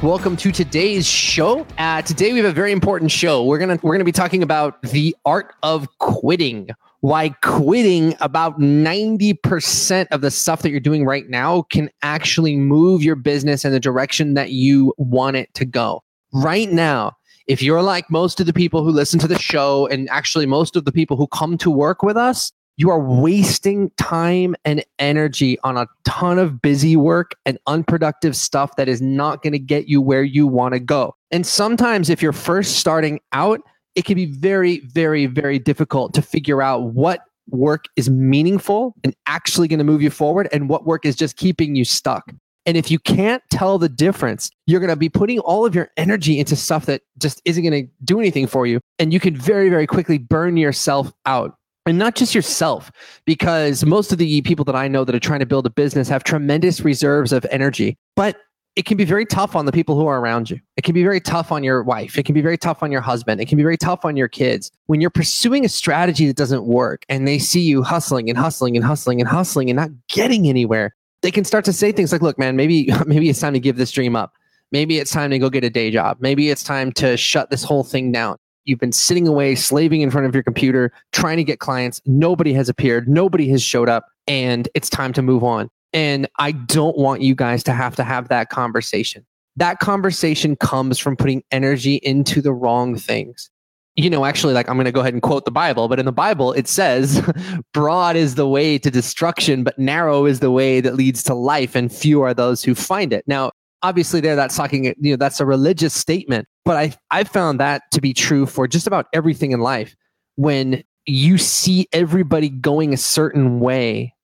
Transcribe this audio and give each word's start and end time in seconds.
Welcome 0.00 0.36
to 0.36 0.52
today's 0.52 1.08
show. 1.08 1.66
Uh, 1.76 2.02
today 2.02 2.32
we 2.32 2.38
have 2.38 2.46
a 2.48 2.52
very 2.52 2.70
important 2.70 3.10
show. 3.10 3.42
We're 3.42 3.58
gonna 3.58 3.80
we're 3.82 3.94
gonna 3.94 4.04
be 4.04 4.12
talking 4.12 4.44
about 4.44 4.80
the 4.82 5.16
art 5.24 5.56
of 5.64 5.88
quitting. 5.98 6.68
Why 7.00 7.30
quitting 7.42 8.14
about 8.20 8.60
90% 8.60 10.06
of 10.12 10.20
the 10.20 10.30
stuff 10.30 10.62
that 10.62 10.70
you're 10.70 10.78
doing 10.78 11.04
right 11.04 11.28
now 11.28 11.62
can 11.62 11.90
actually 12.02 12.54
move 12.54 13.02
your 13.02 13.16
business 13.16 13.64
in 13.64 13.72
the 13.72 13.80
direction 13.80 14.34
that 14.34 14.52
you 14.52 14.94
want 14.98 15.36
it 15.36 15.52
to 15.54 15.64
go. 15.64 16.04
Right 16.32 16.70
now, 16.70 17.16
if 17.48 17.60
you're 17.60 17.82
like 17.82 18.08
most 18.08 18.38
of 18.38 18.46
the 18.46 18.52
people 18.52 18.84
who 18.84 18.90
listen 18.90 19.18
to 19.18 19.26
the 19.26 19.38
show 19.38 19.88
and 19.88 20.08
actually 20.10 20.46
most 20.46 20.76
of 20.76 20.84
the 20.84 20.92
people 20.92 21.16
who 21.16 21.26
come 21.26 21.58
to 21.58 21.72
work 21.72 22.04
with 22.04 22.16
us, 22.16 22.52
you 22.78 22.90
are 22.90 23.00
wasting 23.00 23.90
time 23.98 24.54
and 24.64 24.84
energy 25.00 25.58
on 25.64 25.76
a 25.76 25.88
ton 26.04 26.38
of 26.38 26.62
busy 26.62 26.94
work 26.94 27.32
and 27.44 27.58
unproductive 27.66 28.36
stuff 28.36 28.76
that 28.76 28.88
is 28.88 29.02
not 29.02 29.42
going 29.42 29.52
to 29.52 29.58
get 29.58 29.88
you 29.88 30.00
where 30.00 30.22
you 30.22 30.46
want 30.46 30.74
to 30.74 30.80
go. 30.80 31.14
And 31.32 31.44
sometimes, 31.44 32.08
if 32.08 32.22
you're 32.22 32.32
first 32.32 32.76
starting 32.76 33.20
out, 33.32 33.60
it 33.96 34.04
can 34.04 34.14
be 34.14 34.26
very, 34.26 34.78
very, 34.86 35.26
very 35.26 35.58
difficult 35.58 36.14
to 36.14 36.22
figure 36.22 36.62
out 36.62 36.92
what 36.94 37.22
work 37.50 37.86
is 37.96 38.08
meaningful 38.08 38.94
and 39.02 39.14
actually 39.26 39.66
going 39.66 39.78
to 39.78 39.84
move 39.84 40.00
you 40.00 40.10
forward 40.10 40.48
and 40.52 40.68
what 40.68 40.86
work 40.86 41.04
is 41.04 41.16
just 41.16 41.36
keeping 41.36 41.74
you 41.74 41.84
stuck. 41.84 42.32
And 42.64 42.76
if 42.76 42.90
you 42.90 42.98
can't 43.00 43.42
tell 43.50 43.78
the 43.78 43.88
difference, 43.88 44.50
you're 44.66 44.78
going 44.78 44.90
to 44.90 44.96
be 44.96 45.08
putting 45.08 45.40
all 45.40 45.66
of 45.66 45.74
your 45.74 45.88
energy 45.96 46.38
into 46.38 46.54
stuff 46.54 46.86
that 46.86 47.00
just 47.16 47.40
isn't 47.44 47.64
going 47.64 47.86
to 47.86 47.90
do 48.04 48.20
anything 48.20 48.46
for 48.46 48.66
you. 48.66 48.78
And 49.00 49.12
you 49.12 49.18
can 49.18 49.34
very, 49.34 49.68
very 49.68 49.86
quickly 49.86 50.18
burn 50.18 50.56
yourself 50.56 51.10
out 51.26 51.57
and 51.88 51.98
not 51.98 52.14
just 52.14 52.34
yourself 52.34 52.92
because 53.24 53.84
most 53.84 54.12
of 54.12 54.18
the 54.18 54.42
people 54.42 54.64
that 54.64 54.76
i 54.76 54.86
know 54.86 55.04
that 55.04 55.14
are 55.14 55.20
trying 55.20 55.40
to 55.40 55.46
build 55.46 55.66
a 55.66 55.70
business 55.70 56.08
have 56.08 56.22
tremendous 56.22 56.80
reserves 56.82 57.32
of 57.32 57.46
energy 57.50 57.96
but 58.14 58.36
it 58.76 58.84
can 58.84 58.96
be 58.96 59.04
very 59.04 59.26
tough 59.26 59.56
on 59.56 59.66
the 59.66 59.72
people 59.72 59.96
who 59.96 60.06
are 60.06 60.20
around 60.20 60.50
you. 60.50 60.60
It 60.76 60.84
can 60.84 60.94
be 60.94 61.02
very 61.02 61.20
tough 61.20 61.50
on 61.50 61.64
your 61.64 61.82
wife. 61.82 62.16
It 62.16 62.24
can 62.24 62.32
be 62.32 62.40
very 62.40 62.56
tough 62.56 62.80
on 62.80 62.92
your 62.92 63.00
husband. 63.00 63.40
It 63.40 63.48
can 63.48 63.56
be 63.56 63.64
very 63.64 63.76
tough 63.76 64.04
on 64.04 64.16
your 64.16 64.28
kids. 64.28 64.70
When 64.86 65.00
you're 65.00 65.10
pursuing 65.10 65.64
a 65.64 65.68
strategy 65.68 66.28
that 66.28 66.36
doesn't 66.36 66.64
work 66.64 67.04
and 67.08 67.26
they 67.26 67.40
see 67.40 67.60
you 67.60 67.82
hustling 67.82 68.30
and 68.30 68.38
hustling 68.38 68.76
and 68.76 68.86
hustling 68.86 69.18
and 69.18 69.28
hustling 69.28 69.68
and 69.68 69.76
not 69.76 69.90
getting 70.08 70.48
anywhere 70.48 70.94
they 71.22 71.30
can 71.32 71.44
start 71.44 71.64
to 71.64 71.72
say 71.72 71.90
things 71.90 72.12
like 72.12 72.22
look 72.22 72.38
man 72.38 72.54
maybe 72.54 72.88
maybe 73.06 73.28
it's 73.28 73.40
time 73.40 73.52
to 73.52 73.60
give 73.60 73.76
this 73.76 73.90
dream 73.90 74.14
up. 74.14 74.34
Maybe 74.70 74.98
it's 74.98 75.10
time 75.10 75.30
to 75.30 75.38
go 75.38 75.48
get 75.48 75.64
a 75.64 75.70
day 75.70 75.90
job. 75.90 76.18
Maybe 76.20 76.50
it's 76.50 76.62
time 76.62 76.92
to 76.92 77.16
shut 77.16 77.50
this 77.50 77.64
whole 77.64 77.82
thing 77.82 78.12
down 78.12 78.36
You've 78.68 78.78
been 78.78 78.92
sitting 78.92 79.26
away, 79.26 79.54
slaving 79.54 80.02
in 80.02 80.10
front 80.10 80.26
of 80.26 80.34
your 80.34 80.42
computer, 80.42 80.92
trying 81.12 81.38
to 81.38 81.44
get 81.44 81.58
clients. 81.58 82.02
Nobody 82.04 82.52
has 82.52 82.68
appeared, 82.68 83.08
nobody 83.08 83.48
has 83.48 83.62
showed 83.62 83.88
up, 83.88 84.10
and 84.26 84.68
it's 84.74 84.90
time 84.90 85.14
to 85.14 85.22
move 85.22 85.42
on. 85.42 85.70
And 85.94 86.28
I 86.38 86.52
don't 86.52 86.98
want 86.98 87.22
you 87.22 87.34
guys 87.34 87.62
to 87.64 87.72
have 87.72 87.96
to 87.96 88.04
have 88.04 88.28
that 88.28 88.50
conversation. 88.50 89.24
That 89.56 89.78
conversation 89.78 90.54
comes 90.54 90.98
from 90.98 91.16
putting 91.16 91.42
energy 91.50 91.94
into 92.02 92.42
the 92.42 92.52
wrong 92.52 92.94
things. 92.94 93.48
You 93.96 94.10
know, 94.10 94.26
actually, 94.26 94.52
like 94.52 94.68
I'm 94.68 94.76
going 94.76 94.84
to 94.84 94.92
go 94.92 95.00
ahead 95.00 95.14
and 95.14 95.22
quote 95.22 95.46
the 95.46 95.50
Bible, 95.50 95.88
but 95.88 95.98
in 95.98 96.04
the 96.04 96.12
Bible, 96.12 96.52
it 96.52 96.68
says, 96.68 97.26
Broad 97.72 98.16
is 98.16 98.34
the 98.34 98.46
way 98.46 98.76
to 98.76 98.90
destruction, 98.90 99.64
but 99.64 99.78
narrow 99.78 100.26
is 100.26 100.40
the 100.40 100.50
way 100.50 100.82
that 100.82 100.94
leads 100.94 101.22
to 101.22 101.34
life, 101.34 101.74
and 101.74 101.90
few 101.90 102.20
are 102.20 102.34
those 102.34 102.62
who 102.62 102.74
find 102.74 103.14
it. 103.14 103.24
Now, 103.26 103.50
obviously 103.82 104.20
there 104.20 104.36
that's 104.36 104.56
talking 104.56 104.84
you 104.84 105.12
know 105.12 105.16
that's 105.16 105.40
a 105.40 105.46
religious 105.46 105.94
statement 105.94 106.46
but 106.64 106.76
i 106.76 106.92
i 107.10 107.24
found 107.24 107.60
that 107.60 107.82
to 107.92 108.00
be 108.00 108.12
true 108.12 108.46
for 108.46 108.66
just 108.66 108.86
about 108.86 109.06
everything 109.12 109.52
in 109.52 109.60
life. 109.60 109.94
When 110.36 110.84
you 111.06 111.38
see 111.38 111.88
everybody 111.92 112.48
going 112.48 112.92
a 112.92 112.98
certain 112.98 113.60
way 113.60 114.14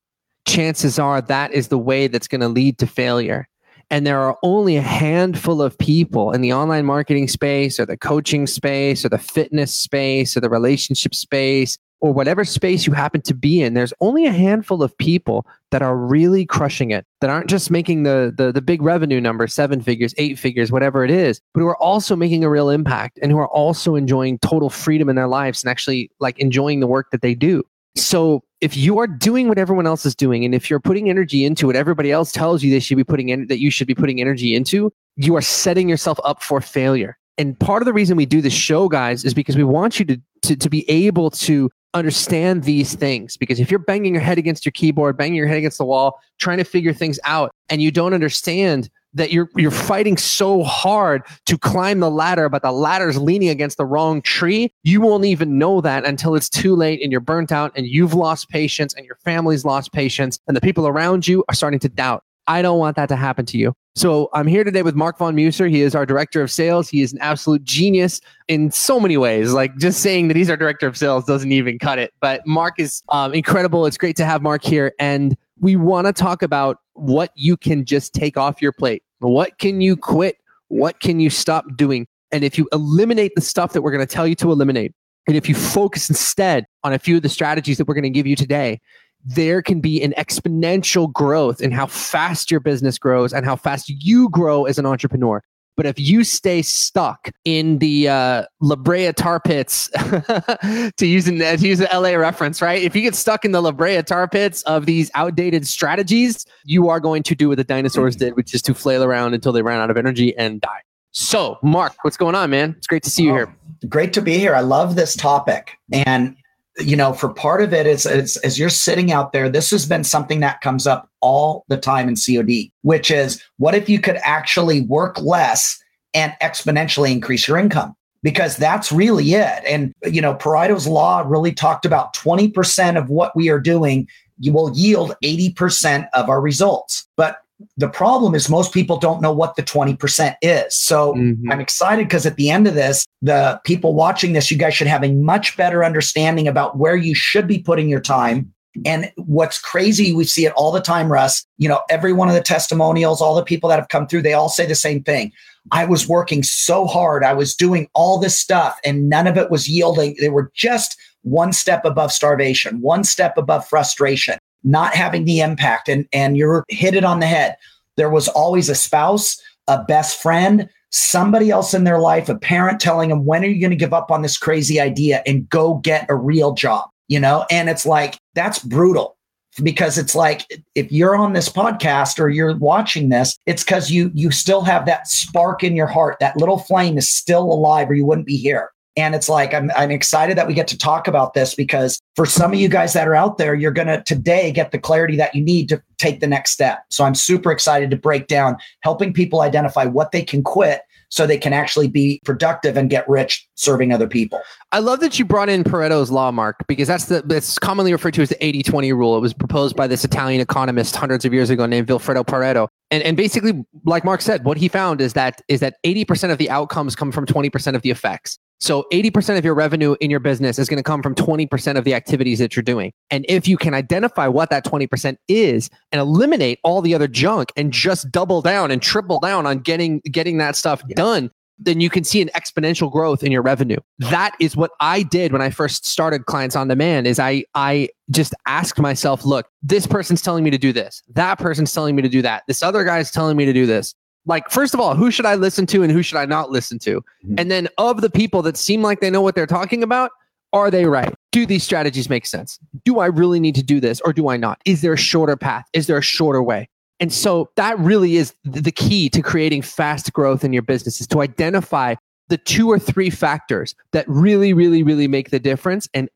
chances 0.46 0.98
are 0.98 1.20
that 1.22 1.52
is 1.52 1.68
the 1.68 1.78
way 1.78 2.06
that's 2.06 2.28
going 2.28 2.40
to 2.42 2.48
lead 2.48 2.78
to 2.78 2.86
failure. 2.86 3.48
And 3.90 4.06
there 4.06 4.20
are 4.20 4.36
only 4.42 4.76
a 4.76 4.82
handful 4.82 5.62
of 5.62 5.78
people 5.78 6.32
in 6.32 6.40
the 6.40 6.52
online 6.52 6.84
marketing 6.84 7.28
space 7.28 7.78
or 7.78 7.86
the 7.86 7.96
coaching 7.96 8.46
space 8.46 9.04
or 9.04 9.08
the 9.08 9.18
fitness 9.18 9.74
space 9.74 10.36
or 10.36 10.40
the 10.40 10.50
relationship 10.50 11.14
space 11.14 11.78
or 12.04 12.12
whatever 12.12 12.44
space 12.44 12.86
you 12.86 12.92
happen 12.92 13.22
to 13.22 13.32
be 13.32 13.62
in, 13.62 13.72
there's 13.72 13.94
only 14.02 14.26
a 14.26 14.30
handful 14.30 14.82
of 14.82 14.94
people 14.98 15.46
that 15.70 15.80
are 15.80 15.96
really 15.96 16.44
crushing 16.44 16.90
it, 16.90 17.06
that 17.22 17.30
aren't 17.30 17.48
just 17.48 17.70
making 17.70 18.02
the, 18.02 18.30
the, 18.36 18.52
the 18.52 18.60
big 18.60 18.82
revenue 18.82 19.22
number, 19.22 19.46
seven 19.46 19.80
figures, 19.80 20.12
eight 20.18 20.38
figures, 20.38 20.70
whatever 20.70 21.02
it 21.02 21.10
is, 21.10 21.40
but 21.54 21.60
who 21.60 21.66
are 21.66 21.82
also 21.82 22.14
making 22.14 22.44
a 22.44 22.50
real 22.50 22.68
impact 22.68 23.18
and 23.22 23.32
who 23.32 23.38
are 23.38 23.48
also 23.48 23.94
enjoying 23.94 24.38
total 24.40 24.68
freedom 24.68 25.08
in 25.08 25.16
their 25.16 25.28
lives 25.28 25.64
and 25.64 25.70
actually 25.70 26.10
like 26.20 26.38
enjoying 26.38 26.80
the 26.80 26.86
work 26.86 27.10
that 27.10 27.22
they 27.22 27.34
do. 27.34 27.62
So 27.96 28.44
if 28.60 28.76
you 28.76 28.98
are 28.98 29.06
doing 29.06 29.48
what 29.48 29.56
everyone 29.56 29.86
else 29.86 30.04
is 30.04 30.14
doing, 30.14 30.44
and 30.44 30.54
if 30.54 30.68
you're 30.68 30.80
putting 30.80 31.08
energy 31.08 31.46
into 31.46 31.68
what 31.68 31.74
everybody 31.74 32.12
else 32.12 32.32
tells 32.32 32.62
you 32.62 32.70
they 32.70 32.80
should 32.80 32.98
be 32.98 33.04
putting 33.04 33.30
in, 33.30 33.46
that 33.46 33.60
you 33.60 33.70
should 33.70 33.86
be 33.86 33.94
putting 33.94 34.20
energy 34.20 34.54
into, 34.54 34.92
you 35.16 35.34
are 35.36 35.40
setting 35.40 35.88
yourself 35.88 36.20
up 36.22 36.42
for 36.42 36.60
failure. 36.60 37.16
And 37.38 37.58
part 37.58 37.80
of 37.80 37.86
the 37.86 37.94
reason 37.94 38.18
we 38.18 38.26
do 38.26 38.42
this 38.42 38.52
show, 38.52 38.90
guys, 38.90 39.24
is 39.24 39.32
because 39.32 39.56
we 39.56 39.64
want 39.64 39.98
you 39.98 40.04
to, 40.04 40.20
to, 40.42 40.56
to 40.56 40.68
be 40.68 40.86
able 40.90 41.30
to 41.30 41.70
understand 41.94 42.64
these 42.64 42.94
things 42.94 43.36
because 43.36 43.60
if 43.60 43.70
you're 43.70 43.78
banging 43.78 44.12
your 44.12 44.22
head 44.22 44.36
against 44.36 44.66
your 44.66 44.72
keyboard, 44.72 45.16
banging 45.16 45.36
your 45.36 45.46
head 45.46 45.58
against 45.58 45.78
the 45.78 45.84
wall, 45.84 46.20
trying 46.38 46.58
to 46.58 46.64
figure 46.64 46.92
things 46.92 47.18
out, 47.24 47.52
and 47.68 47.80
you 47.80 47.90
don't 47.90 48.12
understand 48.12 48.90
that 49.14 49.32
you're 49.32 49.48
you're 49.56 49.70
fighting 49.70 50.16
so 50.16 50.62
hard 50.64 51.22
to 51.46 51.56
climb 51.56 52.00
the 52.00 52.10
ladder, 52.10 52.48
but 52.48 52.62
the 52.62 52.72
ladder's 52.72 53.16
leaning 53.16 53.48
against 53.48 53.76
the 53.76 53.86
wrong 53.86 54.20
tree, 54.20 54.72
you 54.82 55.00
won't 55.00 55.24
even 55.24 55.56
know 55.56 55.80
that 55.80 56.04
until 56.04 56.34
it's 56.34 56.50
too 56.50 56.74
late 56.74 57.00
and 57.00 57.12
you're 57.12 57.20
burnt 57.20 57.52
out 57.52 57.72
and 57.76 57.86
you've 57.86 58.12
lost 58.12 58.48
patience 58.48 58.92
and 58.94 59.06
your 59.06 59.16
family's 59.24 59.64
lost 59.64 59.92
patience 59.92 60.38
and 60.48 60.56
the 60.56 60.60
people 60.60 60.86
around 60.86 61.26
you 61.26 61.44
are 61.48 61.54
starting 61.54 61.80
to 61.80 61.88
doubt. 61.88 62.24
I 62.46 62.62
don't 62.62 62.78
want 62.78 62.96
that 62.96 63.08
to 63.08 63.16
happen 63.16 63.46
to 63.46 63.58
you. 63.58 63.74
So 63.96 64.28
I'm 64.32 64.46
here 64.46 64.64
today 64.64 64.82
with 64.82 64.94
Mark 64.96 65.18
von 65.18 65.34
Muser. 65.34 65.68
He 65.68 65.80
is 65.80 65.94
our 65.94 66.04
director 66.04 66.42
of 66.42 66.50
sales. 66.50 66.88
He 66.88 67.00
is 67.00 67.12
an 67.12 67.20
absolute 67.20 67.62
genius 67.62 68.20
in 68.48 68.70
so 68.70 68.98
many 68.98 69.16
ways. 69.16 69.52
Like 69.52 69.76
just 69.76 70.00
saying 70.00 70.28
that 70.28 70.36
he's 70.36 70.50
our 70.50 70.56
director 70.56 70.86
of 70.86 70.96
sales 70.96 71.24
doesn't 71.24 71.52
even 71.52 71.78
cut 71.78 71.98
it. 71.98 72.12
But 72.20 72.46
Mark 72.46 72.74
is 72.78 73.02
um, 73.10 73.32
incredible. 73.32 73.86
It's 73.86 73.96
great 73.96 74.16
to 74.16 74.24
have 74.24 74.42
Mark 74.42 74.64
here. 74.64 74.92
And 74.98 75.36
we 75.60 75.76
want 75.76 76.06
to 76.08 76.12
talk 76.12 76.42
about 76.42 76.78
what 76.94 77.30
you 77.34 77.56
can 77.56 77.84
just 77.84 78.12
take 78.14 78.36
off 78.36 78.60
your 78.60 78.72
plate. 78.72 79.02
What 79.20 79.58
can 79.58 79.80
you 79.80 79.96
quit? 79.96 80.38
What 80.68 81.00
can 81.00 81.20
you 81.20 81.30
stop 81.30 81.64
doing? 81.76 82.06
And 82.32 82.42
if 82.42 82.58
you 82.58 82.68
eliminate 82.72 83.32
the 83.36 83.40
stuff 83.40 83.72
that 83.72 83.82
we're 83.82 83.92
going 83.92 84.06
to 84.06 84.12
tell 84.12 84.26
you 84.26 84.34
to 84.36 84.50
eliminate, 84.50 84.92
and 85.26 85.36
if 85.36 85.48
you 85.48 85.54
focus 85.54 86.10
instead 86.10 86.66
on 86.82 86.92
a 86.92 86.98
few 86.98 87.16
of 87.16 87.22
the 87.22 87.28
strategies 87.28 87.78
that 87.78 87.86
we're 87.86 87.94
going 87.94 88.02
to 88.02 88.10
give 88.10 88.26
you 88.26 88.36
today, 88.36 88.80
there 89.24 89.62
can 89.62 89.80
be 89.80 90.02
an 90.02 90.12
exponential 90.18 91.12
growth 91.12 91.60
in 91.60 91.70
how 91.72 91.86
fast 91.86 92.50
your 92.50 92.60
business 92.60 92.98
grows 92.98 93.32
and 93.32 93.44
how 93.46 93.56
fast 93.56 93.88
you 93.88 94.28
grow 94.30 94.64
as 94.66 94.78
an 94.78 94.86
entrepreneur. 94.86 95.42
But 95.76 95.86
if 95.86 95.98
you 95.98 96.22
stay 96.22 96.62
stuck 96.62 97.30
in 97.44 97.78
the 97.78 98.08
uh, 98.08 98.44
La 98.60 98.76
Brea 98.76 99.12
tar 99.12 99.40
pits, 99.40 99.88
to 99.88 100.92
use 101.00 101.26
an 101.26 101.38
to 101.38 101.66
use 101.66 101.80
an 101.80 101.88
LA 101.92 102.10
reference, 102.10 102.62
right? 102.62 102.80
If 102.80 102.94
you 102.94 103.02
get 103.02 103.16
stuck 103.16 103.44
in 103.44 103.50
the 103.50 103.60
La 103.60 103.72
Brea 103.72 104.02
tar 104.02 104.28
pits 104.28 104.62
of 104.62 104.86
these 104.86 105.10
outdated 105.14 105.66
strategies, 105.66 106.46
you 106.64 106.88
are 106.90 107.00
going 107.00 107.24
to 107.24 107.34
do 107.34 107.48
what 107.48 107.56
the 107.56 107.64
dinosaurs 107.64 108.14
did, 108.14 108.36
which 108.36 108.54
is 108.54 108.62
to 108.62 108.74
flail 108.74 109.02
around 109.02 109.34
until 109.34 109.52
they 109.52 109.62
ran 109.62 109.80
out 109.80 109.90
of 109.90 109.96
energy 109.96 110.36
and 110.36 110.60
die. 110.60 110.82
So, 111.10 111.58
Mark, 111.62 111.94
what's 112.02 112.16
going 112.16 112.34
on, 112.34 112.50
man? 112.50 112.74
It's 112.76 112.86
great 112.86 113.02
to 113.04 113.10
see 113.10 113.24
you 113.24 113.30
oh, 113.30 113.34
here. 113.34 113.56
Great 113.88 114.12
to 114.12 114.22
be 114.22 114.38
here. 114.38 114.54
I 114.54 114.60
love 114.60 114.94
this 114.94 115.16
topic, 115.16 115.76
and 115.92 116.36
you 116.78 116.96
know, 116.96 117.12
for 117.12 117.28
part 117.28 117.62
of 117.62 117.72
it 117.72 117.86
is, 117.86 118.06
as 118.06 118.58
you're 118.58 118.68
sitting 118.68 119.12
out 119.12 119.32
there, 119.32 119.48
this 119.48 119.70
has 119.70 119.86
been 119.86 120.04
something 120.04 120.40
that 120.40 120.60
comes 120.60 120.86
up 120.86 121.08
all 121.20 121.64
the 121.68 121.76
time 121.76 122.08
in 122.08 122.16
COD, 122.16 122.72
which 122.82 123.10
is 123.10 123.42
what 123.58 123.74
if 123.74 123.88
you 123.88 124.00
could 124.00 124.18
actually 124.22 124.82
work 124.82 125.20
less 125.20 125.80
and 126.14 126.32
exponentially 126.42 127.12
increase 127.12 127.46
your 127.46 127.58
income? 127.58 127.94
Because 128.22 128.56
that's 128.56 128.90
really 128.90 129.34
it. 129.34 129.62
And, 129.66 129.92
you 130.04 130.20
know, 130.20 130.34
Pareto's 130.34 130.86
law 130.86 131.22
really 131.24 131.52
talked 131.52 131.84
about 131.84 132.14
20% 132.14 132.98
of 132.98 133.08
what 133.08 133.36
we 133.36 133.50
are 133.50 133.60
doing 133.60 134.08
will 134.46 134.72
yield 134.74 135.14
80% 135.22 136.08
of 136.14 136.28
our 136.28 136.40
results. 136.40 137.06
But 137.16 137.38
the 137.76 137.88
problem 137.88 138.34
is 138.34 138.48
most 138.48 138.72
people 138.72 138.98
don't 138.98 139.22
know 139.22 139.32
what 139.32 139.56
the 139.56 139.62
20% 139.62 140.34
is. 140.42 140.76
So 140.76 141.14
mm-hmm. 141.14 141.50
I'm 141.50 141.60
excited 141.60 142.06
because 142.06 142.26
at 142.26 142.36
the 142.36 142.50
end 142.50 142.66
of 142.66 142.74
this, 142.74 143.06
the 143.22 143.60
people 143.64 143.94
watching 143.94 144.32
this, 144.32 144.50
you 144.50 144.58
guys 144.58 144.74
should 144.74 144.86
have 144.86 145.04
a 145.04 145.12
much 145.12 145.56
better 145.56 145.84
understanding 145.84 146.48
about 146.48 146.76
where 146.76 146.96
you 146.96 147.14
should 147.14 147.46
be 147.46 147.58
putting 147.58 147.88
your 147.88 148.00
time 148.00 148.52
And 148.84 149.12
what's 149.16 149.58
crazy, 149.60 150.12
we 150.12 150.24
see 150.24 150.46
it 150.46 150.52
all 150.54 150.72
the 150.72 150.80
time, 150.80 151.10
Russ. 151.10 151.44
You 151.58 151.68
know, 151.68 151.80
every 151.90 152.12
one 152.12 152.28
of 152.28 152.34
the 152.34 152.40
testimonials, 152.40 153.20
all 153.20 153.34
the 153.34 153.44
people 153.44 153.68
that 153.68 153.78
have 153.78 153.88
come 153.88 154.06
through, 154.06 154.22
they 154.22 154.32
all 154.32 154.48
say 154.48 154.66
the 154.66 154.74
same 154.74 155.02
thing. 155.02 155.32
I 155.70 155.84
was 155.84 156.08
working 156.08 156.42
so 156.42 156.86
hard. 156.86 157.24
I 157.24 157.32
was 157.32 157.54
doing 157.54 157.88
all 157.94 158.18
this 158.18 158.38
stuff 158.38 158.78
and 158.84 159.08
none 159.08 159.26
of 159.26 159.36
it 159.36 159.50
was 159.50 159.68
yielding. 159.68 160.16
They 160.20 160.28
were 160.28 160.50
just 160.54 160.96
one 161.22 161.52
step 161.52 161.84
above 161.84 162.12
starvation, 162.12 162.80
one 162.80 163.04
step 163.04 163.38
above 163.38 163.66
frustration, 163.66 164.38
not 164.64 164.94
having 164.94 165.24
the 165.24 165.40
impact. 165.40 165.88
And, 165.88 166.06
and 166.12 166.36
you're 166.36 166.64
hit 166.68 166.94
it 166.94 167.04
on 167.04 167.20
the 167.20 167.26
head. 167.26 167.56
There 167.96 168.10
was 168.10 168.28
always 168.28 168.68
a 168.68 168.74
spouse, 168.74 169.40
a 169.68 169.82
best 169.84 170.20
friend, 170.20 170.68
somebody 170.90 171.50
else 171.50 171.74
in 171.74 171.84
their 171.84 171.98
life, 171.98 172.28
a 172.28 172.38
parent 172.38 172.80
telling 172.80 173.10
them, 173.10 173.24
when 173.24 173.44
are 173.44 173.48
you 173.48 173.60
going 173.60 173.70
to 173.70 173.76
give 173.76 173.92
up 173.92 174.10
on 174.10 174.22
this 174.22 174.38
crazy 174.38 174.80
idea 174.80 175.22
and 175.26 175.48
go 175.48 175.74
get 175.74 176.06
a 176.08 176.16
real 176.16 176.52
job? 176.54 176.88
You 177.08 177.20
know, 177.20 177.46
and 177.50 177.68
it's 177.68 177.84
like, 177.84 178.16
that's 178.34 178.58
brutal 178.60 179.16
because 179.62 179.98
it's 179.98 180.14
like 180.14 180.46
if 180.74 180.90
you're 180.90 181.16
on 181.16 181.32
this 181.32 181.48
podcast 181.48 182.18
or 182.18 182.28
you're 182.28 182.56
watching 182.56 183.08
this 183.08 183.36
it's 183.46 183.62
because 183.62 183.90
you 183.90 184.10
you 184.14 184.30
still 184.30 184.62
have 184.62 184.84
that 184.86 185.06
spark 185.06 185.62
in 185.62 185.76
your 185.76 185.86
heart 185.86 186.16
that 186.20 186.36
little 186.36 186.58
flame 186.58 186.98
is 186.98 187.08
still 187.08 187.44
alive 187.44 187.88
or 187.88 187.94
you 187.94 188.04
wouldn't 188.04 188.26
be 188.26 188.36
here 188.36 188.70
and 188.96 189.14
it's 189.14 189.28
like 189.28 189.52
I'm, 189.54 189.70
I'm 189.76 189.90
excited 189.90 190.36
that 190.38 190.46
we 190.46 190.54
get 190.54 190.68
to 190.68 190.78
talk 190.78 191.08
about 191.08 191.34
this 191.34 191.54
because 191.54 192.00
for 192.16 192.26
some 192.26 192.52
of 192.52 192.58
you 192.58 192.68
guys 192.68 192.92
that 192.92 193.08
are 193.08 193.14
out 193.14 193.38
there 193.38 193.54
you're 193.54 193.72
going 193.72 193.88
to 193.88 194.02
today 194.02 194.52
get 194.52 194.70
the 194.70 194.78
clarity 194.78 195.16
that 195.16 195.34
you 195.34 195.42
need 195.42 195.68
to 195.70 195.82
take 195.98 196.20
the 196.20 196.26
next 196.26 196.52
step 196.52 196.84
so 196.90 197.04
i'm 197.04 197.14
super 197.14 197.50
excited 197.50 197.90
to 197.90 197.96
break 197.96 198.26
down 198.26 198.56
helping 198.80 199.12
people 199.12 199.40
identify 199.40 199.84
what 199.84 200.12
they 200.12 200.22
can 200.22 200.42
quit 200.42 200.82
so 201.14 201.28
they 201.28 201.38
can 201.38 201.52
actually 201.52 201.86
be 201.86 202.20
productive 202.24 202.76
and 202.76 202.90
get 202.90 203.08
rich 203.08 203.48
serving 203.54 203.92
other 203.92 204.08
people. 204.08 204.40
I 204.72 204.80
love 204.80 204.98
that 204.98 205.16
you 205.16 205.24
brought 205.24 205.48
in 205.48 205.62
Pareto's 205.62 206.10
law, 206.10 206.32
Mark, 206.32 206.66
because 206.66 206.88
that's 206.88 207.04
the 207.04 207.22
that's 207.24 207.56
commonly 207.56 207.92
referred 207.92 208.14
to 208.14 208.22
as 208.22 208.30
the 208.30 208.34
80-20 208.36 208.92
rule. 208.92 209.16
It 209.16 209.20
was 209.20 209.32
proposed 209.32 209.76
by 209.76 209.86
this 209.86 210.04
Italian 210.04 210.40
economist 210.40 210.96
hundreds 210.96 211.24
of 211.24 211.32
years 211.32 211.50
ago 211.50 211.66
named 211.66 211.86
Vilfredo 211.86 212.24
Pareto. 212.24 212.66
And 212.90 213.00
and 213.04 213.16
basically, 213.16 213.64
like 213.84 214.04
Mark 214.04 214.22
said, 214.22 214.44
what 214.44 214.56
he 214.56 214.66
found 214.66 215.00
is 215.00 215.12
that 215.12 215.40
is 215.46 215.60
that 215.60 215.76
80% 215.84 216.32
of 216.32 216.38
the 216.38 216.50
outcomes 216.50 216.96
come 216.96 217.12
from 217.12 217.26
20% 217.26 217.76
of 217.76 217.82
the 217.82 217.90
effects. 217.90 218.36
So 218.64 218.86
80% 218.90 219.36
of 219.36 219.44
your 219.44 219.54
revenue 219.54 219.94
in 220.00 220.10
your 220.10 220.20
business 220.20 220.58
is 220.58 220.70
going 220.70 220.78
to 220.78 220.82
come 220.82 221.02
from 221.02 221.14
20% 221.14 221.76
of 221.76 221.84
the 221.84 221.92
activities 221.92 222.38
that 222.38 222.56
you're 222.56 222.62
doing. 222.62 222.94
And 223.10 223.26
if 223.28 223.46
you 223.46 223.58
can 223.58 223.74
identify 223.74 224.26
what 224.26 224.48
that 224.48 224.64
20% 224.64 225.18
is 225.28 225.68
and 225.92 226.00
eliminate 226.00 226.60
all 226.64 226.80
the 226.80 226.94
other 226.94 227.06
junk 227.06 227.52
and 227.58 227.70
just 227.74 228.10
double 228.10 228.40
down 228.40 228.70
and 228.70 228.80
triple 228.80 229.20
down 229.20 229.44
on 229.44 229.58
getting 229.58 230.00
getting 230.10 230.38
that 230.38 230.56
stuff 230.56 230.82
yeah. 230.88 230.94
done, 230.94 231.30
then 231.58 231.82
you 231.82 231.90
can 231.90 232.04
see 232.04 232.22
an 232.22 232.30
exponential 232.34 232.90
growth 232.90 233.22
in 233.22 233.30
your 233.30 233.42
revenue. 233.42 233.76
That 233.98 234.34
is 234.40 234.56
what 234.56 234.70
I 234.80 235.02
did 235.02 235.32
when 235.32 235.42
I 235.42 235.50
first 235.50 235.84
started 235.84 236.24
clients 236.24 236.56
on 236.56 236.66
demand 236.68 237.06
is 237.06 237.18
I 237.18 237.44
I 237.54 237.90
just 238.10 238.32
asked 238.46 238.78
myself, 238.78 239.26
look, 239.26 239.46
this 239.62 239.86
person's 239.86 240.22
telling 240.22 240.42
me 240.42 240.48
to 240.48 240.58
do 240.58 240.72
this. 240.72 241.02
That 241.12 241.38
person's 241.38 241.70
telling 241.70 241.96
me 241.96 242.00
to 242.00 242.08
do 242.08 242.22
that. 242.22 242.44
This 242.48 242.62
other 242.62 242.82
guy's 242.82 243.10
telling 243.10 243.36
me 243.36 243.44
to 243.44 243.52
do 243.52 243.66
this 243.66 243.94
like 244.26 244.50
first 244.50 244.74
of 244.74 244.80
all 244.80 244.94
who 244.94 245.10
should 245.10 245.26
i 245.26 245.34
listen 245.34 245.66
to 245.66 245.82
and 245.82 245.92
who 245.92 246.02
should 246.02 246.18
i 246.18 246.24
not 246.24 246.50
listen 246.50 246.78
to? 246.80 247.00
Mm-hmm. 247.00 247.34
and 247.38 247.50
then 247.50 247.68
of 247.78 248.00
the 248.00 248.10
people 248.10 248.42
that 248.42 248.56
seem 248.56 248.82
like 248.82 249.00
they 249.00 249.10
know 249.10 249.22
what 249.22 249.34
they're 249.34 249.46
talking 249.46 249.82
about 249.82 250.10
are 250.52 250.70
they 250.70 250.84
right? 250.86 251.12
Do 251.32 251.46
these 251.46 251.64
strategies 251.64 252.08
make 252.08 252.26
sense? 252.26 252.60
Do 252.84 253.00
i 253.00 253.06
really 253.06 253.40
need 253.40 253.56
to 253.56 253.62
do 253.62 253.80
this 253.80 254.00
or 254.02 254.12
do 254.12 254.28
i 254.28 254.36
not? 254.36 254.60
Is 254.64 254.82
there 254.82 254.92
a 254.92 254.98
shorter 254.98 255.36
path? 255.36 255.66
Is 255.72 255.86
there 255.86 255.98
a 255.98 256.02
shorter 256.02 256.42
way? 256.42 256.68
And 257.00 257.12
so 257.12 257.50
that 257.56 257.78
really 257.80 258.16
is 258.16 258.34
the 258.44 258.70
key 258.70 259.10
to 259.10 259.20
creating 259.20 259.62
fast 259.62 260.12
growth 260.12 260.44
in 260.44 260.52
your 260.52 260.62
business 260.62 261.00
is 261.00 261.08
to 261.08 261.22
identify 261.22 261.96
the 262.28 262.38
two 262.38 262.70
or 262.70 262.78
three 262.78 263.10
factors 263.10 263.74
that 263.92 264.08
really 264.08 264.52
really 264.52 264.82
really 264.82 265.08
make 265.08 265.30
the 265.30 265.40
difference 265.40 265.88
and 265.92 266.08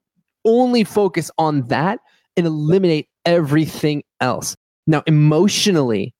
only 0.44 0.84
focus 0.84 1.30
on 1.36 1.66
that 1.66 1.98
and 2.36 2.46
eliminate 2.46 3.08
everything 3.26 4.04
else. 4.20 4.56
Now 4.86 5.02
emotionally 5.06 6.14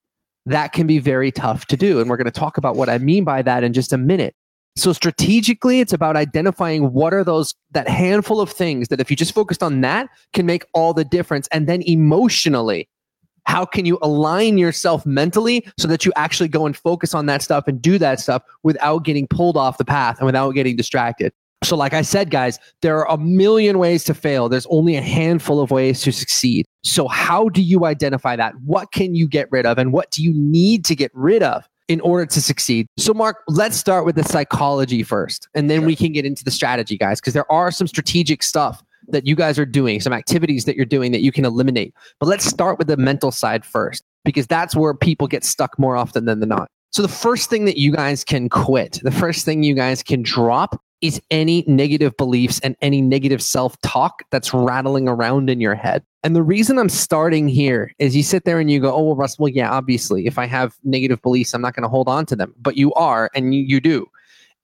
that 0.49 0.73
can 0.73 0.87
be 0.87 0.99
very 0.99 1.31
tough 1.31 1.67
to 1.67 1.77
do. 1.77 2.01
And 2.01 2.09
we're 2.09 2.17
going 2.17 2.27
to 2.27 2.31
talk 2.31 2.59
about 2.59 2.77
what 2.77 2.89
I 2.89 2.99
mean 2.99 3.25
by 3.25 3.43
that 3.43 3.65
in 3.65 3.73
just 3.73 3.93
a 3.93 3.99
minute. 3.99 4.35
So 4.77 4.93
strategically, 4.93 5.81
it's 5.81 5.93
about 5.93 6.17
identifying 6.17 6.93
what 6.93 7.13
are 7.13 7.25
those 7.25 7.55
that 7.73 7.89
handful 7.89 8.41
of 8.41 8.51
things 8.51 8.89
that 8.89 9.01
if 9.01 9.11
you 9.11 9.17
just 9.17 9.35
focused 9.35 9.63
on 9.63 9.81
that 9.81 10.09
can 10.33 10.47
make 10.47 10.65
all 10.73 10.95
the 10.95 11.05
difference. 11.05 11.49
And 11.49 11.67
then 11.67 11.83
emotionally, 11.83 12.89
how 13.45 13.65
can 13.65 13.87
you 13.87 13.99
align 14.03 14.57
yourself 14.59 15.05
mentally 15.05 15.67
so 15.79 15.89
that 15.89 16.05
you 16.05 16.13
actually 16.17 16.49
go 16.49 16.65
and 16.65 16.77
focus 16.77 17.15
on 17.15 17.27
that 17.27 17.43
stuff 17.43 17.67
and 17.67 17.83
do 17.83 17.99
that 17.99 18.21
stuff 18.21 18.43
without 18.63 19.05
getting 19.05 19.27
pulled 19.27 19.57
off 19.57 19.79
the 19.79 19.85
path 19.85 20.19
and 20.19 20.27
without 20.27 20.53
getting 20.53 20.77
distracted? 20.77 21.33
So, 21.65 21.75
like 21.75 21.93
I 21.93 22.03
said, 22.03 22.31
guys, 22.31 22.61
there 22.83 22.99
are 22.99 23.11
a 23.13 23.19
million 23.19 23.79
ways 23.79 24.05
to 24.05 24.15
fail. 24.15 24.49
There's 24.49 24.67
only 24.71 24.95
a 24.95 25.03
handful 25.03 25.61
of 25.61 25.73
ways 25.73 26.03
to 26.03 26.13
succeed. 26.13 26.67
So, 26.83 27.09
how 27.09 27.49
do 27.49 27.63
you 27.63 27.85
identify 27.85 28.37
that? 28.37 28.55
What 28.65 28.93
can 28.93 29.15
you 29.15 29.29
get 29.29 29.51
rid 29.51 29.67
of? 29.67 29.79
And 29.79 29.93
what 29.93 30.11
do 30.11 30.23
you 30.23 30.33
need 30.35 30.85
to 30.87 30.95
get 30.95 31.11
rid 31.15 31.43
of 31.43 31.69
in 31.89 32.01
order 32.01 32.27
to 32.27 32.41
succeed? 32.41 32.87
So, 32.97 33.13
Mark, 33.13 33.43
let's 33.49 33.77
start 33.77 34.05
with 34.05 34.17
the 34.17 34.25
psychology 34.25 35.03
first, 35.03 35.49
and 35.55 35.69
then 35.69 35.85
we 35.85 35.97
can 35.97 36.13
get 36.13 36.25
into 36.25 36.45
the 36.45 36.51
strategy, 36.51 36.97
guys, 36.97 37.21
because 37.21 37.35
there 37.35 37.51
are 37.51 37.71
some 37.71 37.87
strategic 37.87 38.43
stuff 38.43 38.83
that 39.09 39.27
you 39.27 39.35
guys 39.35 39.59
are 39.59 39.67
doing, 39.67 40.01
some 40.01 40.13
activities 40.13 40.67
that 40.67 40.77
you're 40.77 40.85
doing 40.85 41.13
that 41.13 41.23
you 41.23 41.33
can 41.33 41.45
eliminate. 41.45 41.95
But 42.21 42.27
let's 42.27 42.45
start 42.45 42.79
with 42.79 42.89
the 42.89 42.97
mental 42.97 43.33
side 43.33 43.65
first, 43.65 44.05
because 44.25 44.47
that's 44.47 44.77
where 44.77 44.95
people 44.95 45.27
get 45.27 45.45
stuck 45.45 45.79
more 45.79 45.97
often 45.97 46.27
than 46.27 46.41
the 46.41 46.47
not. 46.47 46.69
So, 46.91 47.03
the 47.03 47.09
first 47.09 47.51
thing 47.51 47.65
that 47.65 47.77
you 47.77 47.93
guys 47.93 48.23
can 48.23 48.49
quit, 48.49 49.01
the 49.03 49.11
first 49.11 49.45
thing 49.45 49.63
you 49.63 49.75
guys 49.75 50.03
can 50.03 50.23
drop 50.23 50.81
is 51.01 51.21
any 51.31 51.65
negative 51.67 52.17
beliefs 52.17 52.61
and 52.61 52.77
any 52.81 53.01
negative 53.01 53.43
self 53.43 53.81
talk 53.83 54.23
that's 54.31 54.53
rattling 54.55 55.09
around 55.09 55.51
in 55.51 55.61
your 55.61 55.75
head. 55.75 56.03
And 56.25 56.35
the 56.35 56.43
reason 56.43 56.79
I'm 56.79 56.89
starting 56.89 57.47
here 57.49 57.93
is 57.99 58.17
you 58.17 58.23
sit 58.23 58.45
there 58.45 58.59
and 58.59 58.71
you 58.71 58.81
go, 58.81 58.93
oh, 58.93 59.03
well, 59.03 59.17
Russ, 59.17 59.39
well, 59.39 59.49
yeah, 59.49 59.71
obviously, 59.71 60.27
if 60.27 60.39
I 60.39 60.47
have 60.47 60.75
negative 60.83 61.23
beliefs, 61.23 61.55
I'm 61.55 61.63
not 61.63 61.75
going 61.75 61.85
to 61.85 61.89
hold 61.89 62.09
on 62.09 62.27
to 62.27 62.37
them. 62.37 62.55
But 62.61 62.77
you 62.77 62.93
are, 62.95 63.31
and 63.35 63.55
you, 63.55 63.61
you 63.61 63.81
do. 63.81 64.07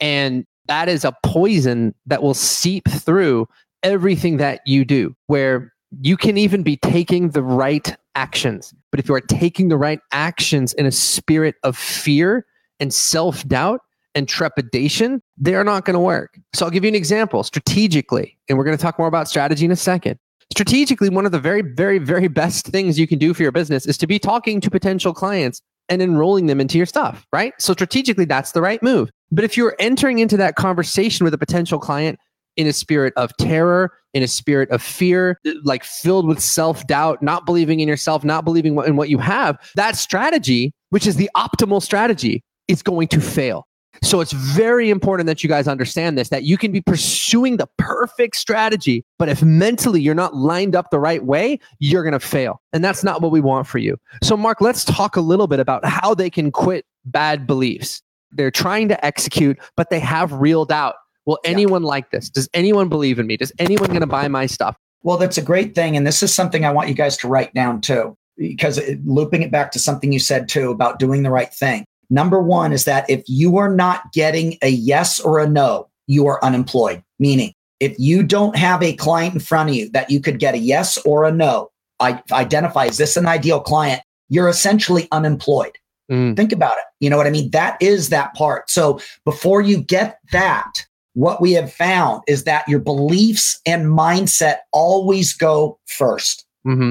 And 0.00 0.46
that 0.66 0.88
is 0.88 1.04
a 1.04 1.14
poison 1.22 1.94
that 2.06 2.22
will 2.22 2.34
seep 2.34 2.88
through 2.88 3.46
everything 3.82 4.38
that 4.38 4.60
you 4.66 4.84
do, 4.84 5.14
where 5.28 5.72
you 6.00 6.16
can 6.16 6.36
even 6.36 6.62
be 6.62 6.76
taking 6.76 7.30
the 7.30 7.42
right 7.42 7.94
actions. 8.16 8.74
But 8.90 8.98
if 8.98 9.08
you 9.08 9.14
are 9.14 9.20
taking 9.20 9.68
the 9.68 9.76
right 9.76 10.00
actions 10.10 10.72
in 10.72 10.86
a 10.86 10.92
spirit 10.92 11.54
of 11.62 11.76
fear 11.76 12.46
and 12.80 12.92
self 12.92 13.46
doubt, 13.46 13.80
and 14.14 14.28
trepidation, 14.28 15.22
they're 15.36 15.64
not 15.64 15.84
going 15.84 15.94
to 15.94 16.00
work. 16.00 16.38
So 16.52 16.64
I'll 16.64 16.70
give 16.70 16.84
you 16.84 16.88
an 16.88 16.94
example 16.94 17.42
strategically, 17.42 18.38
and 18.48 18.56
we're 18.56 18.64
going 18.64 18.76
to 18.76 18.82
talk 18.82 18.98
more 18.98 19.08
about 19.08 19.28
strategy 19.28 19.64
in 19.64 19.72
a 19.72 19.76
second. 19.76 20.18
Strategically, 20.54 21.08
one 21.08 21.26
of 21.26 21.32
the 21.32 21.40
very, 21.40 21.62
very, 21.62 21.98
very 21.98 22.28
best 22.28 22.68
things 22.68 22.96
you 22.96 23.08
can 23.08 23.18
do 23.18 23.34
for 23.34 23.42
your 23.42 23.50
business 23.50 23.86
is 23.86 23.98
to 23.98 24.06
be 24.06 24.20
talking 24.20 24.60
to 24.60 24.70
potential 24.70 25.12
clients 25.12 25.61
and 25.88 26.00
enrolling 26.00 26.46
them 26.46 26.61
into 26.61 26.78
your 26.78 26.87
stuff, 26.87 27.26
right? 27.32 27.52
So 27.58 27.73
strategically, 27.73 28.25
that's 28.25 28.52
the 28.52 28.62
right 28.62 28.80
move. 28.80 29.11
But 29.32 29.42
if 29.42 29.56
you're 29.56 29.75
entering 29.80 30.20
into 30.20 30.37
that 30.37 30.54
conversation 30.54 31.25
with 31.25 31.34
a 31.34 31.38
potential 31.38 31.80
client 31.80 32.20
in 32.56 32.68
a 32.68 32.73
spirit 32.73 33.12
of 33.16 33.37
terror, 33.37 33.94
in 34.12 34.23
a 34.23 34.28
spirit 34.28 34.70
of 34.70 34.80
fear, 34.80 35.40
like 35.64 35.82
filled 35.82 36.28
with 36.28 36.38
self 36.38 36.87
doubt, 36.87 37.20
not 37.20 37.46
believing 37.46 37.80
in 37.80 37.88
yourself, 37.88 38.23
not 38.23 38.44
believing 38.44 38.76
in 38.87 38.94
what 38.94 39.08
you 39.08 39.18
have, 39.18 39.58
that 39.75 39.96
strategy, 39.96 40.73
which 40.90 41.04
is 41.04 41.16
the 41.16 41.28
optimal 41.37 41.82
strategy, 41.82 42.44
is 42.68 42.80
going 42.80 43.08
to 43.08 43.20
fail. 43.20 43.66
So 44.02 44.20
it's 44.20 44.32
very 44.32 44.90
important 44.90 45.26
that 45.28 45.42
you 45.42 45.48
guys 45.48 45.68
understand 45.68 46.18
this 46.18 46.28
that 46.28 46.42
you 46.42 46.58
can 46.58 46.72
be 46.72 46.80
pursuing 46.80 47.56
the 47.56 47.68
perfect 47.78 48.36
strategy, 48.36 49.04
but 49.18 49.28
if 49.28 49.42
mentally 49.42 50.00
you're 50.00 50.14
not 50.14 50.34
lined 50.34 50.74
up 50.74 50.90
the 50.90 50.98
right 50.98 51.24
way, 51.24 51.58
you're 51.78 52.02
going 52.02 52.12
to 52.12 52.20
fail. 52.20 52.60
And 52.72 52.84
that's 52.84 53.04
not 53.04 53.22
what 53.22 53.32
we 53.32 53.40
want 53.40 53.66
for 53.66 53.78
you. 53.78 53.96
So, 54.22 54.36
Mark, 54.36 54.60
let's 54.60 54.84
talk 54.84 55.16
a 55.16 55.20
little 55.20 55.46
bit 55.46 55.60
about 55.60 55.84
how 55.84 56.14
they 56.14 56.30
can 56.30 56.50
quit 56.50 56.84
bad 57.04 57.46
beliefs. 57.46 58.02
They're 58.32 58.50
trying 58.50 58.88
to 58.88 59.04
execute, 59.04 59.58
but 59.76 59.90
they 59.90 60.00
have 60.00 60.32
real 60.32 60.64
doubt. 60.64 60.96
Will 61.26 61.38
anyone 61.44 61.82
yeah. 61.82 61.88
like 61.88 62.10
this? 62.10 62.28
Does 62.28 62.48
anyone 62.52 62.88
believe 62.88 63.18
in 63.18 63.26
me? 63.26 63.36
Does 63.36 63.52
anyone 63.58 63.88
going 63.88 64.00
to 64.00 64.06
buy 64.06 64.28
my 64.28 64.46
stuff? 64.46 64.76
Well, 65.02 65.18
that's 65.18 65.38
a 65.38 65.42
great 65.42 65.74
thing. 65.74 65.96
And 65.96 66.06
this 66.06 66.22
is 66.22 66.34
something 66.34 66.64
I 66.64 66.72
want 66.72 66.88
you 66.88 66.94
guys 66.94 67.16
to 67.18 67.28
write 67.28 67.54
down 67.54 67.80
too, 67.80 68.16
because 68.36 68.78
it, 68.78 69.06
looping 69.06 69.42
it 69.42 69.50
back 69.50 69.70
to 69.72 69.78
something 69.78 70.12
you 70.12 70.18
said 70.18 70.48
too 70.48 70.70
about 70.70 70.98
doing 70.98 71.22
the 71.22 71.30
right 71.30 71.52
thing. 71.52 71.84
Number 72.14 72.40
one 72.40 72.73
is 72.73 72.85
that 72.85 73.11
if 73.11 73.25
you 73.26 73.56
are 73.56 73.75
not 73.75 74.12
getting 74.12 74.56
a 74.62 74.68
yes 74.68 75.18
or 75.18 75.40
a 75.40 75.49
no, 75.49 75.88
you 76.06 76.28
are 76.28 76.42
unemployed. 76.44 77.02
Meaning, 77.18 77.52
if 77.80 77.99
you 77.99 78.23
don't 78.23 78.54
have 78.56 78.85
a 78.85 78.94
client 78.94 79.35
in 79.35 79.40
front 79.40 79.71
of 79.71 79.75
you 79.75 79.90
that 79.90 80.11
you 80.11 80.21
could 80.21 80.38
get 80.38 80.54
a 80.54 80.59
yes 80.59 80.97
or 80.99 81.25
a 81.25 81.33
no, 81.33 81.73
I 81.99 82.23
identify 82.30 82.85
is 82.85 82.99
this 82.99 83.16
an 83.16 83.26
ideal 83.26 83.59
client? 83.59 84.00
You're 84.28 84.49
essentially 84.49 85.09
unemployed. 85.11 85.76
Mm. 86.09 86.37
Think 86.37 86.52
about 86.52 86.78
it. 86.78 86.85
You 87.00 87.11
know 87.11 87.16
what 87.16 87.26
I 87.26 87.30
mean? 87.30 87.50
That 87.50 87.83
is 87.83 88.11
that 88.11 88.33
part. 88.35 88.71
So 88.71 89.00
before 89.25 89.61
you 89.61 89.78
get 89.78 90.21
that, 90.30 90.87
what 91.14 91.40
we 91.40 91.50
have 91.54 91.73
found 91.73 92.23
is 92.28 92.44
that 92.44 92.68
your 92.68 92.78
beliefs 92.78 93.61
and 93.66 93.87
mindset 93.87 94.59
always 94.73 95.33
go 95.33 95.80
1st 95.88 96.44
mm-hmm 96.66 96.90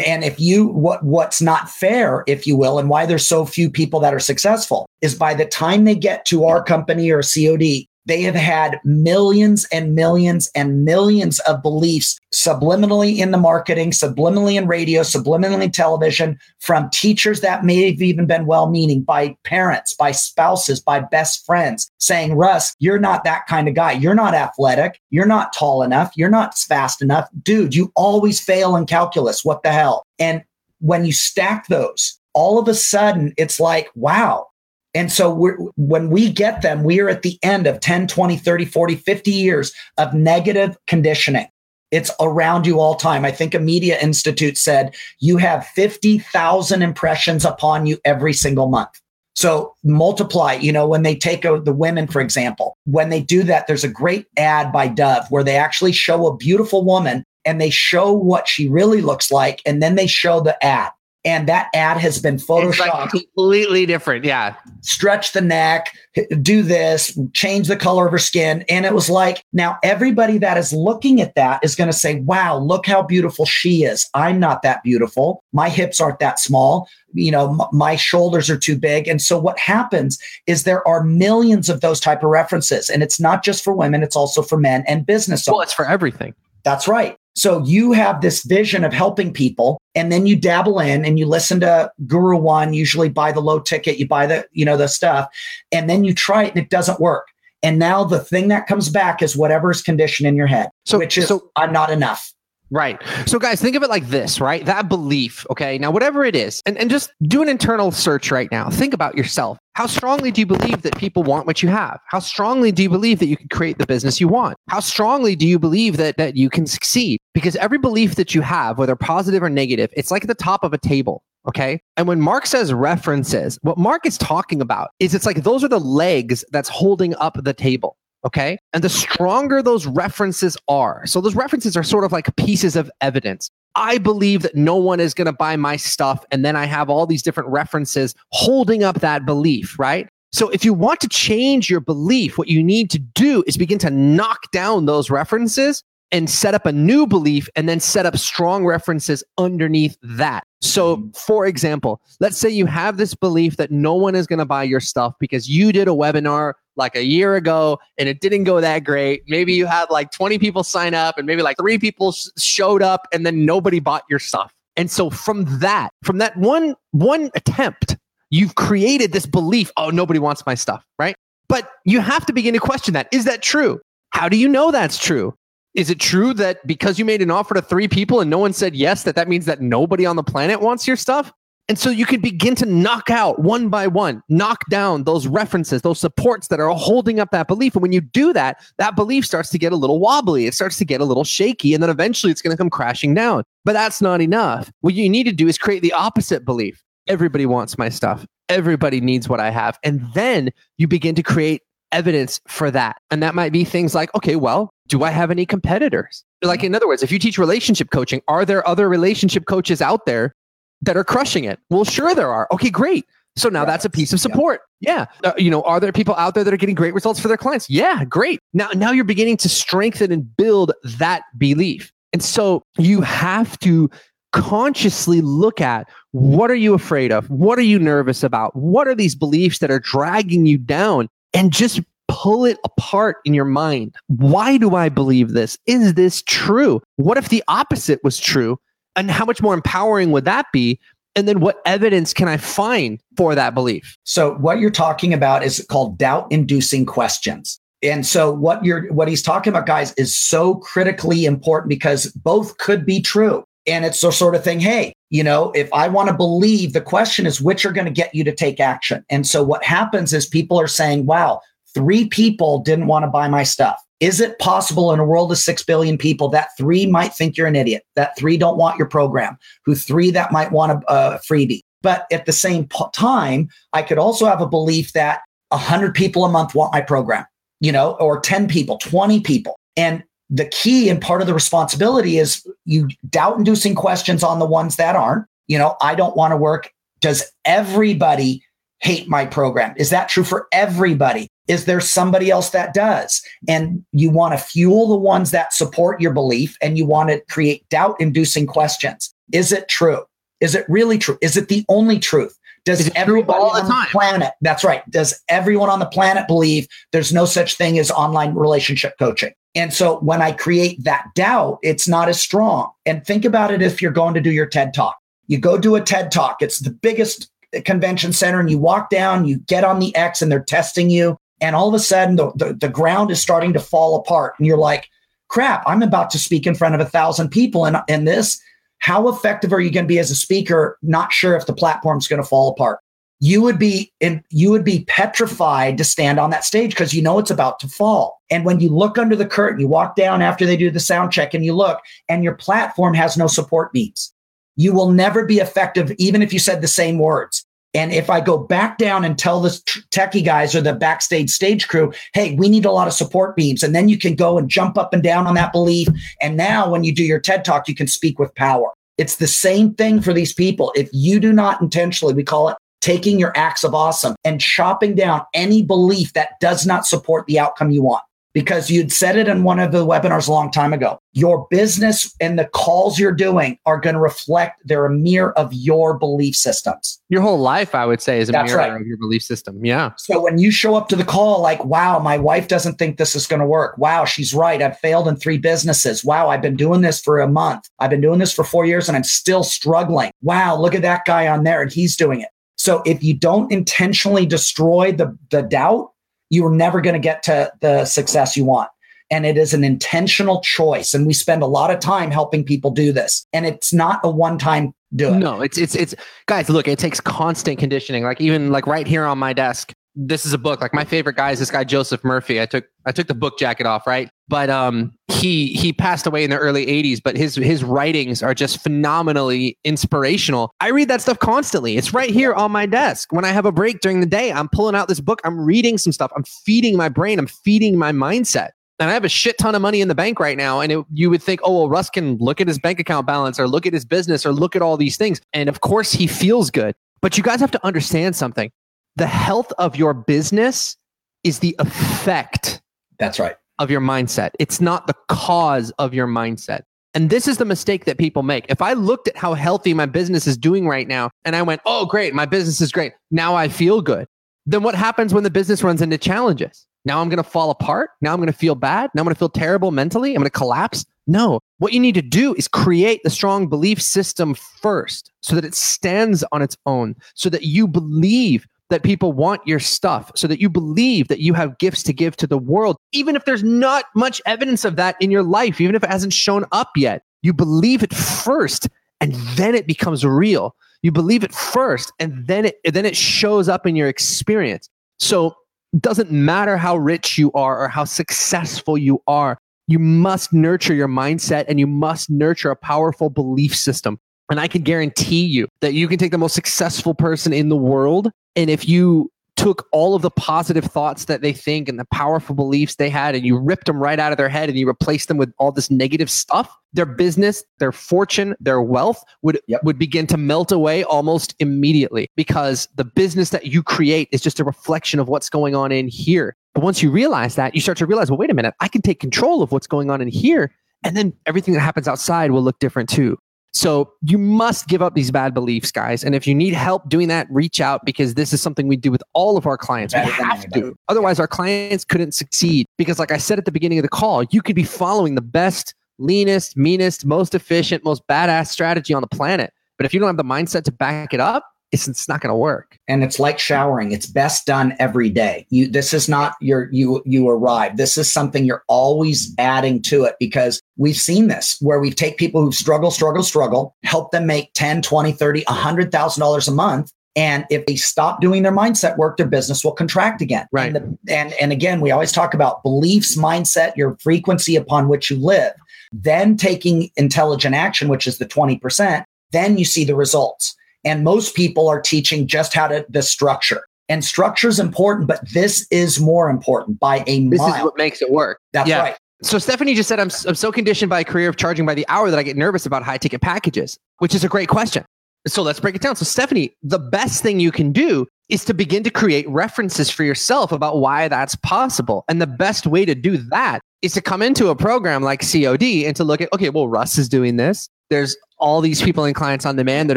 and 0.00 0.24
if 0.24 0.40
you 0.40 0.66
what 0.66 1.02
what's 1.04 1.42
not 1.42 1.68
fair 1.70 2.24
if 2.26 2.46
you 2.46 2.56
will 2.56 2.78
and 2.78 2.88
why 2.88 3.06
there's 3.06 3.26
so 3.26 3.44
few 3.44 3.70
people 3.70 4.00
that 4.00 4.14
are 4.14 4.20
successful 4.20 4.86
is 5.00 5.14
by 5.14 5.34
the 5.34 5.44
time 5.44 5.84
they 5.84 5.94
get 5.94 6.24
to 6.24 6.44
our 6.44 6.62
company 6.62 7.10
or 7.10 7.22
cod 7.22 7.62
They 8.06 8.22
have 8.22 8.34
had 8.34 8.80
millions 8.84 9.66
and 9.72 9.94
millions 9.94 10.50
and 10.54 10.84
millions 10.84 11.38
of 11.40 11.62
beliefs 11.62 12.18
subliminally 12.34 13.18
in 13.18 13.30
the 13.30 13.38
marketing, 13.38 13.92
subliminally 13.92 14.56
in 14.56 14.66
radio, 14.66 15.02
subliminally 15.02 15.64
in 15.64 15.70
television 15.70 16.38
from 16.58 16.90
teachers 16.90 17.40
that 17.40 17.64
may 17.64 17.90
have 17.90 18.02
even 18.02 18.26
been 18.26 18.46
well 18.46 18.68
meaning, 18.68 19.02
by 19.02 19.36
parents, 19.44 19.94
by 19.94 20.10
spouses, 20.10 20.80
by 20.80 21.00
best 21.00 21.46
friends 21.46 21.90
saying, 21.98 22.34
Russ, 22.34 22.74
you're 22.78 22.98
not 22.98 23.24
that 23.24 23.46
kind 23.46 23.68
of 23.68 23.74
guy. 23.74 23.92
You're 23.92 24.14
not 24.14 24.34
athletic. 24.34 25.00
You're 25.10 25.26
not 25.26 25.52
tall 25.52 25.82
enough. 25.82 26.12
You're 26.16 26.28
not 26.30 26.58
fast 26.58 27.02
enough. 27.02 27.28
Dude, 27.42 27.74
you 27.74 27.92
always 27.94 28.40
fail 28.40 28.74
in 28.76 28.86
calculus. 28.86 29.44
What 29.44 29.62
the 29.62 29.72
hell? 29.72 30.04
And 30.18 30.42
when 30.80 31.04
you 31.04 31.12
stack 31.12 31.68
those, 31.68 32.18
all 32.34 32.58
of 32.58 32.66
a 32.66 32.74
sudden 32.74 33.32
it's 33.36 33.60
like, 33.60 33.88
wow, 33.94 34.46
and 34.94 35.10
so 35.10 35.34
when 35.76 36.10
we 36.10 36.30
get 36.30 36.62
them, 36.62 36.84
we 36.84 37.00
are 37.00 37.08
at 37.08 37.22
the 37.22 37.38
end 37.42 37.66
of 37.66 37.80
10, 37.80 38.06
20, 38.06 38.36
30, 38.36 38.64
40, 38.66 38.94
50 38.96 39.30
years 39.30 39.72
of 39.96 40.12
negative 40.12 40.76
conditioning. 40.86 41.48
It's 41.90 42.10
around 42.20 42.66
you 42.66 42.80
all 42.80 42.94
time. 42.94 43.24
I 43.24 43.30
think 43.30 43.54
a 43.54 43.58
media 43.58 43.98
institute 44.00 44.56
said 44.56 44.94
you 45.20 45.36
have 45.38 45.66
50,000 45.68 46.82
impressions 46.82 47.44
upon 47.44 47.86
you 47.86 47.98
every 48.04 48.32
single 48.32 48.68
month. 48.68 49.00
So 49.34 49.74
multiply, 49.82 50.54
you 50.54 50.72
know, 50.72 50.86
when 50.86 51.04
they 51.04 51.16
take 51.16 51.42
the 51.42 51.74
women, 51.74 52.06
for 52.06 52.20
example, 52.20 52.76
when 52.84 53.08
they 53.08 53.22
do 53.22 53.42
that, 53.44 53.66
there's 53.66 53.84
a 53.84 53.88
great 53.88 54.26
ad 54.36 54.72
by 54.72 54.88
Dove 54.88 55.26
where 55.30 55.44
they 55.44 55.56
actually 55.56 55.92
show 55.92 56.26
a 56.26 56.36
beautiful 56.36 56.84
woman 56.84 57.24
and 57.44 57.60
they 57.60 57.70
show 57.70 58.12
what 58.12 58.46
she 58.46 58.68
really 58.68 59.00
looks 59.00 59.32
like. 59.32 59.62
And 59.64 59.82
then 59.82 59.94
they 59.94 60.06
show 60.06 60.40
the 60.40 60.62
ad 60.64 60.92
and 61.24 61.48
that 61.48 61.68
ad 61.74 61.96
has 61.98 62.20
been 62.20 62.36
photoshopped 62.36 62.78
like 62.78 63.10
completely 63.10 63.86
different 63.86 64.24
yeah. 64.24 64.54
Stretch 64.80 65.32
the 65.32 65.40
neck 65.40 65.94
do 66.42 66.62
this 66.62 67.18
change 67.32 67.68
the 67.68 67.76
color 67.76 68.06
of 68.06 68.12
her 68.12 68.18
skin. 68.18 68.64
And 68.68 68.84
it 68.84 68.92
was 68.92 69.08
like 69.08 69.44
now 69.52 69.78
everybody 69.82 70.38
that 70.38 70.58
is 70.58 70.72
looking 70.72 71.20
at 71.20 71.34
that 71.36 71.64
is 71.64 71.74
going 71.74 71.88
to 71.88 71.96
say 71.96 72.20
wow 72.20 72.58
look 72.58 72.86
how 72.86 73.02
beautiful 73.02 73.46
she 73.46 73.84
is. 73.84 74.08
I'm 74.14 74.38
not 74.40 74.62
that 74.62 74.82
beautiful. 74.82 75.42
My 75.52 75.68
hips 75.68 76.00
aren't 76.00 76.18
that 76.18 76.38
small. 76.38 76.88
You 77.12 77.30
know 77.30 77.50
m- 77.50 77.68
my 77.72 77.96
shoulders 77.96 78.50
are 78.50 78.58
too 78.58 78.76
big. 78.76 79.06
And 79.06 79.22
so 79.22 79.38
what 79.38 79.58
happens 79.58 80.18
is 80.46 80.64
there 80.64 80.86
are 80.86 81.04
millions 81.04 81.68
of 81.68 81.80
those 81.80 82.00
type 82.00 82.22
of 82.22 82.30
references. 82.30 82.90
And 82.90 83.02
it's 83.02 83.20
not 83.20 83.44
just 83.44 83.62
for 83.62 83.72
women 83.72 84.02
it's 84.02 84.16
also 84.16 84.42
for 84.42 84.58
men 84.58 84.84
and 84.86 85.06
business 85.06 85.48
well 85.48 85.60
it's 85.60 85.74
for 85.74 85.86
everything. 85.86 86.34
That's 86.64 86.86
right 86.86 87.16
so 87.34 87.64
you 87.64 87.92
have 87.92 88.20
this 88.20 88.44
vision 88.44 88.84
of 88.84 88.92
helping 88.92 89.32
people 89.32 89.80
and 89.94 90.12
then 90.12 90.26
you 90.26 90.36
dabble 90.36 90.78
in 90.80 91.04
and 91.04 91.18
you 91.18 91.26
listen 91.26 91.60
to 91.60 91.90
Guru 92.06 92.36
One, 92.36 92.74
usually 92.74 93.08
buy 93.08 93.32
the 93.32 93.40
low 93.40 93.58
ticket, 93.58 93.98
you 93.98 94.06
buy 94.06 94.26
the, 94.26 94.46
you 94.52 94.64
know, 94.64 94.76
the 94.76 94.88
stuff, 94.88 95.28
and 95.70 95.88
then 95.88 96.04
you 96.04 96.14
try 96.14 96.44
it 96.44 96.50
and 96.50 96.58
it 96.58 96.70
doesn't 96.70 97.00
work. 97.00 97.28
And 97.62 97.78
now 97.78 98.04
the 98.04 98.18
thing 98.18 98.48
that 98.48 98.66
comes 98.66 98.88
back 98.88 99.22
is 99.22 99.36
whatever 99.36 99.70
is 99.70 99.82
conditioned 99.82 100.28
in 100.28 100.36
your 100.36 100.48
head, 100.48 100.68
so, 100.84 100.98
which 100.98 101.16
is 101.16 101.28
so, 101.28 101.50
I'm 101.56 101.72
not 101.72 101.90
enough. 101.90 102.32
Right. 102.72 102.98
So, 103.26 103.38
guys, 103.38 103.60
think 103.60 103.76
of 103.76 103.82
it 103.82 103.90
like 103.90 104.08
this, 104.08 104.40
right? 104.40 104.64
That 104.64 104.88
belief, 104.88 105.46
okay? 105.50 105.76
Now, 105.76 105.90
whatever 105.90 106.24
it 106.24 106.34
is, 106.34 106.62
and, 106.64 106.78
and 106.78 106.88
just 106.88 107.12
do 107.24 107.42
an 107.42 107.50
internal 107.50 107.90
search 107.90 108.30
right 108.30 108.50
now. 108.50 108.70
Think 108.70 108.94
about 108.94 109.14
yourself. 109.14 109.58
How 109.74 109.86
strongly 109.86 110.30
do 110.30 110.40
you 110.40 110.46
believe 110.46 110.80
that 110.80 110.96
people 110.96 111.22
want 111.22 111.46
what 111.46 111.62
you 111.62 111.68
have? 111.68 112.00
How 112.06 112.18
strongly 112.18 112.72
do 112.72 112.82
you 112.82 112.88
believe 112.88 113.18
that 113.18 113.26
you 113.26 113.36
can 113.36 113.48
create 113.48 113.76
the 113.76 113.86
business 113.86 114.22
you 114.22 114.28
want? 114.28 114.56
How 114.70 114.80
strongly 114.80 115.36
do 115.36 115.46
you 115.46 115.58
believe 115.58 115.98
that, 115.98 116.16
that 116.16 116.36
you 116.36 116.48
can 116.48 116.66
succeed? 116.66 117.20
Because 117.34 117.56
every 117.56 117.78
belief 117.78 118.14
that 118.14 118.34
you 118.34 118.40
have, 118.40 118.78
whether 118.78 118.96
positive 118.96 119.42
or 119.42 119.50
negative, 119.50 119.90
it's 119.94 120.10
like 120.10 120.22
at 120.22 120.28
the 120.28 120.34
top 120.34 120.64
of 120.64 120.72
a 120.72 120.78
table. 120.78 121.22
Okay. 121.46 121.80
And 121.96 122.08
when 122.08 122.20
Mark 122.20 122.46
says 122.46 122.72
references, 122.72 123.58
what 123.62 123.76
Mark 123.76 124.06
is 124.06 124.16
talking 124.16 124.62
about 124.62 124.90
is 124.98 125.14
it's 125.14 125.26
like 125.26 125.42
those 125.42 125.62
are 125.62 125.68
the 125.68 125.80
legs 125.80 126.42
that's 126.52 126.68
holding 126.68 127.14
up 127.16 127.36
the 127.42 127.52
table. 127.52 127.96
Okay. 128.24 128.58
And 128.72 128.84
the 128.84 128.88
stronger 128.88 129.62
those 129.62 129.86
references 129.86 130.56
are, 130.68 131.04
so 131.06 131.20
those 131.20 131.34
references 131.34 131.76
are 131.76 131.82
sort 131.82 132.04
of 132.04 132.12
like 132.12 132.34
pieces 132.36 132.76
of 132.76 132.90
evidence. 133.00 133.50
I 133.74 133.98
believe 133.98 134.42
that 134.42 134.54
no 134.54 134.76
one 134.76 135.00
is 135.00 135.14
going 135.14 135.26
to 135.26 135.32
buy 135.32 135.56
my 135.56 135.76
stuff. 135.76 136.24
And 136.30 136.44
then 136.44 136.54
I 136.54 136.66
have 136.66 136.88
all 136.88 137.06
these 137.06 137.22
different 137.22 137.48
references 137.48 138.14
holding 138.30 138.84
up 138.84 139.00
that 139.00 139.26
belief, 139.26 139.78
right? 139.78 140.08
So 140.30 140.48
if 140.50 140.64
you 140.64 140.72
want 140.72 141.00
to 141.00 141.08
change 141.08 141.68
your 141.68 141.80
belief, 141.80 142.38
what 142.38 142.48
you 142.48 142.62
need 142.62 142.90
to 142.90 142.98
do 142.98 143.42
is 143.46 143.56
begin 143.56 143.78
to 143.78 143.90
knock 143.90 144.50
down 144.52 144.86
those 144.86 145.10
references 145.10 145.82
and 146.10 146.28
set 146.28 146.54
up 146.54 146.66
a 146.66 146.72
new 146.72 147.06
belief 147.06 147.48
and 147.56 147.68
then 147.68 147.80
set 147.80 148.06
up 148.06 148.16
strong 148.16 148.64
references 148.64 149.24
underneath 149.38 149.96
that. 150.02 150.44
So, 150.60 151.10
for 151.14 151.46
example, 151.46 152.00
let's 152.20 152.36
say 152.36 152.50
you 152.50 152.66
have 152.66 152.98
this 152.98 153.14
belief 153.14 153.56
that 153.56 153.70
no 153.70 153.94
one 153.94 154.14
is 154.14 154.26
going 154.26 154.38
to 154.38 154.44
buy 154.44 154.62
your 154.62 154.80
stuff 154.80 155.14
because 155.18 155.48
you 155.48 155.72
did 155.72 155.88
a 155.88 155.92
webinar 155.92 156.52
like 156.76 156.96
a 156.96 157.04
year 157.04 157.36
ago 157.36 157.78
and 157.98 158.08
it 158.08 158.20
didn't 158.20 158.44
go 158.44 158.60
that 158.60 158.84
great. 158.84 159.22
Maybe 159.28 159.52
you 159.52 159.66
had 159.66 159.90
like 159.90 160.10
20 160.10 160.38
people 160.38 160.64
sign 160.64 160.94
up 160.94 161.18
and 161.18 161.26
maybe 161.26 161.42
like 161.42 161.56
three 161.58 161.78
people 161.78 162.12
sh- 162.12 162.28
showed 162.38 162.82
up 162.82 163.06
and 163.12 163.26
then 163.26 163.44
nobody 163.44 163.80
bought 163.80 164.04
your 164.08 164.18
stuff. 164.18 164.52
And 164.76 164.90
so 164.90 165.10
from 165.10 165.44
that, 165.60 165.90
from 166.02 166.18
that 166.18 166.36
one 166.36 166.74
one 166.92 167.30
attempt, 167.34 167.96
you've 168.30 168.54
created 168.54 169.12
this 169.12 169.26
belief, 169.26 169.70
oh 169.76 169.90
nobody 169.90 170.18
wants 170.18 170.44
my 170.46 170.54
stuff, 170.54 170.84
right? 170.98 171.14
But 171.48 171.70
you 171.84 172.00
have 172.00 172.24
to 172.26 172.32
begin 172.32 172.54
to 172.54 172.60
question 172.60 172.94
that. 172.94 173.08
Is 173.12 173.24
that 173.26 173.42
true? 173.42 173.80
How 174.10 174.28
do 174.28 174.36
you 174.36 174.48
know 174.48 174.70
that's 174.70 174.98
true? 174.98 175.34
Is 175.74 175.88
it 175.88 176.00
true 176.00 176.34
that 176.34 176.66
because 176.66 176.98
you 176.98 177.04
made 177.04 177.22
an 177.22 177.30
offer 177.30 177.54
to 177.54 177.62
three 177.62 177.88
people 177.88 178.20
and 178.20 178.30
no 178.30 178.38
one 178.38 178.52
said 178.52 178.74
yes, 178.74 179.04
that 179.04 179.14
that 179.16 179.28
means 179.28 179.46
that 179.46 179.60
nobody 179.60 180.04
on 180.04 180.16
the 180.16 180.22
planet 180.22 180.60
wants 180.60 180.86
your 180.86 180.96
stuff? 180.96 181.32
And 181.68 181.78
so 181.78 181.90
you 181.90 182.04
can 182.06 182.20
begin 182.20 182.54
to 182.56 182.66
knock 182.66 183.08
out 183.08 183.38
one 183.38 183.68
by 183.68 183.86
one, 183.86 184.22
knock 184.28 184.64
down 184.68 185.04
those 185.04 185.26
references, 185.26 185.82
those 185.82 186.00
supports 186.00 186.48
that 186.48 186.60
are 186.60 186.68
holding 186.70 187.20
up 187.20 187.30
that 187.30 187.46
belief. 187.46 187.74
And 187.74 187.82
when 187.82 187.92
you 187.92 188.00
do 188.00 188.32
that, 188.32 188.60
that 188.78 188.96
belief 188.96 189.24
starts 189.24 189.48
to 189.50 189.58
get 189.58 189.72
a 189.72 189.76
little 189.76 190.00
wobbly. 190.00 190.46
It 190.46 190.54
starts 190.54 190.76
to 190.78 190.84
get 190.84 191.00
a 191.00 191.04
little 191.04 191.24
shaky. 191.24 191.72
And 191.72 191.82
then 191.82 191.88
eventually 191.90 192.32
it's 192.32 192.42
going 192.42 192.50
to 192.50 192.58
come 192.60 192.68
crashing 192.68 193.14
down. 193.14 193.44
But 193.64 193.74
that's 193.74 194.02
not 194.02 194.20
enough. 194.20 194.70
What 194.80 194.94
you 194.94 195.08
need 195.08 195.24
to 195.24 195.32
do 195.32 195.46
is 195.46 195.56
create 195.56 195.82
the 195.82 195.92
opposite 195.92 196.44
belief. 196.44 196.82
Everybody 197.06 197.46
wants 197.46 197.78
my 197.78 197.88
stuff. 197.88 198.26
Everybody 198.48 199.00
needs 199.00 199.28
what 199.28 199.40
I 199.40 199.50
have. 199.50 199.78
And 199.84 200.02
then 200.14 200.50
you 200.78 200.88
begin 200.88 201.14
to 201.14 201.22
create 201.22 201.62
evidence 201.92 202.40
for 202.48 202.70
that. 202.70 202.96
And 203.10 203.22
that 203.22 203.34
might 203.34 203.52
be 203.52 203.64
things 203.64 203.94
like, 203.94 204.12
okay, 204.14 204.36
well, 204.36 204.70
do 204.88 205.04
I 205.04 205.10
have 205.10 205.30
any 205.30 205.46
competitors? 205.46 206.24
Like, 206.42 206.64
in 206.64 206.74
other 206.74 206.88
words, 206.88 207.02
if 207.02 207.12
you 207.12 207.18
teach 207.18 207.38
relationship 207.38 207.90
coaching, 207.90 208.20
are 208.28 208.44
there 208.44 208.66
other 208.66 208.88
relationship 208.88 209.46
coaches 209.46 209.80
out 209.80 210.06
there 210.06 210.34
that 210.82 210.96
are 210.96 211.04
crushing 211.04 211.44
it? 211.44 211.58
Well, 211.70 211.84
sure 211.84 212.14
there 212.14 212.30
are. 212.30 212.48
Okay, 212.52 212.70
great. 212.70 213.06
So 213.36 213.48
now 213.48 213.64
that's 213.64 213.84
a 213.84 213.90
piece 213.90 214.12
of 214.12 214.20
support. 214.20 214.60
Yeah. 214.80 215.06
Uh, 215.24 215.32
you 215.38 215.50
know, 215.50 215.62
are 215.62 215.80
there 215.80 215.92
people 215.92 216.14
out 216.16 216.34
there 216.34 216.44
that 216.44 216.52
are 216.52 216.58
getting 216.58 216.74
great 216.74 216.92
results 216.92 217.18
for 217.18 217.28
their 217.28 217.36
clients? 217.36 217.68
Yeah, 217.70 218.04
great. 218.04 218.40
Now 218.52 218.68
now 218.74 218.92
you're 218.92 219.04
beginning 219.04 219.38
to 219.38 219.48
strengthen 219.48 220.12
and 220.12 220.36
build 220.36 220.72
that 220.98 221.22
belief. 221.38 221.92
And 222.12 222.22
so 222.22 222.62
you 222.78 223.00
have 223.00 223.58
to 223.60 223.90
consciously 224.32 225.20
look 225.20 225.60
at 225.60 225.88
what 226.10 226.50
are 226.50 226.56
you 226.56 226.74
afraid 226.74 227.10
of? 227.10 227.28
What 227.30 227.58
are 227.58 227.62
you 227.62 227.78
nervous 227.78 228.22
about? 228.22 228.54
What 228.54 228.86
are 228.86 228.94
these 228.94 229.14
beliefs 229.14 229.60
that 229.60 229.70
are 229.70 229.80
dragging 229.80 230.44
you 230.44 230.58
down? 230.58 231.08
And 231.34 231.50
just 231.50 231.80
pull 232.08 232.44
it 232.44 232.58
apart 232.62 233.16
in 233.24 233.32
your 233.32 233.46
mind. 233.46 233.94
Why 234.08 234.58
do 234.58 234.76
I 234.76 234.90
believe 234.90 235.30
this? 235.30 235.56
Is 235.66 235.94
this 235.94 236.22
true? 236.22 236.82
What 236.96 237.16
if 237.16 237.30
the 237.30 237.42
opposite 237.48 238.00
was 238.04 238.18
true? 238.18 238.58
And 238.96 239.10
how 239.10 239.24
much 239.24 239.42
more 239.42 239.54
empowering 239.54 240.10
would 240.12 240.24
that 240.24 240.46
be? 240.52 240.78
And 241.14 241.28
then 241.28 241.40
what 241.40 241.60
evidence 241.66 242.14
can 242.14 242.28
I 242.28 242.36
find 242.36 243.00
for 243.16 243.34
that 243.34 243.54
belief? 243.54 243.96
So 244.04 244.34
what 244.34 244.60
you're 244.60 244.70
talking 244.70 245.12
about 245.12 245.42
is 245.42 245.64
called 245.68 245.98
doubt 245.98 246.26
inducing 246.30 246.86
questions. 246.86 247.60
And 247.82 248.06
so 248.06 248.32
what 248.32 248.64
you're 248.64 248.90
what 248.92 249.08
he's 249.08 249.22
talking 249.22 249.52
about 249.52 249.66
guys 249.66 249.92
is 249.94 250.16
so 250.16 250.54
critically 250.56 251.24
important 251.24 251.68
because 251.68 252.06
both 252.12 252.56
could 252.58 252.86
be 252.86 253.00
true. 253.00 253.44
And 253.66 253.84
it's 253.84 254.00
the 254.00 254.10
sort 254.10 254.34
of 254.34 254.42
thing, 254.42 254.60
hey, 254.60 254.92
you 255.10 255.22
know, 255.22 255.52
if 255.52 255.72
I 255.72 255.88
want 255.88 256.08
to 256.08 256.14
believe, 256.14 256.72
the 256.72 256.80
question 256.80 257.26
is 257.26 257.40
which 257.40 257.64
are 257.64 257.72
going 257.72 257.84
to 257.84 257.92
get 257.92 258.14
you 258.14 258.24
to 258.24 258.34
take 258.34 258.58
action. 258.60 259.04
And 259.08 259.26
so 259.26 259.42
what 259.42 259.64
happens 259.64 260.12
is 260.12 260.26
people 260.26 260.58
are 260.58 260.68
saying, 260.68 261.06
wow, 261.06 261.40
three 261.74 262.08
people 262.08 262.60
didn't 262.60 262.86
want 262.86 263.04
to 263.04 263.08
buy 263.08 263.28
my 263.28 263.42
stuff. 263.42 263.80
Is 264.02 264.20
it 264.20 264.40
possible 264.40 264.92
in 264.92 264.98
a 264.98 265.04
world 265.04 265.30
of 265.30 265.38
6 265.38 265.62
billion 265.62 265.96
people 265.96 266.28
that 266.30 266.48
three 266.58 266.86
might 266.86 267.14
think 267.14 267.36
you're 267.36 267.46
an 267.46 267.54
idiot, 267.54 267.84
that 267.94 268.18
three 268.18 268.36
don't 268.36 268.56
want 268.56 268.76
your 268.76 268.88
program, 268.88 269.38
who 269.64 269.76
three 269.76 270.10
that 270.10 270.32
might 270.32 270.50
want 270.50 270.72
a, 270.72 270.92
a 270.92 271.20
freebie? 271.20 271.60
But 271.82 272.06
at 272.10 272.26
the 272.26 272.32
same 272.32 272.68
time, 272.92 273.48
I 273.72 273.82
could 273.82 273.98
also 273.98 274.26
have 274.26 274.40
a 274.40 274.46
belief 274.46 274.92
that 274.94 275.20
100 275.50 275.94
people 275.94 276.24
a 276.24 276.28
month 276.28 276.52
want 276.52 276.72
my 276.72 276.80
program, 276.80 277.24
you 277.60 277.70
know, 277.70 277.92
or 278.00 278.18
10 278.18 278.48
people, 278.48 278.76
20 278.78 279.20
people. 279.20 279.56
And 279.76 280.02
the 280.28 280.46
key 280.46 280.88
and 280.88 281.00
part 281.00 281.20
of 281.20 281.28
the 281.28 281.34
responsibility 281.34 282.18
is 282.18 282.44
you 282.64 282.88
doubt 283.08 283.38
inducing 283.38 283.76
questions 283.76 284.24
on 284.24 284.40
the 284.40 284.46
ones 284.46 284.76
that 284.76 284.96
aren't. 284.96 285.26
You 285.46 285.58
know, 285.58 285.76
I 285.80 285.94
don't 285.94 286.16
want 286.16 286.32
to 286.32 286.36
work. 286.36 286.72
Does 287.00 287.30
everybody 287.44 288.42
hate 288.80 289.08
my 289.08 289.26
program? 289.26 289.74
Is 289.76 289.90
that 289.90 290.08
true 290.08 290.24
for 290.24 290.48
everybody? 290.50 291.28
Is 291.48 291.64
there 291.64 291.80
somebody 291.80 292.30
else 292.30 292.50
that 292.50 292.74
does? 292.74 293.22
And 293.48 293.84
you 293.92 294.10
want 294.10 294.38
to 294.38 294.44
fuel 294.44 294.88
the 294.88 294.96
ones 294.96 295.30
that 295.32 295.52
support 295.52 296.00
your 296.00 296.12
belief 296.12 296.56
and 296.62 296.78
you 296.78 296.86
want 296.86 297.10
to 297.10 297.20
create 297.28 297.68
doubt 297.68 298.00
inducing 298.00 298.46
questions. 298.46 299.12
Is 299.32 299.52
it 299.52 299.68
true? 299.68 300.04
Is 300.40 300.54
it 300.54 300.64
really 300.68 300.98
true? 300.98 301.18
Is 301.20 301.36
it 301.36 301.48
the 301.48 301.64
only 301.68 301.98
truth? 301.98 302.38
Does 302.64 302.90
everybody 302.94 303.40
all 303.40 303.54
the 303.54 303.62
on 303.62 303.68
time? 303.68 303.86
the 303.86 303.90
planet, 303.90 304.32
that's 304.40 304.62
right. 304.62 304.88
Does 304.88 305.20
everyone 305.28 305.68
on 305.68 305.80
the 305.80 305.86
planet 305.86 306.28
believe 306.28 306.68
there's 306.92 307.12
no 307.12 307.24
such 307.24 307.56
thing 307.56 307.78
as 307.78 307.90
online 307.90 308.34
relationship 308.34 308.96
coaching? 308.98 309.32
And 309.54 309.72
so 309.72 309.98
when 309.98 310.22
I 310.22 310.32
create 310.32 310.82
that 310.84 311.06
doubt, 311.14 311.58
it's 311.62 311.88
not 311.88 312.08
as 312.08 312.20
strong. 312.20 312.70
And 312.86 313.04
think 313.04 313.24
about 313.24 313.50
it 313.50 313.62
if 313.62 313.82
you're 313.82 313.90
going 313.90 314.14
to 314.14 314.20
do 314.20 314.30
your 314.30 314.46
TED 314.46 314.74
talk. 314.74 314.96
You 315.26 315.38
go 315.38 315.58
do 315.58 315.74
a 315.74 315.80
TED 315.80 316.12
talk, 316.12 316.40
it's 316.40 316.60
the 316.60 316.70
biggest 316.70 317.30
convention 317.64 318.12
center, 318.12 318.40
and 318.40 318.50
you 318.50 318.58
walk 318.58 318.90
down, 318.90 319.26
you 319.26 319.38
get 319.38 319.64
on 319.64 319.78
the 319.78 319.94
X, 319.96 320.22
and 320.22 320.30
they're 320.30 320.42
testing 320.42 320.88
you. 320.88 321.18
And 321.42 321.56
all 321.56 321.68
of 321.68 321.74
a 321.74 321.80
sudden, 321.80 322.16
the, 322.16 322.32
the, 322.36 322.54
the 322.54 322.68
ground 322.68 323.10
is 323.10 323.20
starting 323.20 323.52
to 323.52 323.60
fall 323.60 323.96
apart. 323.96 324.34
And 324.38 324.46
you're 324.46 324.56
like, 324.56 324.88
crap, 325.28 325.64
I'm 325.66 325.82
about 325.82 326.08
to 326.10 326.18
speak 326.18 326.46
in 326.46 326.54
front 326.54 326.74
of 326.74 326.80
a 326.80 326.88
thousand 326.88 327.30
people. 327.30 327.66
And, 327.66 327.78
and 327.88 328.06
this, 328.06 328.40
how 328.78 329.08
effective 329.08 329.52
are 329.52 329.60
you 329.60 329.70
going 329.70 329.84
to 329.84 329.88
be 329.88 329.98
as 329.98 330.10
a 330.10 330.14
speaker? 330.14 330.78
Not 330.82 331.12
sure 331.12 331.36
if 331.36 331.46
the 331.46 331.52
platform's 331.52 332.08
going 332.08 332.22
to 332.22 332.28
fall 332.28 332.50
apart. 332.50 332.78
You 333.18 333.40
would 333.42 333.58
be 333.58 333.92
in, 334.00 334.22
you 334.30 334.50
would 334.50 334.64
be 334.64 334.84
petrified 334.88 335.78
to 335.78 335.84
stand 335.84 336.18
on 336.18 336.30
that 336.30 336.44
stage 336.44 336.70
because 336.70 336.92
you 336.92 337.02
know 337.02 337.18
it's 337.18 337.30
about 337.30 337.60
to 337.60 337.68
fall. 337.68 338.20
And 338.30 338.44
when 338.44 338.58
you 338.58 338.68
look 338.68 338.98
under 338.98 339.14
the 339.14 339.26
curtain, 339.26 339.60
you 339.60 339.68
walk 339.68 339.94
down 339.94 340.22
after 340.22 340.44
they 340.44 340.56
do 340.56 340.70
the 340.70 340.80
sound 340.80 341.12
check 341.12 341.32
and 341.34 341.44
you 341.44 341.54
look, 341.54 341.80
and 342.08 342.24
your 342.24 342.34
platform 342.34 342.94
has 342.94 343.16
no 343.16 343.26
support 343.26 343.72
beams. 343.72 344.12
You 344.56 344.72
will 344.72 344.90
never 344.90 345.24
be 345.24 345.38
effective, 345.38 345.92
even 345.98 346.20
if 346.20 346.32
you 346.32 346.38
said 346.38 346.60
the 346.60 346.68
same 346.68 346.98
words. 346.98 347.46
And 347.74 347.92
if 347.92 348.10
I 348.10 348.20
go 348.20 348.38
back 348.38 348.78
down 348.78 349.04
and 349.04 349.18
tell 349.18 349.40
the 349.40 349.48
techie 349.90 350.24
guys 350.24 350.54
or 350.54 350.60
the 350.60 350.74
backstage 350.74 351.30
stage 351.30 351.68
crew, 351.68 351.92
hey, 352.12 352.34
we 352.34 352.48
need 352.48 352.64
a 352.64 352.70
lot 352.70 352.86
of 352.86 352.92
support 352.92 353.34
beams. 353.34 353.62
And 353.62 353.74
then 353.74 353.88
you 353.88 353.98
can 353.98 354.14
go 354.14 354.38
and 354.38 354.48
jump 354.48 354.76
up 354.76 354.92
and 354.92 355.02
down 355.02 355.26
on 355.26 355.34
that 355.34 355.52
belief. 355.52 355.88
And 356.20 356.36
now 356.36 356.70
when 356.70 356.84
you 356.84 356.94
do 356.94 357.04
your 357.04 357.20
TED 357.20 357.44
talk, 357.44 357.68
you 357.68 357.74
can 357.74 357.86
speak 357.86 358.18
with 358.18 358.34
power. 358.34 358.70
It's 358.98 359.16
the 359.16 359.26
same 359.26 359.74
thing 359.74 360.02
for 360.02 360.12
these 360.12 360.34
people. 360.34 360.72
If 360.76 360.90
you 360.92 361.18
do 361.18 361.32
not 361.32 361.60
intentionally, 361.62 362.14
we 362.14 362.24
call 362.24 362.50
it 362.50 362.56
taking 362.82 363.18
your 363.18 363.32
acts 363.36 363.64
of 363.64 363.74
awesome 363.74 364.14
and 364.24 364.40
chopping 364.40 364.94
down 364.94 365.22
any 365.32 365.62
belief 365.62 366.12
that 366.12 366.38
does 366.40 366.66
not 366.66 366.84
support 366.84 367.26
the 367.26 367.38
outcome 367.38 367.70
you 367.70 367.82
want 367.82 368.02
because 368.32 368.70
you'd 368.70 368.92
said 368.92 369.16
it 369.16 369.28
in 369.28 369.44
one 369.44 369.58
of 369.58 369.72
the 369.72 369.86
webinars 369.86 370.28
a 370.28 370.30
long 370.30 370.50
time 370.50 370.72
ago. 370.72 370.98
Your 371.12 371.46
business 371.50 372.14
and 372.20 372.38
the 372.38 372.46
calls 372.46 372.98
you're 372.98 373.12
doing 373.12 373.58
are 373.66 373.78
going 373.78 373.94
to 373.94 374.00
reflect 374.00 374.62
they're 374.64 374.86
a 374.86 374.90
mirror 374.90 375.36
of 375.38 375.52
your 375.52 375.98
belief 375.98 376.34
systems. 376.34 377.00
Your 377.08 377.20
whole 377.20 377.38
life, 377.38 377.74
I 377.74 377.84
would 377.84 378.00
say, 378.00 378.20
is 378.20 378.28
a 378.28 378.32
That's 378.32 378.50
mirror 378.50 378.70
right. 378.70 378.80
of 378.80 378.86
your 378.86 378.96
belief 378.96 379.22
system. 379.22 379.64
Yeah. 379.64 379.90
So 379.98 380.20
when 380.22 380.38
you 380.38 380.50
show 380.50 380.74
up 380.74 380.88
to 380.88 380.96
the 380.96 381.04
call, 381.04 381.42
like, 381.42 381.62
wow, 381.64 381.98
my 381.98 382.16
wife 382.16 382.48
doesn't 382.48 382.78
think 382.78 382.96
this 382.96 383.14
is 383.14 383.26
going 383.26 383.40
to 383.40 383.46
work. 383.46 383.76
Wow, 383.76 384.04
she's 384.04 384.32
right. 384.32 384.62
I've 384.62 384.78
failed 384.78 385.08
in 385.08 385.16
three 385.16 385.38
businesses. 385.38 386.04
Wow, 386.04 386.28
I've 386.28 386.42
been 386.42 386.56
doing 386.56 386.80
this 386.80 387.00
for 387.00 387.20
a 387.20 387.28
month. 387.28 387.68
I've 387.78 387.90
been 387.90 388.00
doing 388.00 388.18
this 388.18 388.32
for 388.32 388.44
four 388.44 388.64
years 388.64 388.88
and 388.88 388.96
I'm 388.96 389.04
still 389.04 389.44
struggling. 389.44 390.10
Wow, 390.22 390.58
look 390.58 390.74
at 390.74 390.82
that 390.82 391.04
guy 391.04 391.28
on 391.28 391.44
there 391.44 391.60
and 391.60 391.70
he's 391.70 391.96
doing 391.96 392.20
it. 392.22 392.28
So 392.56 392.82
if 392.86 393.02
you 393.02 393.14
don't 393.14 393.50
intentionally 393.50 394.24
destroy 394.24 394.92
the, 394.92 395.16
the 395.30 395.42
doubt, 395.42 395.91
you 396.32 396.46
are 396.46 396.50
never 396.50 396.80
going 396.80 396.94
to 396.94 396.98
get 396.98 397.22
to 397.24 397.52
the 397.60 397.84
success 397.84 398.36
you 398.36 398.44
want. 398.44 398.70
And 399.10 399.26
it 399.26 399.36
is 399.36 399.52
an 399.52 399.62
intentional 399.62 400.40
choice. 400.40 400.94
And 400.94 401.06
we 401.06 401.12
spend 401.12 401.42
a 401.42 401.46
lot 401.46 401.70
of 401.70 401.78
time 401.78 402.10
helping 402.10 402.42
people 402.42 402.70
do 402.70 402.90
this. 402.90 403.26
And 403.34 403.44
it's 403.44 403.70
not 403.70 404.00
a 404.02 404.10
one 404.10 404.38
time 404.38 404.74
do 404.96 405.12
it. 405.12 405.18
No, 405.18 405.42
it's 405.42 405.58
it's 405.58 405.74
it's 405.74 405.94
guys. 406.26 406.48
Look, 406.48 406.66
it 406.68 406.78
takes 406.78 407.00
constant 407.00 407.58
conditioning. 407.58 408.04
Like 408.04 408.20
even 408.20 408.50
like 408.50 408.66
right 408.66 408.86
here 408.86 409.04
on 409.04 409.18
my 409.18 409.34
desk, 409.34 409.74
this 409.94 410.24
is 410.24 410.32
a 410.32 410.38
book. 410.38 410.60
Like 410.60 410.72
my 410.72 410.84
favorite 410.84 411.16
guy 411.16 411.32
is 411.32 411.38
this 411.38 411.50
guy 411.50 411.64
Joseph 411.64 412.02
Murphy. 412.04 412.40
I 412.40 412.46
took 412.46 412.64
I 412.86 412.92
took 412.92 413.06
the 413.06 413.14
book 413.14 413.38
jacket 413.38 413.66
off, 413.66 413.86
right? 413.86 414.08
But 414.28 414.50
um, 414.50 414.92
he 415.08 415.48
he 415.48 415.72
passed 415.72 416.06
away 416.06 416.24
in 416.24 416.30
the 416.30 416.38
early 416.38 416.66
'80s. 416.66 417.00
But 417.02 417.16
his 417.16 417.34
his 417.34 417.62
writings 417.62 418.22
are 418.22 418.34
just 418.34 418.62
phenomenally 418.62 419.58
inspirational. 419.64 420.52
I 420.60 420.70
read 420.70 420.88
that 420.88 421.02
stuff 421.02 421.18
constantly. 421.18 421.76
It's 421.76 421.92
right 421.92 422.10
here 422.10 422.32
on 422.32 422.50
my 422.50 422.66
desk. 422.66 423.12
When 423.12 423.24
I 423.24 423.28
have 423.28 423.44
a 423.44 423.52
break 423.52 423.80
during 423.80 424.00
the 424.00 424.06
day, 424.06 424.32
I'm 424.32 424.48
pulling 424.48 424.74
out 424.74 424.88
this 424.88 425.00
book. 425.00 425.20
I'm 425.24 425.40
reading 425.40 425.78
some 425.78 425.92
stuff. 425.92 426.10
I'm 426.16 426.24
feeding 426.24 426.76
my 426.76 426.88
brain. 426.88 427.18
I'm 427.18 427.26
feeding 427.26 427.78
my 427.78 427.92
mindset. 427.92 428.50
And 428.78 428.90
I 428.90 428.94
have 428.94 429.04
a 429.04 429.08
shit 429.08 429.38
ton 429.38 429.54
of 429.54 429.62
money 429.62 429.80
in 429.80 429.86
the 429.86 429.94
bank 429.94 430.18
right 430.18 430.36
now. 430.36 430.58
And 430.58 430.72
it, 430.72 430.84
you 430.92 431.08
would 431.10 431.22
think, 431.22 431.38
oh, 431.44 431.52
well, 431.52 431.68
Russ 431.68 431.88
can 431.88 432.16
look 432.16 432.40
at 432.40 432.48
his 432.48 432.58
bank 432.58 432.80
account 432.80 433.06
balance 433.06 433.38
or 433.38 433.46
look 433.46 433.64
at 433.64 433.72
his 433.72 433.84
business 433.84 434.26
or 434.26 434.32
look 434.32 434.56
at 434.56 434.62
all 434.62 434.76
these 434.76 434.96
things. 434.96 435.20
And 435.32 435.48
of 435.48 435.60
course, 435.60 435.92
he 435.92 436.08
feels 436.08 436.50
good. 436.50 436.74
But 437.00 437.16
you 437.16 437.22
guys 437.22 437.38
have 437.40 437.50
to 437.52 437.64
understand 437.64 438.16
something 438.16 438.50
the 438.96 439.06
health 439.06 439.52
of 439.58 439.76
your 439.76 439.94
business 439.94 440.76
is 441.24 441.38
the 441.38 441.54
effect 441.58 442.60
That's 442.98 443.18
right. 443.18 443.36
of 443.58 443.70
your 443.70 443.80
mindset. 443.80 444.30
It's 444.38 444.60
not 444.60 444.86
the 444.86 444.94
cause 445.08 445.70
of 445.78 445.94
your 445.94 446.06
mindset. 446.06 446.62
And 446.94 447.08
this 447.08 447.26
is 447.26 447.38
the 447.38 447.44
mistake 447.44 447.86
that 447.86 447.96
people 447.96 448.22
make. 448.22 448.44
If 448.50 448.60
I 448.60 448.74
looked 448.74 449.08
at 449.08 449.16
how 449.16 449.32
healthy 449.32 449.72
my 449.72 449.86
business 449.86 450.26
is 450.26 450.36
doing 450.36 450.68
right 450.68 450.86
now 450.86 451.10
and 451.24 451.34
I 451.34 451.42
went, 451.42 451.62
oh, 451.64 451.86
great, 451.86 452.12
my 452.12 452.26
business 452.26 452.60
is 452.60 452.70
great. 452.70 452.92
Now 453.10 453.34
I 453.34 453.48
feel 453.48 453.80
good. 453.80 454.06
Then 454.44 454.62
what 454.62 454.74
happens 454.74 455.14
when 455.14 455.24
the 455.24 455.30
business 455.30 455.62
runs 455.62 455.80
into 455.80 455.96
challenges? 455.96 456.66
Now 456.84 457.00
I'm 457.00 457.08
going 457.08 457.22
to 457.22 457.28
fall 457.28 457.50
apart. 457.50 457.90
Now 458.00 458.12
I'm 458.12 458.18
going 458.18 458.26
to 458.26 458.32
feel 458.32 458.56
bad. 458.56 458.90
Now 458.94 459.00
I'm 459.00 459.04
going 459.04 459.14
to 459.14 459.18
feel 459.18 459.28
terrible 459.28 459.70
mentally. 459.70 460.10
I'm 460.10 460.20
going 460.20 460.24
to 460.24 460.30
collapse. 460.30 460.84
No, 461.06 461.40
what 461.58 461.72
you 461.72 461.80
need 461.80 461.94
to 461.94 462.02
do 462.02 462.34
is 462.34 462.46
create 462.46 463.00
the 463.04 463.10
strong 463.10 463.48
belief 463.48 463.80
system 463.80 464.34
first 464.34 465.10
so 465.20 465.34
that 465.34 465.44
it 465.44 465.54
stands 465.54 466.24
on 466.30 466.42
its 466.42 466.56
own, 466.66 466.94
so 467.14 467.28
that 467.30 467.42
you 467.42 467.66
believe 467.66 468.46
that 468.72 468.82
people 468.82 469.12
want 469.12 469.46
your 469.46 469.60
stuff, 469.60 470.10
so 470.14 470.26
that 470.26 470.40
you 470.40 470.48
believe 470.48 471.08
that 471.08 471.20
you 471.20 471.34
have 471.34 471.58
gifts 471.58 471.82
to 471.82 471.92
give 471.92 472.16
to 472.16 472.26
the 472.26 472.38
world, 472.38 472.78
even 472.92 473.14
if 473.14 473.26
there's 473.26 473.44
not 473.44 473.84
much 473.94 474.22
evidence 474.24 474.64
of 474.64 474.76
that 474.76 474.96
in 474.98 475.10
your 475.10 475.22
life, 475.22 475.60
even 475.60 475.76
if 475.76 475.84
it 475.84 475.90
hasn't 475.90 476.14
shown 476.14 476.46
up 476.52 476.70
yet. 476.74 477.02
You 477.22 477.34
believe 477.34 477.82
it 477.82 477.92
first, 477.94 478.70
and 478.98 479.12
then 479.36 479.54
it 479.54 479.66
becomes 479.66 480.06
real. 480.06 480.56
You 480.80 480.90
believe 480.90 481.22
it 481.22 481.34
first, 481.34 481.92
and 482.00 482.26
then 482.26 482.46
it 482.46 482.56
then 482.64 482.86
it 482.86 482.96
shows 482.96 483.46
up 483.46 483.66
in 483.66 483.76
your 483.76 483.88
experience. 483.88 484.70
So 484.98 485.34
it 485.74 485.82
doesn't 485.82 486.10
matter 486.10 486.56
how 486.56 486.78
rich 486.78 487.18
you 487.18 487.30
are 487.32 487.62
or 487.62 487.68
how 487.68 487.84
successful 487.84 488.78
you 488.78 489.02
are. 489.06 489.36
You 489.68 489.78
must 489.78 490.32
nurture 490.32 490.74
your 490.74 490.88
mindset 490.88 491.44
and 491.46 491.60
you 491.60 491.66
must 491.66 492.08
nurture 492.10 492.50
a 492.50 492.56
powerful 492.56 493.10
belief 493.10 493.54
system. 493.54 494.00
And 494.30 494.40
I 494.40 494.48
can 494.48 494.62
guarantee 494.62 495.24
you 495.24 495.48
that 495.60 495.74
you 495.74 495.88
can 495.88 495.98
take 495.98 496.10
the 496.10 496.18
most 496.18 496.34
successful 496.34 496.94
person 496.94 497.32
in 497.32 497.48
the 497.48 497.56
world. 497.56 498.10
And 498.34 498.48
if 498.48 498.66
you 498.68 499.10
took 499.36 499.66
all 499.72 499.94
of 499.94 500.02
the 500.02 500.10
positive 500.10 500.64
thoughts 500.64 501.06
that 501.06 501.20
they 501.20 501.32
think 501.32 501.68
and 501.68 501.78
the 501.78 501.84
powerful 501.86 502.34
beliefs 502.34 502.76
they 502.76 502.88
had 502.88 503.14
and 503.14 503.26
you 503.26 503.36
ripped 503.36 503.66
them 503.66 503.78
right 503.78 503.98
out 503.98 504.12
of 504.12 504.18
their 504.18 504.28
head 504.28 504.48
and 504.48 504.58
you 504.58 504.66
replaced 504.66 505.08
them 505.08 505.16
with 505.16 505.32
all 505.38 505.50
this 505.50 505.70
negative 505.70 506.10
stuff, 506.10 506.54
their 506.72 506.86
business, 506.86 507.42
their 507.58 507.72
fortune, 507.72 508.36
their 508.40 508.62
wealth 508.62 509.02
would 509.22 509.40
Yep. 509.48 509.64
would 509.64 509.78
begin 509.78 510.06
to 510.06 510.16
melt 510.16 510.52
away 510.52 510.84
almost 510.84 511.34
immediately 511.40 512.08
because 512.14 512.68
the 512.76 512.84
business 512.84 513.30
that 513.30 513.46
you 513.46 513.62
create 513.62 514.08
is 514.12 514.20
just 514.20 514.38
a 514.38 514.44
reflection 514.44 515.00
of 515.00 515.08
what's 515.08 515.28
going 515.28 515.54
on 515.54 515.72
in 515.72 515.88
here. 515.88 516.36
But 516.54 516.62
once 516.62 516.82
you 516.82 516.90
realize 516.90 517.34
that, 517.34 517.54
you 517.54 517.60
start 517.60 517.78
to 517.78 517.86
realize, 517.86 518.10
well, 518.10 518.18
wait 518.18 518.30
a 518.30 518.34
minute, 518.34 518.54
I 518.60 518.68
can 518.68 518.82
take 518.82 519.00
control 519.00 519.42
of 519.42 519.50
what's 519.50 519.66
going 519.66 519.90
on 519.90 520.00
in 520.00 520.08
here 520.08 520.52
and 520.84 520.96
then 520.96 521.12
everything 521.26 521.54
that 521.54 521.60
happens 521.60 521.88
outside 521.88 522.30
will 522.30 522.42
look 522.42 522.58
different 522.58 522.88
too. 522.88 523.18
So 523.54 523.92
you 524.00 524.16
must 524.16 524.66
give 524.66 524.80
up 524.80 524.94
these 524.94 525.10
bad 525.10 525.34
beliefs, 525.34 525.70
guys. 525.70 526.02
And 526.02 526.14
if 526.14 526.26
you 526.26 526.34
need 526.34 526.54
help 526.54 526.88
doing 526.88 527.08
that, 527.08 527.26
reach 527.30 527.60
out 527.60 527.84
because 527.84 528.14
this 528.14 528.32
is 528.32 528.40
something 528.40 528.66
we 528.66 528.76
do 528.76 528.90
with 528.90 529.02
all 529.12 529.36
of 529.36 529.46
our 529.46 529.58
clients. 529.58 529.94
We 529.94 530.00
Better 530.00 530.12
have 530.24 530.50
to. 530.52 530.74
Otherwise, 530.88 531.20
our 531.20 531.28
clients 531.28 531.84
couldn't 531.84 532.12
succeed. 532.12 532.66
Because, 532.78 532.98
like 532.98 533.12
I 533.12 533.18
said 533.18 533.38
at 533.38 533.44
the 533.44 533.52
beginning 533.52 533.78
of 533.78 533.82
the 533.82 533.90
call, 533.90 534.24
you 534.24 534.40
could 534.40 534.56
be 534.56 534.64
following 534.64 535.16
the 535.16 535.22
best, 535.22 535.74
leanest, 535.98 536.56
meanest, 536.56 537.04
most 537.04 537.34
efficient, 537.34 537.84
most 537.84 538.06
badass 538.08 538.48
strategy 538.48 538.94
on 538.94 539.02
the 539.02 539.08
planet. 539.08 539.52
But 539.76 539.84
if 539.84 539.92
you 539.92 540.00
don't 540.00 540.08
have 540.08 540.16
the 540.16 540.24
mindset 540.24 540.64
to 540.64 540.72
back 540.72 541.12
it 541.12 541.20
up, 541.20 541.44
it's, 541.72 541.88
it's 541.88 542.08
not 542.08 542.20
going 542.20 542.30
to 542.30 542.36
work. 542.36 542.78
and 542.86 543.02
it's 543.02 543.18
like 543.18 543.38
showering. 543.38 543.92
It's 543.92 544.06
best 544.06 544.46
done 544.46 544.76
every 544.78 545.08
day. 545.08 545.46
You 545.48 545.68
this 545.68 545.94
is 545.94 546.08
not 546.08 546.34
your 546.40 546.68
you 546.70 547.02
you 547.06 547.28
arrive. 547.28 547.76
This 547.78 547.96
is 547.96 548.12
something 548.12 548.44
you're 548.44 548.64
always 548.68 549.34
adding 549.38 549.80
to 549.82 550.04
it 550.04 550.16
because 550.20 550.60
we've 550.76 550.96
seen 550.96 551.28
this 551.28 551.56
where 551.60 551.80
we 551.80 551.90
take 551.90 552.18
people 552.18 552.42
who 552.42 552.52
struggle 552.52 552.90
struggle 552.90 553.22
struggle 553.22 553.74
help 553.84 554.10
them 554.10 554.26
make 554.26 554.52
10 554.52 554.82
20 554.82 555.12
30 555.12 555.44
100000 555.48 556.20
dollars 556.20 556.46
a 556.46 556.52
month. 556.52 556.92
And 557.14 557.44
if 557.50 557.66
they 557.66 557.76
stop 557.76 558.20
doing 558.22 558.42
their 558.42 558.52
mindset 558.52 558.96
work 558.96 559.16
their 559.16 559.26
business 559.26 559.64
will 559.64 559.72
contract 559.72 560.20
again. 560.20 560.46
Right. 560.52 560.74
and, 560.76 560.98
the, 561.04 561.14
and 561.14 561.32
and 561.34 561.52
again 561.52 561.80
we 561.80 561.90
always 561.90 562.12
talk 562.12 562.34
about 562.34 562.62
beliefs 562.62 563.16
mindset 563.16 563.76
your 563.76 563.96
frequency 564.00 564.56
upon 564.56 564.88
which 564.88 565.10
you 565.10 565.16
live. 565.16 565.54
Then 565.90 566.36
taking 566.36 566.90
intelligent 566.96 567.54
action 567.54 567.88
which 567.88 568.06
is 568.06 568.18
the 568.18 568.26
20% 568.26 569.04
then 569.32 569.56
you 569.56 569.64
see 569.64 569.82
the 569.82 569.94
results 569.94 570.54
and 570.84 571.04
most 571.04 571.34
people 571.34 571.68
are 571.68 571.80
teaching 571.80 572.26
just 572.26 572.54
how 572.54 572.68
to 572.68 572.84
the 572.88 573.02
structure. 573.02 573.64
And 573.88 574.04
structure 574.04 574.48
is 574.48 574.58
important, 574.58 575.08
but 575.08 575.20
this 575.32 575.66
is 575.70 576.00
more 576.00 576.30
important 576.30 576.80
by 576.80 577.04
a 577.06 577.28
This 577.28 577.40
mile. 577.40 577.54
is 577.54 577.62
what 577.64 577.76
makes 577.76 578.00
it 578.00 578.10
work. 578.10 578.38
That's 578.52 578.68
yeah. 578.68 578.80
right. 578.80 578.96
So 579.22 579.38
Stephanie 579.38 579.74
just 579.74 579.88
said, 579.88 580.00
I'm, 580.00 580.10
I'm 580.26 580.34
so 580.34 580.50
conditioned 580.50 580.90
by 580.90 581.00
a 581.00 581.04
career 581.04 581.28
of 581.28 581.36
charging 581.36 581.64
by 581.64 581.74
the 581.74 581.86
hour 581.88 582.10
that 582.10 582.18
I 582.18 582.22
get 582.22 582.36
nervous 582.36 582.66
about 582.66 582.82
high 582.82 582.98
ticket 582.98 583.20
packages, 583.20 583.78
which 583.98 584.14
is 584.14 584.24
a 584.24 584.28
great 584.28 584.48
question. 584.48 584.84
So 585.26 585.42
let's 585.42 585.60
break 585.60 585.76
it 585.76 585.82
down. 585.82 585.94
So 585.94 586.04
Stephanie, 586.04 586.52
the 586.62 586.80
best 586.80 587.22
thing 587.22 587.38
you 587.38 587.52
can 587.52 587.70
do 587.70 588.06
is 588.28 588.44
to 588.46 588.54
begin 588.54 588.82
to 588.82 588.90
create 588.90 589.28
references 589.28 589.90
for 589.90 590.02
yourself 590.02 590.50
about 590.50 590.78
why 590.78 591.06
that's 591.06 591.36
possible. 591.36 592.04
And 592.08 592.20
the 592.20 592.26
best 592.26 592.66
way 592.66 592.84
to 592.84 592.94
do 592.94 593.16
that 593.16 593.60
is 593.82 593.92
to 593.92 594.00
come 594.00 594.22
into 594.22 594.48
a 594.48 594.56
program 594.56 595.02
like 595.02 595.20
COD 595.20 595.86
and 595.86 595.94
to 595.96 596.02
look 596.02 596.20
at, 596.20 596.32
okay, 596.32 596.50
well, 596.50 596.66
Russ 596.66 596.98
is 596.98 597.08
doing 597.08 597.36
this. 597.36 597.68
There's 597.90 598.16
all 598.42 598.60
these 598.60 598.82
people 598.82 599.04
in 599.04 599.14
clients 599.14 599.46
on 599.46 599.54
demand 599.54 599.88
that 599.88 599.96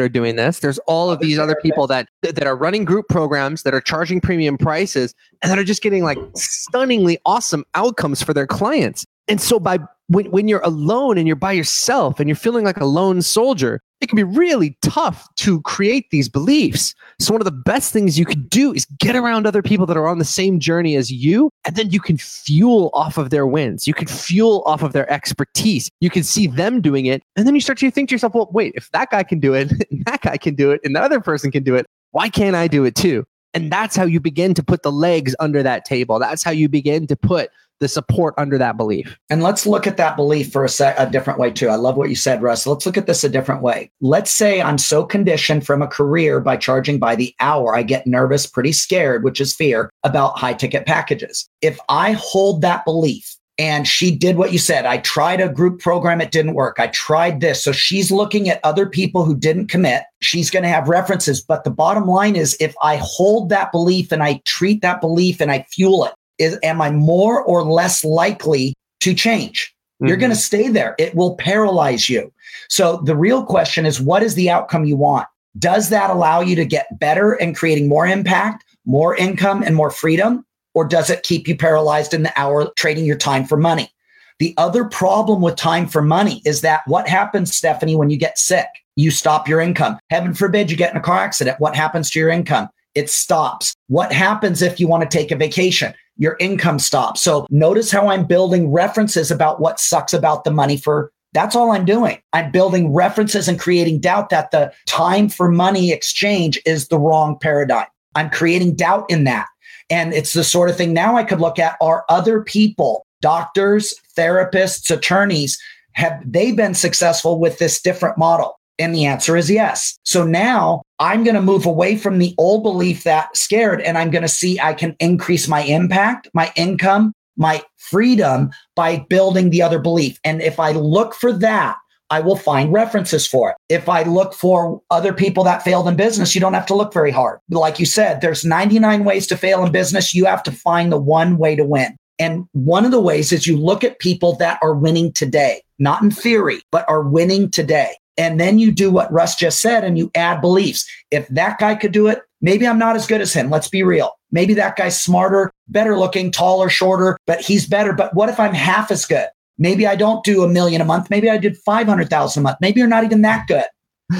are 0.00 0.08
doing 0.08 0.36
this. 0.36 0.60
There's 0.60 0.78
all 0.86 1.10
of 1.10 1.18
these 1.18 1.36
other 1.36 1.56
people 1.60 1.88
that 1.88 2.08
that 2.22 2.46
are 2.46 2.56
running 2.56 2.84
group 2.84 3.08
programs 3.08 3.64
that 3.64 3.74
are 3.74 3.80
charging 3.80 4.20
premium 4.20 4.56
prices 4.56 5.14
and 5.42 5.50
that 5.50 5.58
are 5.58 5.64
just 5.64 5.82
getting 5.82 6.04
like 6.04 6.18
stunningly 6.36 7.18
awesome 7.26 7.64
outcomes 7.74 8.22
for 8.22 8.32
their 8.32 8.46
clients. 8.46 9.04
And 9.28 9.40
so 9.40 9.58
by 9.58 9.80
when, 10.08 10.30
when 10.30 10.48
you're 10.48 10.60
alone 10.60 11.18
and 11.18 11.26
you're 11.26 11.36
by 11.36 11.52
yourself 11.52 12.20
and 12.20 12.28
you're 12.28 12.36
feeling 12.36 12.64
like 12.64 12.76
a 12.76 12.84
lone 12.84 13.22
soldier, 13.22 13.80
it 14.00 14.08
can 14.08 14.16
be 14.16 14.24
really 14.24 14.76
tough 14.82 15.26
to 15.36 15.60
create 15.62 16.10
these 16.10 16.28
beliefs. 16.28 16.94
So, 17.18 17.32
one 17.32 17.40
of 17.40 17.46
the 17.46 17.50
best 17.50 17.92
things 17.92 18.18
you 18.18 18.26
can 18.26 18.42
do 18.48 18.72
is 18.74 18.84
get 18.98 19.16
around 19.16 19.46
other 19.46 19.62
people 19.62 19.86
that 19.86 19.96
are 19.96 20.06
on 20.06 20.18
the 20.18 20.24
same 20.24 20.60
journey 20.60 20.96
as 20.96 21.10
you, 21.10 21.50
and 21.64 21.76
then 21.76 21.90
you 21.90 22.00
can 22.00 22.18
fuel 22.18 22.90
off 22.92 23.16
of 23.16 23.30
their 23.30 23.46
wins. 23.46 23.86
You 23.86 23.94
can 23.94 24.06
fuel 24.06 24.62
off 24.66 24.82
of 24.82 24.92
their 24.92 25.10
expertise. 25.10 25.90
You 26.00 26.10
can 26.10 26.22
see 26.22 26.46
them 26.46 26.80
doing 26.80 27.06
it. 27.06 27.22
And 27.36 27.46
then 27.46 27.54
you 27.54 27.60
start 27.60 27.78
to 27.78 27.90
think 27.90 28.10
to 28.10 28.14
yourself, 28.14 28.34
well, 28.34 28.50
wait, 28.52 28.74
if 28.76 28.90
that 28.90 29.10
guy 29.10 29.22
can 29.22 29.40
do 29.40 29.54
it, 29.54 29.72
that 30.06 30.20
guy 30.20 30.36
can 30.36 30.54
do 30.54 30.70
it, 30.70 30.80
and 30.84 30.94
that 30.94 31.02
other 31.02 31.20
person 31.20 31.50
can 31.50 31.62
do 31.62 31.74
it, 31.74 31.86
why 32.12 32.28
can't 32.28 32.54
I 32.56 32.68
do 32.68 32.84
it 32.84 32.94
too? 32.94 33.24
And 33.54 33.72
that's 33.72 33.96
how 33.96 34.04
you 34.04 34.20
begin 34.20 34.52
to 34.52 34.62
put 34.62 34.82
the 34.82 34.92
legs 34.92 35.34
under 35.40 35.62
that 35.62 35.86
table. 35.86 36.18
That's 36.18 36.42
how 36.42 36.50
you 36.50 36.68
begin 36.68 37.06
to 37.06 37.16
put 37.16 37.48
the 37.80 37.88
support 37.88 38.34
under 38.38 38.58
that 38.58 38.76
belief. 38.76 39.18
And 39.30 39.42
let's 39.42 39.66
look 39.66 39.86
at 39.86 39.96
that 39.96 40.16
belief 40.16 40.52
for 40.52 40.64
a, 40.64 40.68
sec- 40.68 40.96
a 40.98 41.08
different 41.08 41.38
way 41.38 41.50
too. 41.50 41.68
I 41.68 41.76
love 41.76 41.96
what 41.96 42.08
you 42.08 42.16
said, 42.16 42.42
Russ. 42.42 42.66
Let's 42.66 42.86
look 42.86 42.96
at 42.96 43.06
this 43.06 43.24
a 43.24 43.28
different 43.28 43.62
way. 43.62 43.90
Let's 44.00 44.30
say 44.30 44.62
I'm 44.62 44.78
so 44.78 45.04
conditioned 45.04 45.66
from 45.66 45.82
a 45.82 45.86
career 45.86 46.40
by 46.40 46.56
charging 46.56 46.98
by 46.98 47.16
the 47.16 47.34
hour, 47.40 47.76
I 47.76 47.82
get 47.82 48.06
nervous, 48.06 48.46
pretty 48.46 48.72
scared, 48.72 49.24
which 49.24 49.40
is 49.40 49.54
fear 49.54 49.90
about 50.04 50.38
high 50.38 50.54
ticket 50.54 50.86
packages. 50.86 51.48
If 51.62 51.78
I 51.88 52.12
hold 52.12 52.62
that 52.62 52.84
belief 52.84 53.36
and 53.58 53.88
she 53.88 54.14
did 54.14 54.36
what 54.36 54.52
you 54.52 54.58
said. 54.58 54.84
I 54.84 54.98
tried 54.98 55.40
a 55.40 55.48
group 55.48 55.80
program, 55.80 56.20
it 56.20 56.30
didn't 56.30 56.54
work. 56.54 56.76
I 56.78 56.88
tried 56.88 57.40
this. 57.40 57.62
So 57.62 57.72
she's 57.72 58.10
looking 58.10 58.48
at 58.48 58.60
other 58.64 58.86
people 58.86 59.24
who 59.24 59.34
didn't 59.34 59.68
commit. 59.68 60.02
She's 60.20 60.50
going 60.50 60.62
to 60.62 60.68
have 60.68 60.88
references. 60.88 61.40
But 61.40 61.64
the 61.64 61.70
bottom 61.70 62.06
line 62.06 62.36
is 62.36 62.56
if 62.60 62.74
I 62.82 62.96
hold 63.02 63.48
that 63.48 63.72
belief 63.72 64.12
and 64.12 64.22
I 64.22 64.42
treat 64.44 64.82
that 64.82 65.00
belief 65.00 65.40
and 65.40 65.50
I 65.50 65.64
fuel 65.70 66.04
it, 66.04 66.12
is 66.38 66.58
am 66.62 66.80
I 66.80 66.90
more 66.90 67.42
or 67.42 67.62
less 67.62 68.04
likely 68.04 68.74
to 69.00 69.14
change? 69.14 69.74
Mm-hmm. 69.96 70.08
You're 70.08 70.16
going 70.16 70.30
to 70.30 70.36
stay 70.36 70.68
there. 70.68 70.94
It 70.98 71.14
will 71.14 71.36
paralyze 71.36 72.08
you. 72.08 72.32
So 72.68 72.98
the 73.04 73.16
real 73.16 73.44
question 73.44 73.86
is 73.86 74.00
what 74.00 74.22
is 74.22 74.34
the 74.34 74.50
outcome 74.50 74.84
you 74.84 74.96
want? 74.96 75.26
Does 75.58 75.88
that 75.88 76.10
allow 76.10 76.40
you 76.40 76.54
to 76.56 76.64
get 76.64 76.98
better 76.98 77.32
and 77.32 77.56
creating 77.56 77.88
more 77.88 78.06
impact, 78.06 78.64
more 78.84 79.16
income, 79.16 79.62
and 79.62 79.74
more 79.74 79.90
freedom? 79.90 80.44
Or 80.74 80.84
does 80.86 81.08
it 81.08 81.22
keep 81.22 81.48
you 81.48 81.56
paralyzed 81.56 82.12
in 82.12 82.22
the 82.22 82.32
hour 82.38 82.70
trading 82.76 83.06
your 83.06 83.16
time 83.16 83.46
for 83.46 83.56
money? 83.56 83.90
The 84.38 84.54
other 84.58 84.84
problem 84.84 85.40
with 85.40 85.56
time 85.56 85.86
for 85.86 86.02
money 86.02 86.42
is 86.44 86.60
that 86.60 86.82
what 86.86 87.08
happens, 87.08 87.56
Stephanie, 87.56 87.96
when 87.96 88.10
you 88.10 88.18
get 88.18 88.38
sick? 88.38 88.66
You 88.94 89.10
stop 89.10 89.48
your 89.48 89.62
income. 89.62 89.98
Heaven 90.10 90.34
forbid 90.34 90.70
you 90.70 90.76
get 90.76 90.90
in 90.90 90.98
a 90.98 91.02
car 91.02 91.20
accident. 91.20 91.58
What 91.58 91.74
happens 91.74 92.10
to 92.10 92.18
your 92.18 92.28
income? 92.28 92.68
It 92.94 93.08
stops. 93.08 93.74
What 93.88 94.12
happens 94.12 94.60
if 94.60 94.78
you 94.78 94.88
want 94.88 95.08
to 95.08 95.18
take 95.18 95.30
a 95.30 95.36
vacation? 95.36 95.94
Your 96.16 96.36
income 96.40 96.78
stops. 96.78 97.22
So 97.22 97.46
notice 97.50 97.90
how 97.90 98.08
I'm 98.08 98.24
building 98.24 98.70
references 98.70 99.30
about 99.30 99.60
what 99.60 99.80
sucks 99.80 100.14
about 100.14 100.44
the 100.44 100.50
money 100.50 100.76
for 100.76 101.12
that's 101.32 101.54
all 101.54 101.72
I'm 101.72 101.84
doing. 101.84 102.18
I'm 102.32 102.50
building 102.50 102.94
references 102.94 103.46
and 103.46 103.60
creating 103.60 104.00
doubt 104.00 104.30
that 104.30 104.52
the 104.52 104.72
time 104.86 105.28
for 105.28 105.50
money 105.50 105.92
exchange 105.92 106.58
is 106.64 106.88
the 106.88 106.98
wrong 106.98 107.38
paradigm. 107.38 107.88
I'm 108.14 108.30
creating 108.30 108.76
doubt 108.76 109.04
in 109.10 109.24
that. 109.24 109.46
And 109.90 110.14
it's 110.14 110.32
the 110.32 110.44
sort 110.44 110.70
of 110.70 110.78
thing 110.78 110.94
now 110.94 111.16
I 111.16 111.24
could 111.24 111.40
look 111.40 111.58
at 111.58 111.76
are 111.82 112.06
other 112.08 112.40
people, 112.40 113.06
doctors, 113.20 113.94
therapists, 114.16 114.90
attorneys, 114.90 115.58
have 115.92 116.20
they 116.24 116.52
been 116.52 116.74
successful 116.74 117.38
with 117.38 117.58
this 117.58 117.82
different 117.82 118.16
model? 118.16 118.58
And 118.78 118.94
the 118.94 119.04
answer 119.04 119.36
is 119.36 119.50
yes. 119.50 119.98
So 120.04 120.24
now 120.24 120.82
I'm 120.98 121.24
going 121.24 121.34
to 121.34 121.42
move 121.42 121.66
away 121.66 121.96
from 121.96 122.18
the 122.18 122.34
old 122.38 122.62
belief 122.62 123.04
that 123.04 123.36
scared 123.36 123.80
and 123.82 123.98
I'm 123.98 124.10
going 124.10 124.22
to 124.22 124.28
see 124.28 124.58
I 124.58 124.72
can 124.72 124.96
increase 124.98 125.46
my 125.46 125.62
impact, 125.62 126.28
my 126.32 126.52
income, 126.56 127.12
my 127.36 127.62
freedom 127.76 128.50
by 128.74 129.04
building 129.08 129.50
the 129.50 129.62
other 129.62 129.78
belief. 129.78 130.18
And 130.24 130.40
if 130.40 130.58
I 130.58 130.72
look 130.72 131.14
for 131.14 131.32
that, 131.32 131.76
I 132.08 132.20
will 132.20 132.36
find 132.36 132.72
references 132.72 133.26
for 133.26 133.50
it. 133.50 133.56
If 133.68 133.88
I 133.88 134.04
look 134.04 134.32
for 134.32 134.80
other 134.90 135.12
people 135.12 135.42
that 135.44 135.62
failed 135.62 135.88
in 135.88 135.96
business, 135.96 136.34
you 136.34 136.40
don't 136.40 136.54
have 136.54 136.66
to 136.66 136.74
look 136.74 136.92
very 136.92 137.10
hard. 137.10 137.40
Like 137.50 137.80
you 137.80 137.86
said, 137.86 138.20
there's 138.20 138.44
99 138.44 139.04
ways 139.04 139.26
to 139.26 139.36
fail 139.36 139.64
in 139.64 139.72
business. 139.72 140.14
You 140.14 140.24
have 140.26 140.42
to 140.44 140.52
find 140.52 140.92
the 140.92 141.00
one 141.00 141.36
way 141.36 141.56
to 141.56 141.64
win. 141.64 141.96
And 142.18 142.46
one 142.52 142.84
of 142.84 142.92
the 142.92 143.00
ways 143.00 143.32
is 143.32 143.46
you 143.46 143.58
look 143.58 143.84
at 143.84 143.98
people 143.98 144.36
that 144.36 144.58
are 144.62 144.74
winning 144.74 145.12
today, 145.12 145.62
not 145.78 146.00
in 146.00 146.10
theory, 146.10 146.62
but 146.70 146.88
are 146.88 147.02
winning 147.02 147.50
today. 147.50 147.96
And 148.18 148.40
then 148.40 148.58
you 148.58 148.72
do 148.72 148.90
what 148.90 149.12
Russ 149.12 149.36
just 149.36 149.60
said 149.60 149.84
and 149.84 149.98
you 149.98 150.10
add 150.14 150.40
beliefs. 150.40 150.88
If 151.10 151.28
that 151.28 151.58
guy 151.58 151.74
could 151.74 151.92
do 151.92 152.06
it, 152.06 152.20
maybe 152.40 152.66
I'm 152.66 152.78
not 152.78 152.96
as 152.96 153.06
good 153.06 153.20
as 153.20 153.32
him. 153.32 153.50
Let's 153.50 153.68
be 153.68 153.82
real. 153.82 154.12
Maybe 154.32 154.54
that 154.54 154.76
guy's 154.76 155.00
smarter, 155.00 155.52
better 155.68 155.98
looking, 155.98 156.30
taller, 156.30 156.68
shorter, 156.68 157.18
but 157.26 157.40
he's 157.40 157.66
better. 157.66 157.92
But 157.92 158.14
what 158.14 158.28
if 158.28 158.40
I'm 158.40 158.54
half 158.54 158.90
as 158.90 159.04
good? 159.04 159.26
Maybe 159.58 159.86
I 159.86 159.96
don't 159.96 160.24
do 160.24 160.42
a 160.42 160.48
million 160.48 160.80
a 160.80 160.84
month. 160.84 161.08
Maybe 161.08 161.30
I 161.30 161.38
did 161.38 161.56
500,000 161.58 162.40
a 162.40 162.42
month. 162.42 162.58
Maybe 162.60 162.80
you're 162.80 162.88
not 162.88 163.04
even 163.04 163.22
that 163.22 163.46
good. 163.46 163.64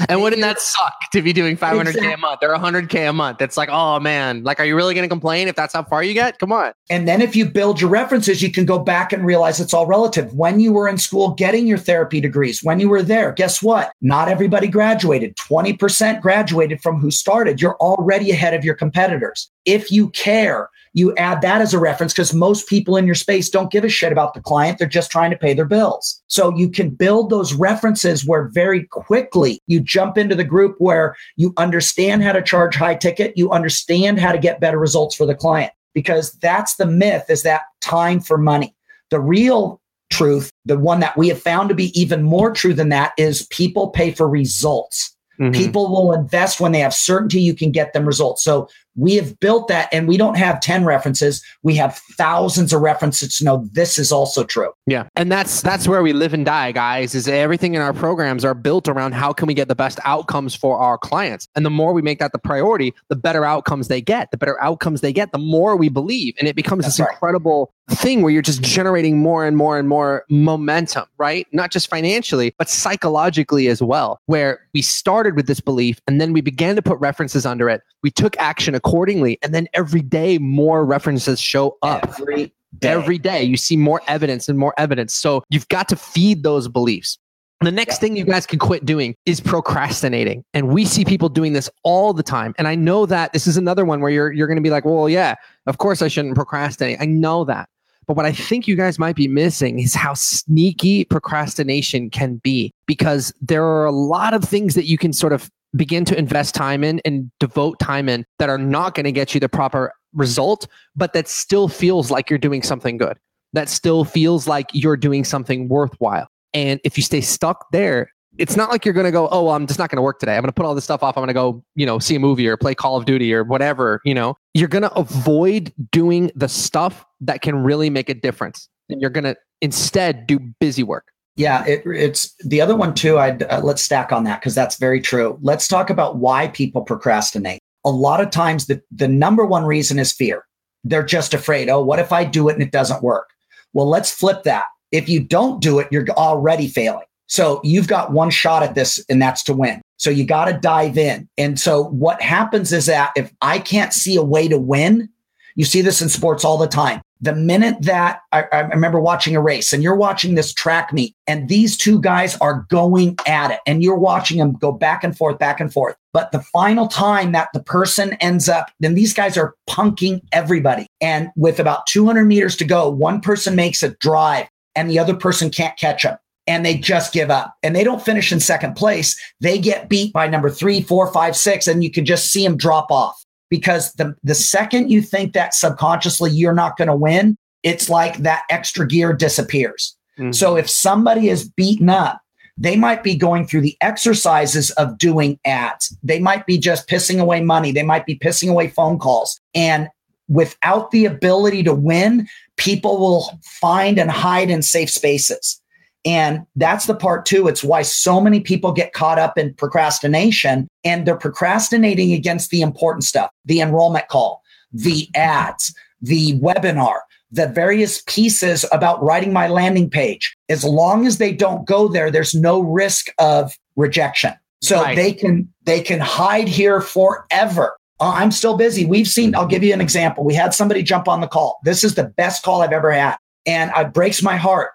And 0.09 0.21
wouldn't 0.21 0.41
that 0.41 0.59
suck 0.59 0.93
to 1.13 1.21
be 1.21 1.31
doing 1.31 1.55
500K 1.55 1.87
exactly. 1.87 2.11
a 2.11 2.17
month 2.17 2.39
or 2.43 2.49
100K 2.49 3.09
a 3.09 3.13
month? 3.13 3.41
It's 3.41 3.55
like, 3.55 3.69
oh 3.71 3.99
man, 3.99 4.43
like, 4.43 4.59
are 4.59 4.65
you 4.65 4.75
really 4.75 4.93
going 4.93 5.07
to 5.07 5.09
complain 5.09 5.47
if 5.47 5.55
that's 5.55 5.73
how 5.73 5.83
far 5.83 6.03
you 6.03 6.13
get? 6.13 6.39
Come 6.39 6.51
on. 6.51 6.73
And 6.89 7.07
then 7.07 7.21
if 7.21 7.35
you 7.35 7.45
build 7.45 7.79
your 7.79 7.89
references, 7.89 8.41
you 8.41 8.51
can 8.51 8.65
go 8.65 8.79
back 8.79 9.13
and 9.13 9.25
realize 9.25 9.61
it's 9.61 9.73
all 9.73 9.85
relative. 9.85 10.33
When 10.33 10.59
you 10.59 10.73
were 10.73 10.89
in 10.89 10.97
school 10.97 11.33
getting 11.35 11.67
your 11.67 11.77
therapy 11.77 12.19
degrees, 12.19 12.61
when 12.63 12.79
you 12.79 12.89
were 12.89 13.01
there, 13.01 13.31
guess 13.31 13.63
what? 13.63 13.93
Not 14.01 14.27
everybody 14.27 14.67
graduated. 14.67 15.37
20% 15.37 16.21
graduated 16.21 16.81
from 16.81 16.99
who 16.99 17.09
started. 17.09 17.61
You're 17.61 17.77
already 17.77 18.31
ahead 18.31 18.53
of 18.53 18.65
your 18.65 18.75
competitors. 18.75 19.49
If 19.63 19.91
you 19.91 20.09
care, 20.09 20.69
you 20.97 21.15
add 21.15 21.41
that 21.41 21.61
as 21.61 21.75
a 21.75 21.79
reference 21.79 22.11
because 22.11 22.33
most 22.33 22.67
people 22.67 22.97
in 22.97 23.05
your 23.05 23.13
space 23.13 23.51
don't 23.51 23.71
give 23.71 23.83
a 23.83 23.89
shit 23.89 24.11
about 24.11 24.33
the 24.33 24.41
client. 24.41 24.79
They're 24.79 24.87
just 24.87 25.11
trying 25.11 25.29
to 25.29 25.37
pay 25.37 25.53
their 25.53 25.63
bills. 25.63 26.23
So 26.25 26.55
you 26.57 26.69
can 26.69 26.89
build 26.89 27.29
those 27.29 27.53
references 27.53 28.25
where 28.25 28.47
very 28.47 28.85
quickly 28.85 29.61
you 29.67 29.79
jump 29.79 30.17
into 30.17 30.33
the 30.33 30.43
group 30.43 30.75
where 30.79 31.15
you 31.35 31.53
understand 31.57 32.23
how 32.23 32.31
to 32.31 32.41
charge 32.41 32.75
high 32.75 32.95
ticket, 32.95 33.37
you 33.37 33.51
understand 33.51 34.19
how 34.19 34.31
to 34.31 34.39
get 34.39 34.59
better 34.59 34.79
results 34.79 35.15
for 35.15 35.27
the 35.27 35.35
client 35.35 35.71
because 35.93 36.31
that's 36.41 36.77
the 36.77 36.87
myth 36.87 37.25
is 37.29 37.43
that 37.43 37.61
time 37.79 38.19
for 38.19 38.39
money. 38.39 38.75
The 39.11 39.19
real 39.19 39.79
truth, 40.09 40.49
the 40.65 40.79
one 40.79 40.99
that 41.01 41.15
we 41.15 41.27
have 41.27 41.39
found 41.39 41.69
to 41.69 41.75
be 41.75 41.97
even 41.99 42.23
more 42.23 42.51
true 42.51 42.73
than 42.73 42.89
that 42.89 43.13
is 43.19 43.45
people 43.51 43.89
pay 43.89 44.11
for 44.11 44.27
results. 44.27 45.15
Mm-hmm. 45.39 45.51
People 45.51 45.89
will 45.89 46.13
invest 46.13 46.59
when 46.59 46.71
they 46.71 46.79
have 46.79 46.93
certainty 46.93 47.39
you 47.39 47.53
can 47.53 47.71
get 47.71 47.93
them 47.93 48.07
results. 48.07 48.43
So 48.43 48.67
we 48.97 49.15
have 49.15 49.39
built 49.39 49.67
that 49.67 49.87
and 49.93 50.07
we 50.07 50.17
don't 50.17 50.35
have 50.37 50.59
10 50.59 50.83
references. 50.83 51.43
We 51.63 51.75
have 51.75 51.97
thousands 52.17 52.73
of 52.73 52.81
references 52.81 53.37
to 53.37 53.45
know 53.45 53.69
this 53.71 53.97
is 53.97 54.11
also 54.11 54.43
true. 54.43 54.71
Yeah. 54.87 55.07
And 55.15 55.31
that's 55.31 55.61
that's 55.61 55.87
where 55.87 56.03
we 56.03 56.13
live 56.13 56.33
and 56.33 56.45
die 56.45 56.71
guys 56.71 57.15
is 57.15 57.27
everything 57.27 57.75
in 57.75 57.81
our 57.81 57.93
programs 57.93 58.43
are 58.43 58.55
built 58.55 58.87
around 58.87 59.13
how 59.13 59.31
can 59.31 59.47
we 59.47 59.53
get 59.53 59.67
the 59.67 59.75
best 59.75 59.99
outcomes 60.03 60.55
for 60.55 60.77
our 60.79 60.97
clients. 60.97 61.47
And 61.55 61.65
the 61.65 61.69
more 61.69 61.93
we 61.93 62.01
make 62.01 62.19
that 62.19 62.31
the 62.31 62.39
priority 62.39 62.93
the 63.09 63.15
better 63.15 63.45
outcomes 63.45 63.87
they 63.87 64.01
get. 64.01 64.31
The 64.31 64.37
better 64.37 64.61
outcomes 64.61 65.01
they 65.01 65.13
get 65.13 65.31
the 65.31 65.37
more 65.37 65.77
we 65.77 65.89
believe. 65.89 66.33
And 66.39 66.47
it 66.47 66.55
becomes 66.55 66.83
that's 66.83 66.97
this 66.97 67.05
right. 67.05 67.13
incredible 67.13 67.73
thing 67.91 68.21
where 68.21 68.31
you're 68.33 68.41
just 68.41 68.61
generating 68.61 69.19
more 69.19 69.45
and 69.45 69.55
more 69.55 69.77
and 69.77 69.87
more 69.87 70.25
momentum 70.29 71.05
right? 71.17 71.47
Not 71.51 71.71
just 71.71 71.89
financially 71.89 72.53
but 72.57 72.69
psychologically 72.69 73.67
as 73.67 73.81
well 73.81 74.19
where 74.25 74.59
we 74.73 74.81
started 74.81 75.35
with 75.35 75.47
this 75.47 75.59
belief 75.59 75.99
and 76.07 76.19
then 76.19 76.33
we 76.33 76.41
began 76.41 76.75
to 76.75 76.81
put 76.81 76.99
references 76.99 77.45
under 77.45 77.69
it. 77.69 77.81
We 78.03 78.11
took 78.11 78.37
action 78.37 78.75
accordingly. 78.87 79.37
And 79.43 79.53
then 79.53 79.67
every 79.73 80.01
day, 80.01 80.37
more 80.37 80.85
references 80.85 81.39
show 81.39 81.77
up. 81.81 82.15
Every 82.19 82.53
day. 82.79 82.89
Every 82.89 83.17
day, 83.17 83.43
you 83.43 83.57
see 83.57 83.77
more 83.77 84.01
evidence 84.07 84.47
and 84.49 84.57
more 84.57 84.73
evidence. 84.77 85.13
So 85.13 85.43
you've 85.49 85.67
got 85.69 85.89
to 85.89 85.95
feed 85.95 86.43
those 86.43 86.67
beliefs. 86.67 87.17
The 87.61 87.71
next 87.71 87.95
yeah. 87.95 87.99
thing 88.01 88.17
you 88.17 88.23
guys 88.23 88.45
can 88.45 88.59
quit 88.59 88.85
doing 88.85 89.15
is 89.25 89.39
procrastinating. 89.39 90.43
And 90.53 90.69
we 90.69 90.85
see 90.85 91.03
people 91.03 91.27
doing 91.27 91.53
this 91.53 91.69
all 91.83 92.13
the 92.13 92.21
time. 92.21 92.53
And 92.59 92.67
I 92.67 92.75
know 92.75 93.07
that 93.07 93.33
this 93.33 93.47
is 93.47 93.57
another 93.57 93.83
one 93.83 93.99
where 93.99 94.11
you're 94.11 94.31
you're 94.31 94.47
going 94.47 94.57
to 94.57 94.61
be 94.61 94.69
like, 94.69 94.85
"Well, 94.85 95.09
yeah, 95.09 95.33
of 95.65 95.79
course 95.79 96.03
I 96.03 96.07
shouldn't 96.07 96.35
procrastinate." 96.35 97.01
I 97.01 97.05
know 97.05 97.45
that. 97.45 97.67
But 98.05 98.15
what 98.15 98.25
I 98.25 98.31
think 98.31 98.67
you 98.67 98.75
guys 98.75 98.99
might 98.99 99.15
be 99.15 99.27
missing 99.27 99.79
is 99.79 99.93
how 99.93 100.13
sneaky 100.13 101.03
procrastination 101.03 102.09
can 102.09 102.35
be 102.37 102.73
because 102.85 103.33
there 103.41 103.65
are 103.65 103.85
a 103.85 103.91
lot 103.91 104.33
of 104.33 104.43
things 104.43 104.75
that 104.75 104.85
you 104.85 104.97
can 104.97 105.11
sort 105.11 105.33
of 105.33 105.49
begin 105.77 106.05
to 106.05 106.17
invest 106.17 106.55
time 106.55 106.83
in 106.83 107.01
and 107.05 107.31
devote 107.39 107.79
time 107.79 108.09
in 108.09 108.25
that 108.39 108.49
are 108.49 108.57
not 108.57 108.95
going 108.95 109.05
to 109.05 109.11
get 109.11 109.33
you 109.33 109.39
the 109.39 109.49
proper 109.49 109.93
result, 110.13 110.67
but 110.95 111.13
that 111.13 111.27
still 111.27 111.67
feels 111.67 112.11
like 112.11 112.29
you're 112.29 112.39
doing 112.39 112.61
something 112.61 112.97
good. 112.97 113.17
That 113.53 113.69
still 113.69 114.03
feels 114.03 114.47
like 114.47 114.67
you're 114.73 114.97
doing 114.97 115.23
something 115.23 115.69
worthwhile. 115.69 116.27
And 116.53 116.79
if 116.83 116.97
you 116.97 117.03
stay 117.03 117.21
stuck 117.21 117.67
there, 117.71 118.11
it's 118.37 118.55
not 118.55 118.69
like 118.69 118.85
you're 118.85 118.93
going 118.93 119.05
to 119.05 119.11
go, 119.11 119.27
oh, 119.29 119.45
well, 119.45 119.55
I'm 119.55 119.65
just 119.65 119.79
not 119.79 119.89
going 119.89 119.97
to 119.97 120.01
work 120.01 120.19
today. 120.19 120.35
I'm 120.35 120.41
going 120.41 120.49
to 120.49 120.53
put 120.53 120.65
all 120.65 120.75
this 120.75 120.83
stuff 120.83 121.01
off. 121.01 121.17
I'm 121.17 121.21
going 121.21 121.29
to 121.29 121.33
go, 121.33 121.63
you 121.75 121.85
know, 121.85 121.97
see 121.97 122.15
a 122.15 122.19
movie 122.19 122.47
or 122.47 122.55
play 122.57 122.75
Call 122.75 122.95
of 122.97 123.05
Duty 123.05 123.33
or 123.33 123.43
whatever. 123.43 124.01
You 124.05 124.13
know, 124.13 124.35
you're 124.53 124.67
going 124.67 124.83
to 124.83 124.93
avoid 124.93 125.73
doing 125.91 126.31
the 126.35 126.47
stuff 126.47 127.05
that 127.21 127.41
can 127.41 127.63
really 127.63 127.89
make 127.89 128.09
a 128.09 128.13
difference. 128.13 128.69
And 128.89 129.01
you're 129.01 129.09
going 129.09 129.23
to 129.23 129.35
instead 129.61 130.27
do 130.27 130.39
busy 130.59 130.83
work 130.83 131.05
Yeah, 131.37 131.63
it, 131.65 131.83
it's 131.85 132.35
the 132.43 132.59
other 132.61 132.75
one 132.75 132.95
too. 132.95 133.19
I'd 133.19 133.43
uh, 133.43 133.61
let's 133.63 133.81
stack 133.81 134.11
on 134.11 134.23
that 134.23 134.41
because 134.41 134.55
that's 134.55 134.77
very 134.77 134.99
true. 134.99 135.37
Let's 135.41 135.67
talk 135.67 135.89
about 135.89 136.17
why 136.17 136.47
people 136.47 136.81
procrastinate. 136.81 137.61
A 137.85 137.91
lot 137.91 138.19
of 138.19 138.31
times, 138.31 138.65
the 138.65 138.81
the 138.91 139.07
number 139.07 139.45
one 139.45 139.63
reason 139.63 139.99
is 139.99 140.11
fear. 140.11 140.43
They're 140.83 141.05
just 141.05 141.33
afraid. 141.33 141.69
Oh, 141.69 141.81
what 141.81 141.99
if 141.99 142.11
I 142.11 142.23
do 142.23 142.49
it 142.49 142.53
and 142.53 142.63
it 142.63 142.71
doesn't 142.71 143.03
work? 143.03 143.29
Well, 143.73 143.87
let's 143.87 144.11
flip 144.11 144.43
that. 144.43 144.65
If 144.91 145.07
you 145.07 145.23
don't 145.23 145.61
do 145.61 145.79
it, 145.79 145.87
you're 145.91 146.09
already 146.11 146.67
failing. 146.67 147.05
So 147.27 147.61
you've 147.63 147.87
got 147.87 148.13
one 148.13 148.31
shot 148.31 148.63
at 148.63 148.73
this, 148.73 149.03
and 149.07 149.21
that's 149.21 149.43
to 149.43 149.53
win. 149.53 149.81
So 149.97 150.09
you 150.09 150.25
got 150.25 150.45
to 150.45 150.53
dive 150.53 150.97
in. 150.97 151.29
And 151.37 151.59
so 151.59 151.83
what 151.83 152.21
happens 152.21 152.73
is 152.73 152.87
that 152.87 153.11
if 153.15 153.31
I 153.41 153.59
can't 153.59 153.93
see 153.93 154.15
a 154.15 154.23
way 154.23 154.47
to 154.47 154.57
win, 154.57 155.09
you 155.57 155.65
see 155.65 155.81
this 155.81 156.01
in 156.01 156.07
sports 156.07 156.45
all 156.45 156.57
the 156.57 156.67
time. 156.67 157.01
The 157.19 157.33
minute 157.33 157.77
that 157.81 158.19
I, 158.31 158.45
I, 158.53 158.59
remember 158.61 158.99
watching 158.99 159.35
a 159.35 159.41
race 159.41 159.73
and 159.73 159.81
you're 159.81 159.95
watching 159.95 160.35
this 160.35 160.53
track 160.53 160.93
meet 160.93 161.15
and 161.25 161.49
these 161.49 161.75
two 161.75 161.99
guys 161.99 162.37
are 162.37 162.67
going 162.69 163.17
at 163.25 163.49
it 163.49 163.59
and 163.65 163.81
you're 163.81 163.97
watching 163.97 164.37
them 164.37 164.53
go 164.53 164.71
back 164.71 165.03
and 165.03 165.17
forth, 165.17 165.39
back 165.39 165.59
and 165.59 165.73
forth. 165.73 165.95
But 166.13 166.31
the 166.31 166.41
final 166.41 166.87
time 166.87 167.31
that 167.31 167.49
the 167.55 167.63
person 167.63 168.13
ends 168.21 168.47
up, 168.47 168.69
then 168.79 168.93
these 168.93 169.15
guys 169.15 169.35
are 169.35 169.55
punking 169.67 170.21
everybody. 170.31 170.85
And 171.01 171.29
with 171.35 171.59
about 171.59 171.87
200 171.87 172.25
meters 172.25 172.55
to 172.57 172.65
go, 172.65 172.87
one 172.87 173.19
person 173.19 173.55
makes 173.55 173.81
a 173.81 173.89
drive 173.95 174.47
and 174.75 174.87
the 174.87 174.99
other 174.99 175.15
person 175.15 175.49
can't 175.49 175.77
catch 175.77 176.05
up 176.05 176.21
and 176.45 176.63
they 176.63 176.77
just 176.77 177.13
give 177.13 177.31
up 177.31 177.55
and 177.63 177.75
they 177.75 177.83
don't 177.83 178.05
finish 178.05 178.31
in 178.31 178.39
second 178.39 178.75
place. 178.75 179.19
They 179.41 179.57
get 179.57 179.89
beat 179.89 180.13
by 180.13 180.27
number 180.27 180.51
three, 180.51 180.81
four, 180.81 181.11
five, 181.11 181.35
six, 181.35 181.67
and 181.67 181.83
you 181.83 181.89
can 181.89 182.05
just 182.05 182.31
see 182.31 182.43
them 182.43 182.57
drop 182.57 182.91
off 182.91 183.25
because 183.49 183.93
the, 183.93 184.15
the 184.23 184.35
second 184.35 184.89
you 184.89 185.01
think 185.01 185.33
that 185.33 185.53
subconsciously 185.53 186.31
you're 186.31 186.53
not 186.53 186.77
going 186.77 186.87
to 186.87 186.95
win, 186.95 187.37
it's 187.63 187.89
like 187.89 188.17
that 188.17 188.43
extra 188.49 188.87
gear 188.87 189.13
disappears. 189.13 189.95
Mm-hmm. 190.17 190.31
So 190.31 190.55
if 190.55 190.69
somebody 190.69 191.29
is 191.29 191.49
beaten 191.49 191.89
up, 191.89 192.21
they 192.57 192.75
might 192.75 193.03
be 193.03 193.15
going 193.15 193.45
through 193.45 193.61
the 193.61 193.77
exercises 193.81 194.71
of 194.71 194.97
doing 194.97 195.39
ads. 195.45 195.95
They 196.01 196.19
might 196.19 196.45
be 196.47 196.57
just 196.57 196.89
pissing 196.89 197.19
away 197.19 197.41
money. 197.41 197.71
They 197.71 197.83
might 197.83 198.05
be 198.05 198.17
pissing 198.17 198.49
away 198.49 198.69
phone 198.69 198.97
calls. 198.97 199.39
And 199.53 199.89
without 200.27 200.89
the 200.91 201.05
ability 201.05 201.63
to 201.63 201.73
win, 201.73 202.27
people 202.57 202.97
will 202.97 203.39
find 203.43 203.99
and 203.99 204.09
hide 204.09 204.49
in 204.49 204.63
safe 204.63 204.89
spaces. 204.89 205.61
And 206.05 206.45
that's 206.55 206.85
the 206.85 206.95
part 206.95 207.25
too. 207.25 207.47
It's 207.47 207.63
why 207.63 207.81
so 207.81 208.21
many 208.21 208.39
people 208.39 208.71
get 208.71 208.93
caught 208.93 209.19
up 209.19 209.37
in 209.37 209.53
procrastination 209.53 210.67
and 210.83 211.05
they're 211.05 211.17
procrastinating 211.17 212.13
against 212.13 212.49
the 212.49 212.61
important 212.61 213.03
stuff 213.03 213.29
the 213.45 213.61
enrollment 213.61 214.07
call, 214.07 214.41
the 214.71 215.09
ads, 215.15 215.73
the 216.01 216.39
webinar, 216.39 216.99
the 217.31 217.47
various 217.47 218.01
pieces 218.07 218.65
about 218.71 219.03
writing 219.03 219.33
my 219.33 219.47
landing 219.47 219.89
page. 219.89 220.35
As 220.49 220.63
long 220.63 221.05
as 221.05 221.17
they 221.17 221.33
don't 221.33 221.65
go 221.67 221.87
there, 221.87 222.09
there's 222.09 222.33
no 222.33 222.61
risk 222.61 223.07
of 223.19 223.57
rejection. 223.75 224.33
So 224.61 224.81
right. 224.81 224.95
they 224.95 225.13
can 225.13 225.51
they 225.65 225.81
can 225.81 225.99
hide 225.99 226.47
here 226.47 226.81
forever. 226.81 227.75
Uh, 227.99 228.13
I'm 228.15 228.31
still 228.31 228.57
busy. 228.57 228.85
We've 228.85 229.07
seen, 229.07 229.35
I'll 229.35 229.47
give 229.47 229.63
you 229.63 229.73
an 229.73 229.81
example. 229.81 230.23
We 230.23 230.35
had 230.35 230.53
somebody 230.53 230.83
jump 230.83 231.07
on 231.07 231.21
the 231.21 231.27
call. 231.27 231.59
This 231.63 231.83
is 231.83 231.95
the 231.95 232.05
best 232.05 232.43
call 232.43 232.61
I've 232.61 232.71
ever 232.71 232.91
had. 232.91 233.17
And 233.45 233.71
it 233.75 233.93
breaks 233.93 234.21
my 234.21 234.35
heart 234.35 234.71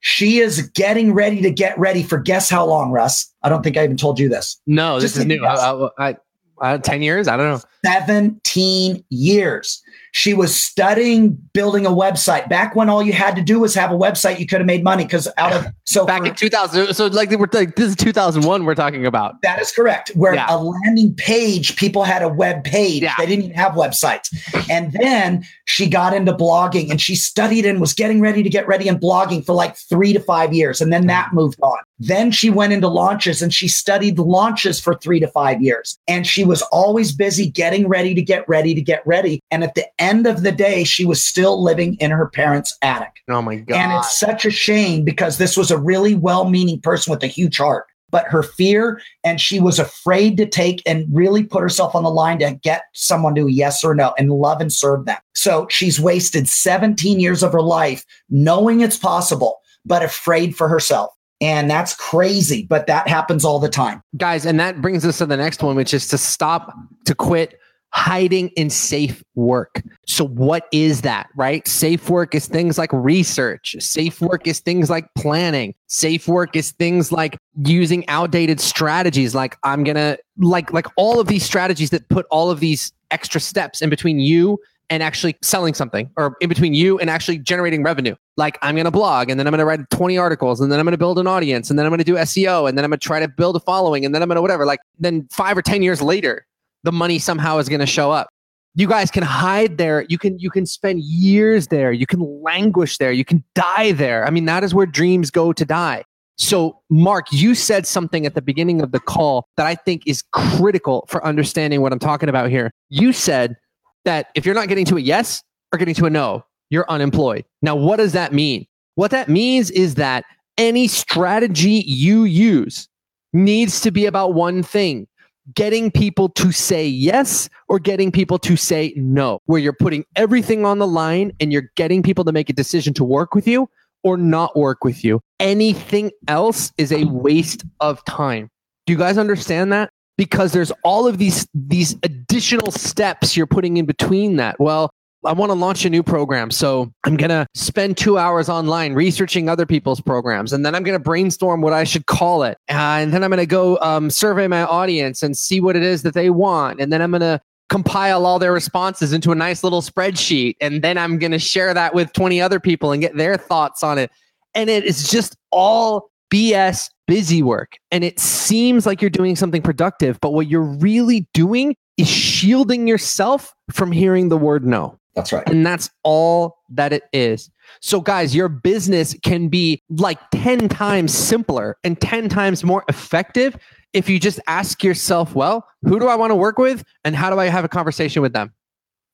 she 0.00 0.38
is 0.38 0.68
getting 0.74 1.12
ready 1.12 1.40
to 1.42 1.50
get 1.50 1.78
ready 1.78 2.02
for 2.02 2.18
guess 2.18 2.50
how 2.50 2.64
long, 2.64 2.90
Russ? 2.90 3.32
I 3.42 3.48
don't 3.48 3.62
think 3.62 3.76
I 3.76 3.84
even 3.84 3.96
told 3.96 4.18
you 4.18 4.28
this. 4.28 4.60
No, 4.66 4.98
this 4.98 5.16
is 5.16 5.26
new. 5.26 5.44
I, 5.44 5.88
I, 5.98 6.16
I, 6.60 6.78
10 6.78 7.02
years? 7.02 7.28
I 7.28 7.36
don't 7.36 7.48
know. 7.48 7.60
17 7.84 9.04
years. 9.10 9.82
She 10.12 10.34
was 10.34 10.54
studying 10.54 11.38
building 11.52 11.86
a 11.86 11.90
website 11.90 12.48
back 12.48 12.74
when 12.74 12.88
all 12.88 13.02
you 13.02 13.12
had 13.12 13.36
to 13.36 13.42
do 13.42 13.60
was 13.60 13.74
have 13.74 13.90
a 13.90 13.96
website. 13.96 14.38
You 14.38 14.46
could 14.46 14.58
have 14.58 14.66
made 14.66 14.82
money 14.82 15.04
because 15.04 15.28
out 15.36 15.52
of 15.52 15.66
so 15.84 16.04
back 16.04 16.22
for, 16.22 16.28
in 16.28 16.34
2000. 16.34 16.94
So 16.94 17.06
like 17.06 17.30
we're 17.30 17.48
like 17.52 17.76
this 17.76 17.90
is 17.90 17.96
2001. 17.96 18.64
We're 18.64 18.74
talking 18.74 19.06
about. 19.06 19.40
That 19.42 19.60
is 19.60 19.72
correct. 19.72 20.10
Where 20.10 20.34
yeah. 20.34 20.46
a 20.48 20.58
landing 20.58 21.14
page, 21.14 21.76
people 21.76 22.04
had 22.04 22.22
a 22.22 22.28
web 22.28 22.64
page. 22.64 23.02
Yeah. 23.02 23.14
They 23.18 23.26
didn't 23.26 23.44
even 23.44 23.56
have 23.56 23.72
websites. 23.72 24.28
And 24.70 24.92
then 24.92 25.44
she 25.66 25.88
got 25.88 26.14
into 26.14 26.32
blogging 26.32 26.90
and 26.90 27.00
she 27.00 27.14
studied 27.14 27.64
and 27.64 27.80
was 27.80 27.94
getting 27.94 28.20
ready 28.20 28.42
to 28.42 28.50
get 28.50 28.66
ready 28.66 28.88
in 28.88 28.98
blogging 28.98 29.44
for 29.44 29.54
like 29.54 29.76
three 29.76 30.12
to 30.12 30.20
five 30.20 30.52
years. 30.52 30.80
And 30.80 30.92
then 30.92 31.06
that 31.06 31.30
mm. 31.30 31.34
moved 31.34 31.60
on. 31.62 31.78
Then 32.00 32.30
she 32.30 32.48
went 32.48 32.72
into 32.72 32.88
launches 32.88 33.42
and 33.42 33.52
she 33.52 33.68
studied 33.68 34.18
launches 34.18 34.80
for 34.80 34.94
three 34.94 35.20
to 35.20 35.28
five 35.28 35.62
years. 35.62 35.98
And 36.08 36.26
she 36.26 36.44
was 36.44 36.62
always 36.72 37.12
busy 37.12 37.48
getting 37.48 37.86
ready 37.88 38.14
to 38.14 38.22
get 38.22 38.48
ready 38.48 38.74
to 38.74 38.80
get 38.80 39.06
ready. 39.06 39.40
And 39.50 39.62
at 39.62 39.74
the 39.74 39.86
end 40.00 40.26
of 40.26 40.42
the 40.42 40.50
day, 40.50 40.82
she 40.84 41.04
was 41.04 41.22
still 41.22 41.62
living 41.62 41.96
in 41.96 42.10
her 42.10 42.26
parents' 42.26 42.76
attic. 42.80 43.12
Oh 43.28 43.42
my 43.42 43.56
God. 43.56 43.76
And 43.76 43.92
it's 43.92 44.18
such 44.18 44.46
a 44.46 44.50
shame 44.50 45.04
because 45.04 45.36
this 45.36 45.58
was 45.58 45.70
a 45.70 45.78
really 45.78 46.14
well 46.14 46.48
meaning 46.48 46.80
person 46.80 47.10
with 47.10 47.22
a 47.22 47.28
huge 47.28 47.58
heart. 47.58 47.84
But 48.10 48.26
her 48.26 48.42
fear, 48.42 49.00
and 49.22 49.40
she 49.40 49.60
was 49.60 49.78
afraid 49.78 50.36
to 50.38 50.46
take 50.46 50.82
and 50.84 51.06
really 51.12 51.44
put 51.44 51.62
herself 51.62 51.94
on 51.94 52.02
the 52.02 52.10
line 52.10 52.40
to 52.40 52.58
get 52.62 52.82
someone 52.92 53.36
to 53.36 53.46
yes 53.46 53.84
or 53.84 53.94
no 53.94 54.14
and 54.18 54.32
love 54.32 54.60
and 54.60 54.72
serve 54.72 55.04
them. 55.04 55.18
So 55.36 55.68
she's 55.70 56.00
wasted 56.00 56.48
17 56.48 57.20
years 57.20 57.44
of 57.44 57.52
her 57.52 57.62
life 57.62 58.04
knowing 58.28 58.80
it's 58.80 58.96
possible, 58.96 59.60
but 59.84 60.02
afraid 60.02 60.56
for 60.56 60.66
herself. 60.66 61.10
And 61.40 61.70
that's 61.70 61.94
crazy, 61.94 62.66
but 62.68 62.86
that 62.86 63.08
happens 63.08 63.44
all 63.44 63.58
the 63.58 63.68
time. 63.68 64.02
Guys, 64.16 64.44
and 64.44 64.60
that 64.60 64.82
brings 64.82 65.06
us 65.06 65.18
to 65.18 65.26
the 65.26 65.36
next 65.36 65.62
one, 65.62 65.74
which 65.74 65.94
is 65.94 66.06
to 66.08 66.18
stop, 66.18 66.74
to 67.06 67.14
quit 67.14 67.58
hiding 67.92 68.48
in 68.50 68.70
safe 68.70 69.22
work. 69.34 69.82
So, 70.06 70.26
what 70.26 70.68
is 70.72 71.00
that, 71.02 71.28
right? 71.34 71.66
Safe 71.66 72.08
work 72.08 72.34
is 72.34 72.46
things 72.46 72.78
like 72.78 72.92
research, 72.92 73.76
safe 73.80 74.20
work 74.20 74.46
is 74.46 74.60
things 74.60 74.90
like 74.90 75.06
planning, 75.16 75.74
safe 75.86 76.28
work 76.28 76.56
is 76.56 76.72
things 76.72 77.10
like 77.10 77.36
using 77.64 78.06
outdated 78.08 78.60
strategies. 78.60 79.34
Like, 79.34 79.56
I'm 79.64 79.84
gonna, 79.84 80.18
like, 80.38 80.72
like 80.72 80.86
all 80.96 81.20
of 81.20 81.26
these 81.26 81.42
strategies 81.42 81.90
that 81.90 82.08
put 82.08 82.26
all 82.30 82.50
of 82.50 82.60
these 82.60 82.92
extra 83.10 83.40
steps 83.40 83.82
in 83.82 83.90
between 83.90 84.18
you 84.20 84.58
and 84.90 85.02
actually 85.04 85.36
selling 85.40 85.72
something 85.72 86.10
or 86.16 86.36
in 86.40 86.48
between 86.48 86.74
you 86.74 86.98
and 86.98 87.08
actually 87.08 87.38
generating 87.38 87.82
revenue. 87.82 88.16
Like 88.36 88.58
I'm 88.60 88.74
going 88.74 88.84
to 88.84 88.90
blog 88.90 89.30
and 89.30 89.38
then 89.38 89.46
I'm 89.46 89.52
going 89.52 89.60
to 89.60 89.64
write 89.64 89.88
20 89.90 90.18
articles 90.18 90.60
and 90.60 90.70
then 90.70 90.80
I'm 90.80 90.84
going 90.84 90.92
to 90.92 90.98
build 90.98 91.18
an 91.18 91.28
audience 91.28 91.70
and 91.70 91.78
then 91.78 91.86
I'm 91.86 91.90
going 91.90 91.98
to 91.98 92.04
do 92.04 92.16
SEO 92.16 92.68
and 92.68 92.76
then 92.76 92.84
I'm 92.84 92.90
going 92.90 92.98
to 92.98 93.06
try 93.06 93.20
to 93.20 93.28
build 93.28 93.54
a 93.54 93.60
following 93.60 94.04
and 94.04 94.14
then 94.14 94.20
I'm 94.20 94.28
going 94.28 94.36
to 94.36 94.42
whatever. 94.42 94.66
Like 94.66 94.80
then 94.98 95.28
5 95.30 95.58
or 95.58 95.62
10 95.62 95.82
years 95.82 96.02
later, 96.02 96.44
the 96.82 96.92
money 96.92 97.18
somehow 97.18 97.58
is 97.58 97.68
going 97.68 97.80
to 97.80 97.86
show 97.86 98.10
up. 98.10 98.28
You 98.74 98.88
guys 98.88 99.10
can 99.10 99.22
hide 99.22 99.78
there. 99.78 100.06
You 100.08 100.18
can 100.18 100.38
you 100.38 100.50
can 100.50 100.64
spend 100.64 101.02
years 101.02 101.68
there. 101.68 101.92
You 101.92 102.06
can 102.06 102.20
languish 102.20 102.98
there. 102.98 103.10
You 103.10 103.24
can 103.24 103.42
die 103.54 103.92
there. 103.92 104.24
I 104.24 104.30
mean, 104.30 104.44
that 104.44 104.62
is 104.62 104.74
where 104.74 104.86
dreams 104.86 105.30
go 105.30 105.52
to 105.52 105.64
die. 105.64 106.04
So, 106.38 106.80
Mark, 106.88 107.26
you 107.32 107.54
said 107.54 107.86
something 107.86 108.24
at 108.24 108.34
the 108.34 108.40
beginning 108.40 108.80
of 108.80 108.92
the 108.92 109.00
call 109.00 109.46
that 109.58 109.66
I 109.66 109.74
think 109.74 110.04
is 110.06 110.22
critical 110.32 111.04
for 111.08 111.22
understanding 111.22 111.82
what 111.82 111.92
I'm 111.92 111.98
talking 111.98 112.30
about 112.30 112.48
here. 112.48 112.70
You 112.88 113.12
said 113.12 113.56
that 114.04 114.28
if 114.34 114.46
you're 114.46 114.54
not 114.54 114.68
getting 114.68 114.84
to 114.86 114.96
a 114.96 115.00
yes 115.00 115.42
or 115.72 115.78
getting 115.78 115.94
to 115.94 116.06
a 116.06 116.10
no, 116.10 116.44
you're 116.70 116.88
unemployed. 116.88 117.44
Now, 117.62 117.76
what 117.76 117.96
does 117.96 118.12
that 118.12 118.32
mean? 118.32 118.66
What 118.94 119.10
that 119.10 119.28
means 119.28 119.70
is 119.70 119.96
that 119.96 120.24
any 120.58 120.88
strategy 120.88 121.84
you 121.86 122.24
use 122.24 122.88
needs 123.32 123.80
to 123.82 123.90
be 123.90 124.06
about 124.06 124.34
one 124.34 124.62
thing 124.62 125.06
getting 125.54 125.90
people 125.90 126.28
to 126.28 126.52
say 126.52 126.86
yes 126.86 127.48
or 127.68 127.78
getting 127.78 128.12
people 128.12 128.38
to 128.38 128.56
say 128.56 128.92
no, 128.96 129.40
where 129.46 129.60
you're 129.60 129.72
putting 129.72 130.04
everything 130.16 130.64
on 130.64 130.78
the 130.78 130.86
line 130.86 131.32
and 131.40 131.52
you're 131.52 131.70
getting 131.76 132.02
people 132.02 132.24
to 132.24 132.32
make 132.32 132.50
a 132.50 132.52
decision 132.52 132.94
to 132.94 133.04
work 133.04 133.34
with 133.34 133.46
you 133.46 133.68
or 134.02 134.16
not 134.16 134.56
work 134.56 134.84
with 134.84 135.04
you. 135.04 135.20
Anything 135.38 136.10
else 136.28 136.72
is 136.78 136.92
a 136.92 137.04
waste 137.04 137.64
of 137.80 138.04
time. 138.04 138.50
Do 138.86 138.92
you 138.92 138.98
guys 138.98 139.18
understand 139.18 139.72
that? 139.72 139.90
Because 140.16 140.52
there's 140.52 140.72
all 140.84 141.06
of 141.06 141.18
these 141.18 141.48
these 141.54 141.96
additional 142.40 142.72
steps 142.72 143.36
you're 143.36 143.46
putting 143.46 143.76
in 143.76 143.84
between 143.84 144.36
that. 144.36 144.58
Well, 144.58 144.90
I 145.26 145.34
want 145.34 145.50
to 145.50 145.54
launch 145.54 145.84
a 145.84 145.90
new 145.90 146.02
program. 146.02 146.50
So 146.50 146.90
I'm 147.04 147.18
going 147.18 147.28
to 147.28 147.46
spend 147.52 147.98
two 147.98 148.16
hours 148.16 148.48
online 148.48 148.94
researching 148.94 149.50
other 149.50 149.66
people's 149.66 150.00
programs. 150.00 150.54
And 150.54 150.64
then 150.64 150.74
I'm 150.74 150.82
going 150.82 150.96
to 150.96 151.04
brainstorm 151.04 151.60
what 151.60 151.74
I 151.74 151.84
should 151.84 152.06
call 152.06 152.42
it. 152.44 152.56
and 152.68 153.12
then 153.12 153.22
I'm 153.22 153.28
going 153.28 153.40
to 153.40 153.46
go 153.46 153.78
um, 153.82 154.08
survey 154.08 154.48
my 154.48 154.62
audience 154.62 155.22
and 155.22 155.36
see 155.36 155.60
what 155.60 155.76
it 155.76 155.82
is 155.82 156.00
that 156.00 156.14
they 156.14 156.30
want. 156.30 156.80
And 156.80 156.90
then 156.90 157.02
I'm 157.02 157.10
going 157.10 157.20
to 157.20 157.42
compile 157.68 158.24
all 158.24 158.38
their 158.38 158.54
responses 158.54 159.12
into 159.12 159.32
a 159.32 159.34
nice 159.34 159.62
little 159.62 159.82
spreadsheet. 159.82 160.56
And 160.62 160.80
then 160.80 160.96
I'm 160.96 161.18
going 161.18 161.32
to 161.32 161.38
share 161.38 161.74
that 161.74 161.94
with 161.94 162.10
20 162.14 162.40
other 162.40 162.58
people 162.58 162.90
and 162.90 163.02
get 163.02 163.18
their 163.18 163.36
thoughts 163.36 163.82
on 163.82 163.98
it. 163.98 164.10
And 164.54 164.70
it 164.70 164.84
is 164.84 165.10
just 165.10 165.36
all 165.50 166.10
BS 166.32 166.88
busy 167.06 167.42
work. 167.42 167.76
And 167.90 168.02
it 168.02 168.18
seems 168.18 168.86
like 168.86 169.02
you're 169.02 169.10
doing 169.10 169.36
something 169.36 169.60
productive, 169.60 170.18
but 170.22 170.32
what 170.32 170.46
you're 170.46 170.62
really 170.62 171.28
doing 171.34 171.76
is 172.00 172.08
shielding 172.08 172.86
yourself 172.86 173.54
from 173.70 173.92
hearing 173.92 174.28
the 174.28 174.36
word 174.36 174.64
no. 174.64 174.98
That's 175.14 175.32
right. 175.32 175.48
And 175.48 175.66
that's 175.66 175.90
all 176.04 176.58
that 176.70 176.92
it 176.92 177.02
is. 177.12 177.50
So, 177.80 178.00
guys, 178.00 178.34
your 178.34 178.48
business 178.48 179.14
can 179.22 179.48
be 179.48 179.82
like 179.90 180.18
10 180.32 180.68
times 180.68 181.12
simpler 181.12 181.76
and 181.82 182.00
10 182.00 182.28
times 182.28 182.62
more 182.64 182.84
effective 182.88 183.56
if 183.92 184.08
you 184.08 184.20
just 184.20 184.38
ask 184.46 184.84
yourself, 184.84 185.34
well, 185.34 185.66
who 185.82 185.98
do 185.98 186.06
I 186.06 186.14
want 186.14 186.30
to 186.30 186.36
work 186.36 186.58
with? 186.58 186.84
And 187.04 187.16
how 187.16 187.28
do 187.30 187.40
I 187.40 187.46
have 187.46 187.64
a 187.64 187.68
conversation 187.68 188.22
with 188.22 188.32
them? 188.32 188.52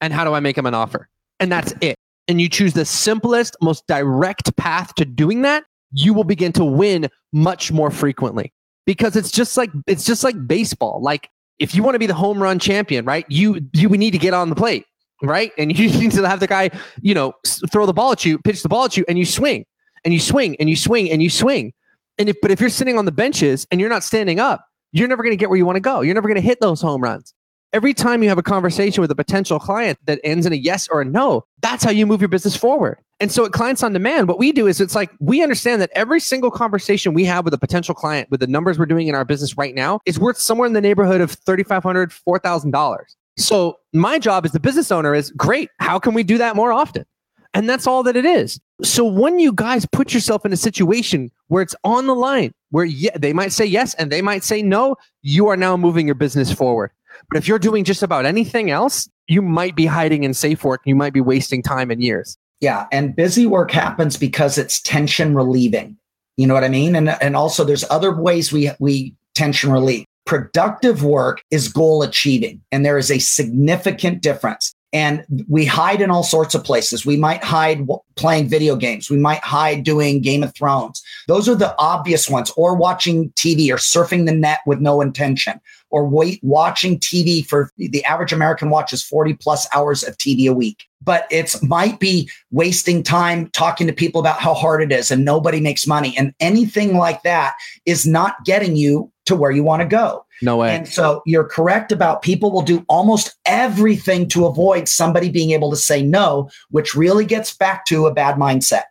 And 0.01 0.13
how 0.13 0.25
do 0.25 0.35
I 0.35 0.41
make 0.41 0.57
them 0.57 0.67
an 0.67 0.75
offer? 0.75 1.09
And 1.41 1.51
that's 1.51 1.73
it. 1.81 1.97
And 2.29 2.41
you 2.41 2.49
choose 2.49 2.75
the 2.75 2.85
simplest, 2.85 3.57
most 3.63 3.87
direct 3.87 4.55
path 4.57 4.95
to 4.97 5.05
doing 5.05 5.43
that. 5.43 5.65
you 5.93 6.13
will 6.13 6.25
begin 6.25 6.53
to 6.53 6.65
win 6.65 7.09
much 7.33 7.73
more 7.73 7.91
frequently 7.91 8.53
because 8.87 9.17
it's 9.17 9.31
just 9.31 9.57
like 9.57 9.71
it's 9.87 10.05
just 10.05 10.25
like 10.25 10.47
baseball. 10.47 11.01
Like 11.03 11.31
if 11.59 11.75
you 11.75 11.83
want 11.83 11.95
to 11.95 11.99
be 11.99 12.07
the 12.07 12.15
home 12.15 12.43
run 12.43 12.59
champion, 12.59 13.05
right? 13.05 13.25
You 13.29 13.61
you 13.73 13.89
need 13.89 14.13
to 14.13 14.19
get 14.19 14.35
on 14.35 14.51
the 14.51 14.57
plate, 14.57 14.87
right? 15.23 15.53
And 15.59 15.77
you 15.79 15.89
need 15.99 16.13
to 16.13 16.29
have 16.29 16.41
the 16.41 16.47
guy, 16.47 16.71
you 17.01 17.15
know, 17.15 17.33
throw 17.71 17.87
the 17.87 17.93
ball 17.93 18.13
at 18.13 18.25
you, 18.25 18.39
pitch 18.39 18.63
the 18.63 18.69
ball 18.69 18.85
at 18.85 18.97
you, 18.97 19.05
and 19.09 19.19
you 19.19 19.25
swing, 19.25 19.65
and 20.05 20.13
you 20.13 20.21
swing, 20.21 20.57
and 20.61 20.69
you 20.69 20.77
swing, 20.77 21.11
and 21.11 21.23
you 21.23 21.31
swing. 21.31 21.73
And 22.19 22.29
if 22.29 22.37
but 22.41 22.51
if 22.51 22.61
you're 22.61 22.71
sitting 22.71 22.99
on 22.99 23.05
the 23.05 23.13
benches 23.13 23.67
and 23.71 23.81
you're 23.81 23.91
not 23.91 24.05
standing 24.05 24.41
up, 24.41 24.67
you're 24.93 25.09
never 25.09 25.23
going 25.23 25.33
to 25.33 25.37
get 25.37 25.51
where 25.51 25.59
you 25.59 25.67
want 25.67 25.77
to 25.77 25.81
go. 25.81 26.01
You're 26.01 26.15
never 26.15 26.29
going 26.29 26.41
to 26.41 26.47
hit 26.47 26.61
those 26.61 26.81
home 26.81 27.03
runs. 27.03 27.35
Every 27.73 27.93
time 27.93 28.23
you 28.23 28.29
have 28.29 28.39
a 28.39 28.43
conversation 28.43 29.03
with 29.03 29.11
a 29.11 29.15
potential 29.15 29.59
client 29.59 29.99
that 30.05 30.21
ends 30.25 30.47
in 30.47 30.53
a 30.53 30.57
yes 30.57 30.89
or 30.89 31.03
a 31.03 31.05
no, 31.05 31.45
that's 31.61 31.85
how 31.85 31.91
you 31.91 32.07
move 32.07 32.21
your 32.21 32.29
business 32.29 32.57
forward. 32.57 32.99
And 33.19 33.33
so 33.33 33.47
at 33.47 33.53
Clients 33.53 33.83
on 33.83 33.95
Demand, 33.95 34.29
what 34.29 34.39
we 34.39 34.53
do 34.53 34.67
is 34.67 34.81
it's 34.81 34.95
like 34.95 35.11
we 35.21 35.43
understand 35.43 35.81
that 35.81 35.91
every 35.95 36.21
single 36.21 36.51
conversation 36.51 37.15
we 37.15 37.25
have 37.25 37.45
with 37.45 37.55
a 37.55 37.59
potential 37.59 37.95
client 37.95 38.31
with 38.31 38.41
the 38.41 38.47
numbers 38.47 38.79
we're 38.79 38.87
doing 38.87 39.09
in 39.09 39.15
our 39.15 39.25
business 39.25 39.57
right 39.57 39.75
now 39.75 40.01
is 40.05 40.19
worth 40.19 40.37
somewhere 40.37 40.67
in 40.67 40.75
the 40.75 40.83
neighborhood 40.83 41.23
of 41.23 41.33
$3,500, 41.45 41.83
$4,000. 42.27 42.99
So 43.39 43.79
my 43.93 44.19
job 44.19 44.45
as 44.45 44.53
the 44.53 44.61
business 44.61 44.93
owner 44.93 45.15
is 45.15 45.31
great. 45.31 45.71
How 45.79 45.99
can 45.99 46.13
we 46.13 46.23
do 46.25 46.37
that 46.39 46.57
more 46.57 46.73
often? 46.73 47.07
And 47.55 47.71
that's 47.71 47.87
all 47.87 48.03
that 48.03 48.17
it 48.17 48.27
is. 48.27 48.61
So 48.83 49.03
when 49.05 49.39
you 49.39 49.51
guys 49.51 49.87
put 49.87 50.13
yourself 50.13 50.45
in 50.45 50.53
a 50.53 50.57
situation 50.57 51.31
where 51.49 51.63
it's 51.63 51.75
on 51.85 52.07
the 52.07 52.15
line, 52.15 52.53
where 52.71 52.85
yeah, 52.85 53.17
they 53.17 53.33
might 53.33 53.53
say 53.53 53.65
yes 53.65 53.95
and 53.95 54.13
they 54.13 54.21
might 54.21 54.45
say 54.45 54.61
no, 54.61 54.97
you 55.23 55.49
are 55.49 55.57
now 55.57 55.75
moving 55.75 56.05
your 56.05 56.15
business 56.15 56.53
forward. 56.53 56.91
But 57.31 57.39
if 57.39 57.49
you're 57.49 57.59
doing 57.59 57.85
just 57.85 58.03
about 58.03 58.27
anything 58.27 58.71
else, 58.71 59.09
you 59.27 59.41
might 59.41 59.75
be 59.75 59.87
hiding 59.87 60.25
in 60.25 60.35
safe 60.35 60.65
work. 60.65 60.83
You 60.85 60.95
might 60.95 61.15
be 61.15 61.23
wasting 61.23 61.63
time 61.63 61.91
and 61.91 62.03
years. 62.03 62.37
Yeah. 62.61 62.87
And 62.91 63.15
busy 63.15 63.47
work 63.47 63.71
happens 63.71 64.17
because 64.17 64.59
it's 64.59 64.81
tension 64.81 65.35
relieving. 65.35 65.97
You 66.37 66.47
know 66.47 66.55
what 66.55 66.65
I 66.65 66.69
mean? 66.69 66.97
And, 66.97 67.11
and 67.23 67.37
also 67.37 67.65
there's 67.65 67.85
other 67.91 68.15
ways 68.15 68.53
we, 68.53 68.71
we 68.79 69.15
tension 69.35 69.71
relieve. 69.71 70.05
Productive 70.25 71.05
work 71.05 71.43
is 71.51 71.69
goal 71.69 72.03
achieving. 72.03 72.61
And 72.73 72.85
there 72.85 72.99
is 72.99 73.11
a 73.11 73.19
significant 73.19 74.23
difference 74.23 74.75
and 74.97 75.27
we 75.47 75.67
hide 75.67 76.01
in 76.01 76.11
all 76.11 76.23
sorts 76.23 76.55
of 76.55 76.65
places. 76.65 77.05
We 77.05 77.19
might 77.19 77.45
hide 77.45 77.87
playing 78.15 78.49
video 78.49 78.77
games. 78.77 79.11
We 79.11 79.19
might 79.19 79.41
hide 79.41 79.85
doing 79.85 80.23
Game 80.23 80.43
of 80.43 80.55
Thrones. 80.55 81.03
Those 81.29 81.51
are 81.51 81.55
the 81.55 81.75
obvious 81.79 82.31
ones, 82.31 82.51
or 82.57 82.75
watching 82.75 83.31
TV 83.33 83.71
or 83.71 83.77
surfing 83.77 84.25
the 84.25 84.33
net 84.33 84.61
with 84.65 84.81
no 84.81 85.03
intention, 85.03 85.61
or 85.91 86.09
wait, 86.09 86.41
watching 86.43 86.99
TV 86.99 87.45
for 87.45 87.71
the 87.77 88.03
average 88.07 88.33
American 88.33 88.71
watches 88.71 89.03
40 89.03 89.35
plus 89.35 89.69
hours 89.75 90.03
of 90.03 90.17
TV 90.17 90.49
a 90.49 90.55
week. 90.55 90.86
But 91.07 91.27
it 91.31 91.57
might 91.63 91.99
be 91.99 92.29
wasting 92.51 93.03
time 93.03 93.49
talking 93.53 93.87
to 93.87 93.93
people 93.95 94.21
about 94.21 94.41
how 94.41 94.53
hard 94.53 94.83
it 94.83 94.93
is 94.93 95.11
and 95.11 95.25
nobody 95.25 95.61
makes 95.61 95.87
money. 95.87 96.15
And 96.19 96.35
anything 96.41 96.99
like 96.99 97.23
that 97.23 97.55
is 97.87 98.05
not 98.05 98.45
getting 98.45 98.77
you 98.77 99.11
to 99.25 99.35
where 99.35 99.51
you 99.51 99.63
want 99.63 99.81
to 99.81 99.89
go. 99.89 100.27
No 100.43 100.59
way. 100.59 100.75
And 100.75 100.87
so 100.87 101.23
you're 101.25 101.49
correct 101.49 101.93
about 101.93 102.21
people 102.21 102.53
will 102.53 102.63
do 102.63 102.85
almost 102.89 103.37
everything 103.47 104.29
to 104.29 104.45
avoid 104.47 104.89
somebody 104.89 105.31
being 105.31 105.53
able 105.53 105.71
to 105.71 105.77
say 105.77 106.03
no, 106.03 106.51
which 106.71 106.95
really 106.95 107.25
gets 107.25 107.57
back 107.57 107.87
to 107.87 108.07
a 108.07 108.13
bad 108.13 108.37
mindset. 108.37 108.83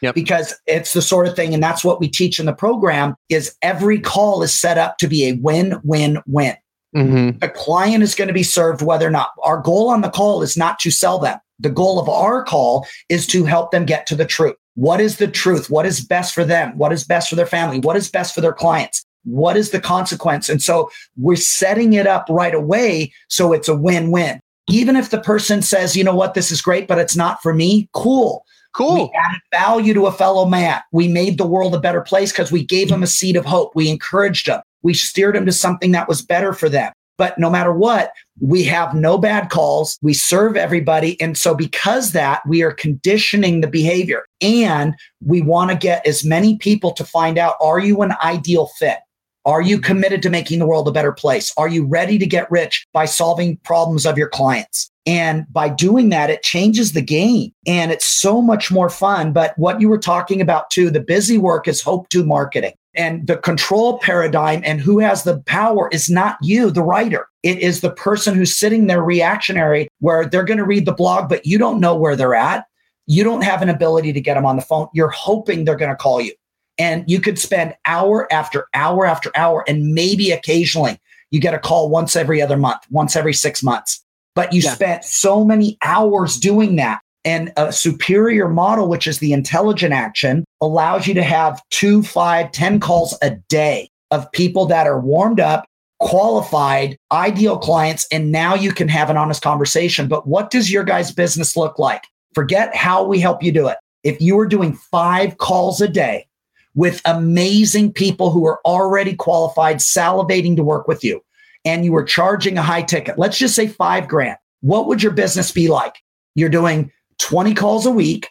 Yep. 0.00 0.14
Because 0.14 0.54
it's 0.66 0.92
the 0.92 1.02
sort 1.02 1.26
of 1.26 1.36
thing, 1.36 1.54
and 1.54 1.62
that's 1.62 1.84
what 1.84 1.98
we 1.98 2.08
teach 2.08 2.38
in 2.38 2.46
the 2.46 2.52
program 2.52 3.14
is 3.30 3.54
every 3.62 4.00
call 4.00 4.42
is 4.42 4.52
set 4.52 4.76
up 4.76 4.98
to 4.98 5.08
be 5.08 5.28
a 5.28 5.32
win-win-win. 5.34 6.56
Mm-hmm. 6.94 7.38
The 7.38 7.48
client 7.48 8.02
is 8.02 8.14
going 8.14 8.28
to 8.28 8.34
be 8.34 8.42
served 8.42 8.82
whether 8.82 9.06
or 9.06 9.10
not 9.10 9.30
our 9.42 9.58
goal 9.58 9.88
on 9.88 10.02
the 10.02 10.10
call 10.10 10.42
is 10.42 10.56
not 10.56 10.78
to 10.80 10.90
sell 10.90 11.18
them. 11.18 11.38
The 11.60 11.70
goal 11.70 11.98
of 12.00 12.08
our 12.08 12.42
call 12.42 12.86
is 13.08 13.26
to 13.28 13.44
help 13.44 13.70
them 13.70 13.84
get 13.84 14.06
to 14.06 14.16
the 14.16 14.24
truth. 14.24 14.56
What 14.74 15.00
is 15.00 15.18
the 15.18 15.28
truth? 15.28 15.70
What 15.70 15.86
is 15.86 16.04
best 16.04 16.34
for 16.34 16.44
them? 16.44 16.76
What 16.76 16.92
is 16.92 17.04
best 17.04 17.30
for 17.30 17.36
their 17.36 17.46
family? 17.46 17.78
What 17.80 17.96
is 17.96 18.10
best 18.10 18.34
for 18.34 18.40
their 18.40 18.52
clients? 18.52 19.04
What 19.24 19.56
is 19.56 19.70
the 19.70 19.80
consequence? 19.80 20.48
And 20.48 20.62
so 20.62 20.90
we're 21.16 21.36
setting 21.36 21.92
it 21.92 22.06
up 22.06 22.26
right 22.28 22.54
away 22.54 23.12
so 23.28 23.52
it's 23.52 23.68
a 23.68 23.76
win 23.76 24.10
win. 24.10 24.40
Even 24.68 24.96
if 24.96 25.10
the 25.10 25.20
person 25.20 25.62
says, 25.62 25.96
you 25.96 26.04
know 26.04 26.14
what, 26.14 26.34
this 26.34 26.50
is 26.50 26.62
great, 26.62 26.88
but 26.88 26.98
it's 26.98 27.16
not 27.16 27.40
for 27.42 27.54
me, 27.54 27.88
cool. 27.92 28.44
Cool. 28.74 28.94
We 28.94 29.18
added 29.24 29.40
value 29.52 29.94
to 29.94 30.06
a 30.06 30.12
fellow 30.12 30.46
man. 30.46 30.80
We 30.90 31.06
made 31.06 31.38
the 31.38 31.46
world 31.46 31.74
a 31.74 31.80
better 31.80 32.00
place 32.00 32.32
because 32.32 32.50
we 32.50 32.64
gave 32.64 32.90
him 32.90 33.04
a 33.04 33.06
seed 33.06 33.36
of 33.36 33.44
hope. 33.44 33.72
We 33.76 33.88
encouraged 33.88 34.48
him. 34.48 34.60
We 34.82 34.94
steered 34.94 35.36
him 35.36 35.46
to 35.46 35.52
something 35.52 35.92
that 35.92 36.08
was 36.08 36.22
better 36.22 36.52
for 36.52 36.68
them. 36.68 36.92
But 37.16 37.38
no 37.38 37.48
matter 37.48 37.72
what, 37.72 38.12
we 38.40 38.64
have 38.64 38.94
no 38.94 39.18
bad 39.18 39.50
calls. 39.50 39.98
We 40.02 40.14
serve 40.14 40.56
everybody. 40.56 41.20
And 41.20 41.38
so, 41.38 41.54
because 41.54 42.12
that, 42.12 42.42
we 42.46 42.62
are 42.62 42.72
conditioning 42.72 43.60
the 43.60 43.68
behavior 43.68 44.24
and 44.40 44.94
we 45.24 45.40
want 45.40 45.70
to 45.70 45.76
get 45.76 46.06
as 46.06 46.24
many 46.24 46.56
people 46.58 46.92
to 46.92 47.04
find 47.04 47.38
out 47.38 47.54
are 47.60 47.78
you 47.78 48.02
an 48.02 48.14
ideal 48.22 48.68
fit? 48.78 48.98
Are 49.44 49.62
you 49.62 49.76
mm-hmm. 49.76 49.84
committed 49.84 50.22
to 50.22 50.30
making 50.30 50.58
the 50.58 50.66
world 50.66 50.88
a 50.88 50.92
better 50.92 51.12
place? 51.12 51.52
Are 51.56 51.68
you 51.68 51.86
ready 51.86 52.18
to 52.18 52.26
get 52.26 52.50
rich 52.50 52.86
by 52.92 53.04
solving 53.04 53.58
problems 53.58 54.06
of 54.06 54.18
your 54.18 54.28
clients? 54.28 54.90
And 55.06 55.44
by 55.52 55.68
doing 55.68 56.08
that, 56.08 56.30
it 56.30 56.42
changes 56.42 56.92
the 56.92 57.02
game 57.02 57.52
and 57.66 57.92
it's 57.92 58.06
so 58.06 58.40
much 58.40 58.72
more 58.72 58.88
fun. 58.88 59.34
But 59.34 59.52
what 59.58 59.80
you 59.80 59.88
were 59.88 59.98
talking 59.98 60.40
about 60.40 60.70
too, 60.70 60.88
the 60.88 61.00
busy 61.00 61.36
work 61.36 61.68
is 61.68 61.82
hope 61.82 62.08
to 62.08 62.24
marketing 62.24 62.72
and 62.96 63.26
the 63.26 63.36
control 63.36 63.98
paradigm 63.98 64.62
and 64.64 64.80
who 64.80 64.98
has 64.98 65.24
the 65.24 65.40
power 65.40 65.88
is 65.92 66.08
not 66.08 66.36
you, 66.42 66.70
the 66.70 66.82
writer. 66.82 67.28
It 67.42 67.58
is 67.58 67.80
the 67.80 67.90
person 67.90 68.34
who's 68.34 68.56
sitting 68.56 68.86
there 68.86 69.02
reactionary 69.02 69.88
where 70.00 70.26
they're 70.26 70.44
going 70.44 70.58
to 70.58 70.64
read 70.64 70.86
the 70.86 70.92
blog, 70.92 71.28
but 71.28 71.44
you 71.44 71.58
don't 71.58 71.80
know 71.80 71.94
where 71.94 72.16
they're 72.16 72.34
at. 72.34 72.64
You 73.06 73.24
don't 73.24 73.42
have 73.42 73.60
an 73.62 73.68
ability 73.68 74.12
to 74.12 74.20
get 74.20 74.34
them 74.34 74.46
on 74.46 74.56
the 74.56 74.62
phone. 74.62 74.88
You're 74.94 75.10
hoping 75.10 75.64
they're 75.64 75.76
going 75.76 75.90
to 75.90 75.96
call 75.96 76.20
you. 76.20 76.32
And 76.78 77.04
you 77.06 77.20
could 77.20 77.38
spend 77.38 77.74
hour 77.86 78.32
after 78.32 78.66
hour 78.74 79.06
after 79.06 79.30
hour, 79.36 79.64
and 79.68 79.94
maybe 79.94 80.32
occasionally 80.32 80.98
you 81.30 81.40
get 81.40 81.54
a 81.54 81.58
call 81.58 81.88
once 81.88 82.16
every 82.16 82.42
other 82.42 82.56
month, 82.56 82.82
once 82.90 83.14
every 83.14 83.34
six 83.34 83.62
months. 83.62 84.02
But 84.34 84.52
you 84.52 84.60
yeah. 84.62 84.74
spent 84.74 85.04
so 85.04 85.44
many 85.44 85.78
hours 85.82 86.36
doing 86.36 86.76
that. 86.76 87.00
And 87.26 87.52
a 87.56 87.72
superior 87.72 88.48
model, 88.48 88.86
which 88.88 89.06
is 89.06 89.18
the 89.18 89.32
intelligent 89.32 89.94
action, 89.94 90.43
allows 90.60 91.06
you 91.06 91.14
to 91.14 91.22
have 91.22 91.62
two, 91.70 92.02
five, 92.02 92.52
ten 92.52 92.80
calls 92.80 93.16
a 93.22 93.30
day 93.48 93.90
of 94.10 94.30
people 94.32 94.66
that 94.66 94.86
are 94.86 95.00
warmed 95.00 95.40
up, 95.40 95.66
qualified, 96.00 96.96
ideal 97.12 97.58
clients. 97.58 98.06
And 98.12 98.30
now 98.30 98.54
you 98.54 98.72
can 98.72 98.88
have 98.88 99.10
an 99.10 99.16
honest 99.16 99.42
conversation. 99.42 100.08
But 100.08 100.26
what 100.26 100.50
does 100.50 100.70
your 100.70 100.84
guys' 100.84 101.12
business 101.12 101.56
look 101.56 101.78
like? 101.78 102.04
Forget 102.34 102.74
how 102.74 103.04
we 103.04 103.20
help 103.20 103.42
you 103.42 103.52
do 103.52 103.68
it. 103.68 103.78
If 104.02 104.20
you 104.20 104.36
were 104.36 104.46
doing 104.46 104.74
five 104.74 105.38
calls 105.38 105.80
a 105.80 105.88
day, 105.88 106.26
with 106.74 107.00
amazing 107.04 107.92
people 107.92 108.30
who 108.30 108.46
are 108.46 108.60
already 108.64 109.14
qualified, 109.14 109.76
salivating 109.76 110.56
to 110.56 110.62
work 110.62 110.88
with 110.88 111.04
you, 111.04 111.22
and 111.64 111.84
you 111.84 111.92
were 111.92 112.04
charging 112.04 112.58
a 112.58 112.62
high 112.62 112.82
ticket, 112.82 113.18
let's 113.18 113.38
just 113.38 113.54
say 113.54 113.66
five 113.66 114.08
grand, 114.08 114.36
what 114.60 114.86
would 114.86 115.02
your 115.02 115.12
business 115.12 115.52
be 115.52 115.68
like? 115.68 116.02
You're 116.34 116.48
doing 116.48 116.90
20 117.18 117.54
calls 117.54 117.86
a 117.86 117.90
week, 117.90 118.28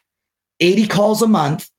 80 0.60 0.88
calls 0.88 1.22
a 1.22 1.28
month. 1.28 1.70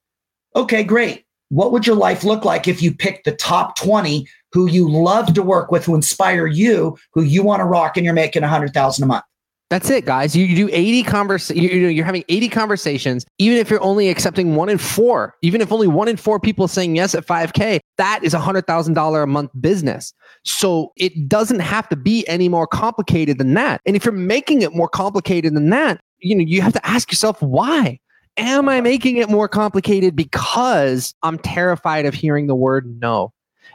Okay, 0.56 0.84
great. 0.84 1.24
What 1.50 1.72
would 1.72 1.86
your 1.86 1.96
life 1.96 2.24
look 2.24 2.44
like 2.44 2.66
if 2.66 2.82
you 2.82 2.94
picked 2.94 3.24
the 3.24 3.32
top 3.32 3.76
20 3.76 4.26
who 4.52 4.66
you 4.68 4.88
love 4.88 5.34
to 5.34 5.42
work 5.42 5.70
with, 5.70 5.84
who 5.84 5.94
inspire 5.94 6.46
you, 6.46 6.96
who 7.12 7.22
you 7.22 7.42
want 7.42 7.60
to 7.60 7.64
rock, 7.64 7.96
and 7.96 8.04
you're 8.04 8.14
making 8.14 8.42
100,000 8.42 9.04
a 9.04 9.06
month? 9.06 9.24
That's 9.70 9.90
it, 9.90 10.04
guys. 10.04 10.36
You, 10.36 10.44
you 10.44 10.54
do 10.54 10.68
80 10.72 11.02
convers 11.04 11.50
you, 11.50 11.68
you're 11.68 12.04
having 12.04 12.22
80 12.28 12.48
conversations, 12.50 13.26
even 13.38 13.58
if 13.58 13.70
you're 13.70 13.82
only 13.82 14.08
accepting 14.08 14.54
one 14.54 14.68
in 14.68 14.78
four, 14.78 15.34
even 15.42 15.60
if 15.60 15.72
only 15.72 15.88
one 15.88 16.06
in 16.06 16.16
four 16.16 16.38
people 16.38 16.68
saying 16.68 16.94
yes 16.94 17.14
at 17.14 17.26
5K, 17.26 17.80
that 17.96 18.20
is 18.22 18.34
a 18.34 18.38
hundred 18.38 18.66
thousand 18.66 18.94
dollar 18.94 19.22
a 19.22 19.26
month 19.26 19.50
business. 19.60 20.12
So 20.44 20.92
it 20.96 21.28
doesn't 21.28 21.60
have 21.60 21.88
to 21.88 21.96
be 21.96 22.28
any 22.28 22.48
more 22.48 22.66
complicated 22.66 23.38
than 23.38 23.54
that. 23.54 23.80
And 23.86 23.96
if 23.96 24.04
you're 24.04 24.12
making 24.12 24.62
it 24.62 24.74
more 24.74 24.88
complicated 24.88 25.54
than 25.54 25.70
that, 25.70 26.00
you 26.18 26.36
know, 26.36 26.44
you 26.44 26.60
have 26.62 26.74
to 26.74 26.86
ask 26.86 27.10
yourself 27.10 27.40
why. 27.42 27.98
Am 28.36 28.68
I 28.68 28.74
uh-huh. 28.74 28.82
making 28.82 29.16
it 29.16 29.28
more 29.28 29.48
complicated 29.48 30.16
because 30.16 31.14
I'm 31.22 31.38
terrified 31.38 32.06
of 32.06 32.14
hearing 32.14 32.46
the 32.46 32.54
word 32.54 33.00
no? 33.00 33.32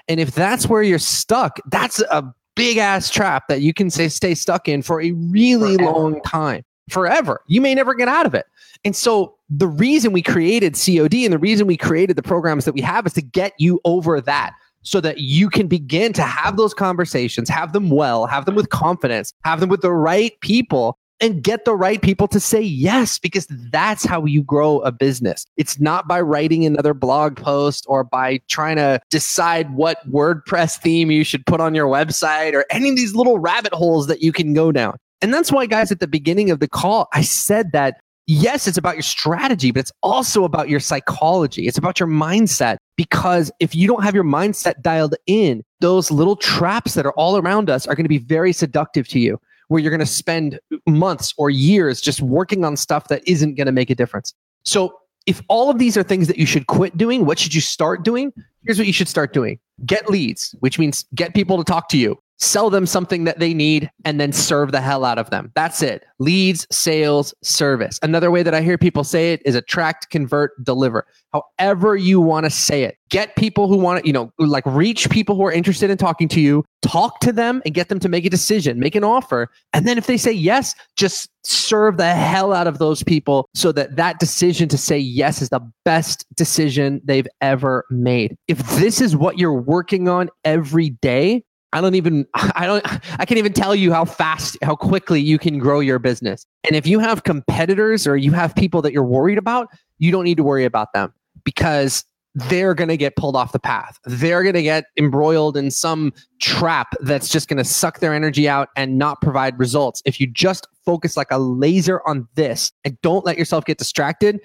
And 0.07 0.19
if 0.19 0.31
that's 0.31 0.67
where 0.67 0.83
you're 0.83 0.99
stuck, 0.99 1.59
that's 1.69 1.99
a 2.11 2.33
big 2.59 2.77
ass 2.77 3.09
trap 3.09 3.47
that 3.47 3.61
you 3.61 3.73
can 3.73 3.89
say 3.89 4.09
stay 4.09 4.35
stuck 4.35 4.67
in 4.67 4.81
for 4.81 5.01
a 5.01 5.11
really 5.11 5.77
forever. 5.77 5.91
long 5.91 6.21
time 6.23 6.61
forever 6.89 7.39
you 7.47 7.61
may 7.61 7.73
never 7.73 7.93
get 7.93 8.09
out 8.09 8.25
of 8.25 8.33
it 8.33 8.47
and 8.83 8.97
so 8.97 9.33
the 9.49 9.67
reason 9.67 10.11
we 10.11 10.21
created 10.21 10.75
cod 10.75 11.13
and 11.13 11.31
the 11.31 11.37
reason 11.37 11.67
we 11.67 11.77
created 11.77 12.17
the 12.17 12.21
programs 12.21 12.65
that 12.65 12.73
we 12.73 12.81
have 12.81 13.05
is 13.05 13.13
to 13.13 13.21
get 13.21 13.53
you 13.59 13.79
over 13.85 14.19
that 14.19 14.51
so 14.81 14.99
that 14.99 15.19
you 15.19 15.49
can 15.49 15.67
begin 15.67 16.11
to 16.11 16.21
have 16.21 16.57
those 16.57 16.73
conversations 16.73 17.47
have 17.47 17.71
them 17.71 17.89
well 17.89 18.25
have 18.25 18.43
them 18.43 18.55
with 18.55 18.69
confidence 18.69 19.31
have 19.45 19.61
them 19.61 19.69
with 19.69 19.79
the 19.79 19.93
right 19.93 20.37
people 20.41 20.99
and 21.21 21.43
get 21.43 21.65
the 21.65 21.75
right 21.75 22.01
people 22.01 22.27
to 22.29 22.39
say 22.39 22.61
yes 22.61 23.19
because 23.19 23.47
that's 23.71 24.05
how 24.05 24.25
you 24.25 24.43
grow 24.43 24.79
a 24.79 24.91
business. 24.91 25.45
It's 25.57 25.79
not 25.79 26.07
by 26.07 26.21
writing 26.21 26.65
another 26.65 26.93
blog 26.93 27.35
post 27.35 27.85
or 27.87 28.03
by 28.03 28.41
trying 28.47 28.77
to 28.77 29.01
decide 29.09 29.73
what 29.73 30.09
WordPress 30.09 30.79
theme 30.79 31.11
you 31.11 31.23
should 31.23 31.45
put 31.45 31.59
on 31.61 31.75
your 31.75 31.87
website 31.87 32.53
or 32.53 32.65
any 32.69 32.89
of 32.89 32.95
these 32.95 33.15
little 33.15 33.39
rabbit 33.39 33.73
holes 33.73 34.07
that 34.07 34.21
you 34.21 34.31
can 34.31 34.53
go 34.53 34.71
down. 34.71 34.97
And 35.21 35.33
that's 35.33 35.51
why, 35.51 35.65
guys, 35.65 35.91
at 35.91 35.99
the 35.99 36.07
beginning 36.07 36.49
of 36.49 36.59
the 36.59 36.67
call, 36.67 37.09
I 37.13 37.21
said 37.21 37.71
that 37.73 37.99
yes, 38.29 38.67
it's 38.67 38.77
about 38.77 38.95
your 38.95 39.01
strategy, 39.01 39.71
but 39.71 39.79
it's 39.79 39.91
also 40.03 40.43
about 40.43 40.69
your 40.69 40.79
psychology. 40.79 41.67
It's 41.67 41.79
about 41.79 41.99
your 41.99 42.07
mindset. 42.07 42.77
Because 42.95 43.51
if 43.59 43.73
you 43.73 43.87
don't 43.87 44.03
have 44.03 44.13
your 44.13 44.23
mindset 44.23 44.81
dialed 44.81 45.15
in, 45.25 45.63
those 45.81 46.11
little 46.11 46.35
traps 46.35 46.93
that 46.93 47.05
are 47.05 47.13
all 47.13 47.37
around 47.37 47.69
us 47.69 47.87
are 47.87 47.95
going 47.95 48.05
to 48.05 48.09
be 48.09 48.19
very 48.19 48.53
seductive 48.53 49.07
to 49.07 49.19
you, 49.19 49.39
where 49.69 49.81
you're 49.81 49.91
going 49.91 49.99
to 49.99 50.05
spend 50.05 50.59
months 50.85 51.33
or 51.37 51.49
years 51.49 52.01
just 52.01 52.21
working 52.21 52.65
on 52.65 52.75
stuff 52.75 53.07
that 53.07 53.25
isn't 53.25 53.55
going 53.55 53.67
to 53.67 53.71
make 53.71 53.89
a 53.89 53.95
difference. 53.95 54.33
So, 54.65 54.99
if 55.25 55.41
all 55.47 55.69
of 55.69 55.77
these 55.77 55.95
are 55.95 56.01
things 56.01 56.27
that 56.27 56.37
you 56.37 56.45
should 56.45 56.67
quit 56.67 56.97
doing, 56.97 57.25
what 57.25 57.37
should 57.37 57.53
you 57.53 57.61
start 57.61 58.03
doing? 58.03 58.33
Here's 58.65 58.77
what 58.77 58.87
you 58.87 58.93
should 58.93 59.07
start 59.07 59.31
doing 59.31 59.59
get 59.85 60.09
leads, 60.09 60.55
which 60.59 60.77
means 60.79 61.05
get 61.15 61.33
people 61.33 61.57
to 61.57 61.63
talk 61.63 61.87
to 61.89 61.97
you 61.97 62.19
sell 62.39 62.69
them 62.69 62.85
something 62.85 63.25
that 63.25 63.39
they 63.39 63.53
need, 63.53 63.89
and 64.05 64.19
then 64.19 64.31
serve 64.31 64.71
the 64.71 64.81
hell 64.81 65.05
out 65.05 65.17
of 65.17 65.29
them. 65.29 65.51
That's 65.55 65.81
it. 65.81 66.03
Leads, 66.19 66.65
sales, 66.71 67.33
service. 67.41 67.99
Another 68.01 68.31
way 68.31 68.43
that 68.43 68.53
I 68.53 68.61
hear 68.61 68.77
people 68.77 69.03
say 69.03 69.33
it 69.33 69.41
is 69.45 69.55
attract, 69.55 70.09
convert, 70.09 70.63
deliver. 70.63 71.05
However 71.31 71.95
you 71.95 72.19
want 72.19 72.45
to 72.45 72.49
say 72.49 72.83
it. 72.83 72.97
Get 73.09 73.35
people 73.35 73.67
who 73.67 73.77
want 73.77 74.01
to, 74.01 74.07
you 74.07 74.13
know, 74.13 74.31
like 74.37 74.65
reach 74.65 75.09
people 75.09 75.35
who 75.35 75.45
are 75.45 75.51
interested 75.51 75.89
in 75.89 75.97
talking 75.97 76.27
to 76.29 76.41
you, 76.41 76.63
talk 76.81 77.19
to 77.21 77.31
them 77.31 77.61
and 77.65 77.73
get 77.73 77.89
them 77.89 77.99
to 77.99 78.09
make 78.09 78.25
a 78.25 78.29
decision, 78.29 78.79
make 78.79 78.95
an 78.95 79.03
offer. 79.03 79.49
And 79.73 79.87
then 79.87 79.97
if 79.97 80.07
they 80.07 80.17
say 80.17 80.31
yes, 80.31 80.75
just 80.95 81.29
serve 81.43 81.97
the 81.97 82.13
hell 82.13 82.53
out 82.53 82.67
of 82.67 82.77
those 82.77 83.03
people 83.03 83.47
so 83.53 83.71
that 83.71 83.95
that 83.95 84.19
decision 84.19 84.69
to 84.69 84.77
say 84.77 84.97
yes 84.97 85.41
is 85.41 85.49
the 85.49 85.61
best 85.85 86.25
decision 86.35 87.01
they've 87.03 87.27
ever 87.41 87.85
made. 87.89 88.37
If 88.47 88.59
this 88.77 89.01
is 89.01 89.15
what 89.15 89.37
you're 89.39 89.53
working 89.53 90.07
on 90.07 90.29
every 90.43 90.89
day, 90.89 91.43
I 91.73 91.81
don't 91.81 91.95
even 91.95 92.27
I 92.33 92.65
don't 92.65 92.85
I 93.19 93.25
can't 93.25 93.37
even 93.37 93.53
tell 93.53 93.75
you 93.75 93.93
how 93.93 94.05
fast 94.05 94.57
how 94.61 94.75
quickly 94.75 95.21
you 95.21 95.37
can 95.37 95.59
grow 95.59 95.79
your 95.79 95.99
business. 95.99 96.45
And 96.63 96.75
if 96.75 96.87
you 96.87 96.99
have 96.99 97.23
competitors 97.23 98.07
or 98.07 98.17
you 98.17 98.31
have 98.33 98.55
people 98.55 98.81
that 98.81 98.93
you're 98.93 99.03
worried 99.03 99.37
about, 99.37 99.67
you 99.97 100.11
don't 100.11 100.23
need 100.23 100.37
to 100.37 100.43
worry 100.43 100.65
about 100.65 100.93
them 100.93 101.13
because 101.43 102.03
they're 102.35 102.75
going 102.75 102.89
to 102.89 102.97
get 102.97 103.15
pulled 103.15 103.35
off 103.35 103.51
the 103.51 103.59
path. 103.59 103.99
They're 104.05 104.43
going 104.43 104.55
to 104.55 104.63
get 104.63 104.85
embroiled 104.97 105.57
in 105.57 105.71
some 105.71 106.13
trap 106.39 106.93
that's 107.01 107.27
just 107.27 107.49
going 107.49 107.57
to 107.57 107.63
suck 107.63 107.99
their 107.99 108.13
energy 108.13 108.47
out 108.47 108.69
and 108.75 108.97
not 108.97 109.19
provide 109.21 109.57
results. 109.59 110.01
If 110.05 110.21
you 110.21 110.27
just 110.27 110.67
focus 110.85 111.17
like 111.17 111.31
a 111.31 111.39
laser 111.39 112.01
on 112.07 112.27
this 112.35 112.71
and 112.85 112.99
don't 113.01 113.25
let 113.25 113.37
yourself 113.37 113.65
get 113.65 113.77
distracted, 113.77 114.39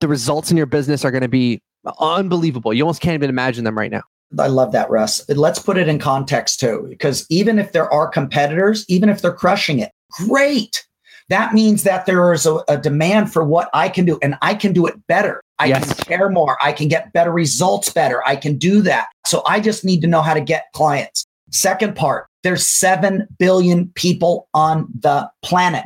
the 0.00 0.08
results 0.08 0.50
in 0.50 0.56
your 0.56 0.66
business 0.66 1.04
are 1.04 1.10
going 1.10 1.22
to 1.22 1.28
be 1.28 1.62
unbelievable. 2.00 2.74
You 2.74 2.82
almost 2.82 3.00
can't 3.00 3.14
even 3.14 3.30
imagine 3.30 3.64
them 3.64 3.78
right 3.78 3.90
now. 3.90 4.02
I 4.38 4.48
love 4.48 4.72
that, 4.72 4.90
Russ. 4.90 5.24
Let's 5.28 5.58
put 5.58 5.78
it 5.78 5.88
in 5.88 5.98
context 5.98 6.60
too, 6.60 6.86
because 6.88 7.26
even 7.30 7.58
if 7.58 7.72
there 7.72 7.90
are 7.92 8.08
competitors, 8.08 8.84
even 8.88 9.08
if 9.08 9.22
they're 9.22 9.32
crushing 9.32 9.78
it, 9.78 9.92
great. 10.10 10.84
That 11.28 11.52
means 11.52 11.82
that 11.82 12.06
there 12.06 12.32
is 12.32 12.46
a, 12.46 12.62
a 12.68 12.78
demand 12.78 13.32
for 13.32 13.44
what 13.44 13.68
I 13.74 13.88
can 13.88 14.04
do, 14.04 14.18
and 14.22 14.36
I 14.40 14.54
can 14.54 14.72
do 14.72 14.86
it 14.86 14.94
better. 15.06 15.42
I 15.58 15.66
yes. 15.66 15.92
can 15.92 16.04
care 16.04 16.30
more. 16.30 16.56
I 16.62 16.72
can 16.72 16.88
get 16.88 17.12
better 17.12 17.30
results 17.30 17.90
better. 17.90 18.26
I 18.26 18.36
can 18.36 18.56
do 18.56 18.80
that. 18.82 19.08
So 19.26 19.42
I 19.46 19.60
just 19.60 19.84
need 19.84 20.00
to 20.02 20.06
know 20.06 20.22
how 20.22 20.34
to 20.34 20.40
get 20.40 20.66
clients. 20.74 21.26
Second 21.50 21.96
part, 21.96 22.26
there's 22.42 22.66
7 22.66 23.26
billion 23.38 23.88
people 23.94 24.48
on 24.54 24.88
the 24.98 25.30
planet. 25.42 25.84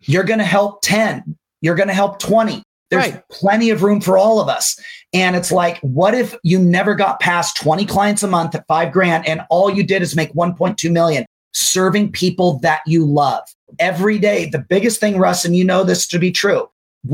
You're 0.00 0.24
going 0.24 0.40
to 0.40 0.44
help 0.44 0.82
10. 0.82 1.36
You're 1.60 1.74
going 1.74 1.88
to 1.88 1.94
help 1.94 2.18
20. 2.18 2.62
There's 2.92 3.10
right. 3.10 3.28
plenty 3.30 3.70
of 3.70 3.82
room 3.82 4.02
for 4.02 4.18
all 4.18 4.38
of 4.38 4.50
us. 4.50 4.78
And 5.14 5.34
it's 5.34 5.50
like, 5.50 5.78
what 5.80 6.14
if 6.14 6.36
you 6.42 6.58
never 6.58 6.94
got 6.94 7.20
past 7.20 7.56
20 7.56 7.86
clients 7.86 8.22
a 8.22 8.28
month 8.28 8.54
at 8.54 8.66
five 8.66 8.92
grand 8.92 9.26
and 9.26 9.40
all 9.48 9.70
you 9.70 9.82
did 9.82 10.02
is 10.02 10.14
make 10.14 10.30
1.2 10.34 10.92
million 10.92 11.24
serving 11.52 12.12
people 12.12 12.58
that 12.60 12.82
you 12.86 13.06
love 13.06 13.44
every 13.78 14.18
day? 14.18 14.50
The 14.50 14.58
biggest 14.58 15.00
thing, 15.00 15.16
Russ, 15.16 15.46
and 15.46 15.56
you 15.56 15.64
know 15.64 15.84
this 15.84 16.06
to 16.08 16.18
be 16.18 16.30
true. 16.30 16.68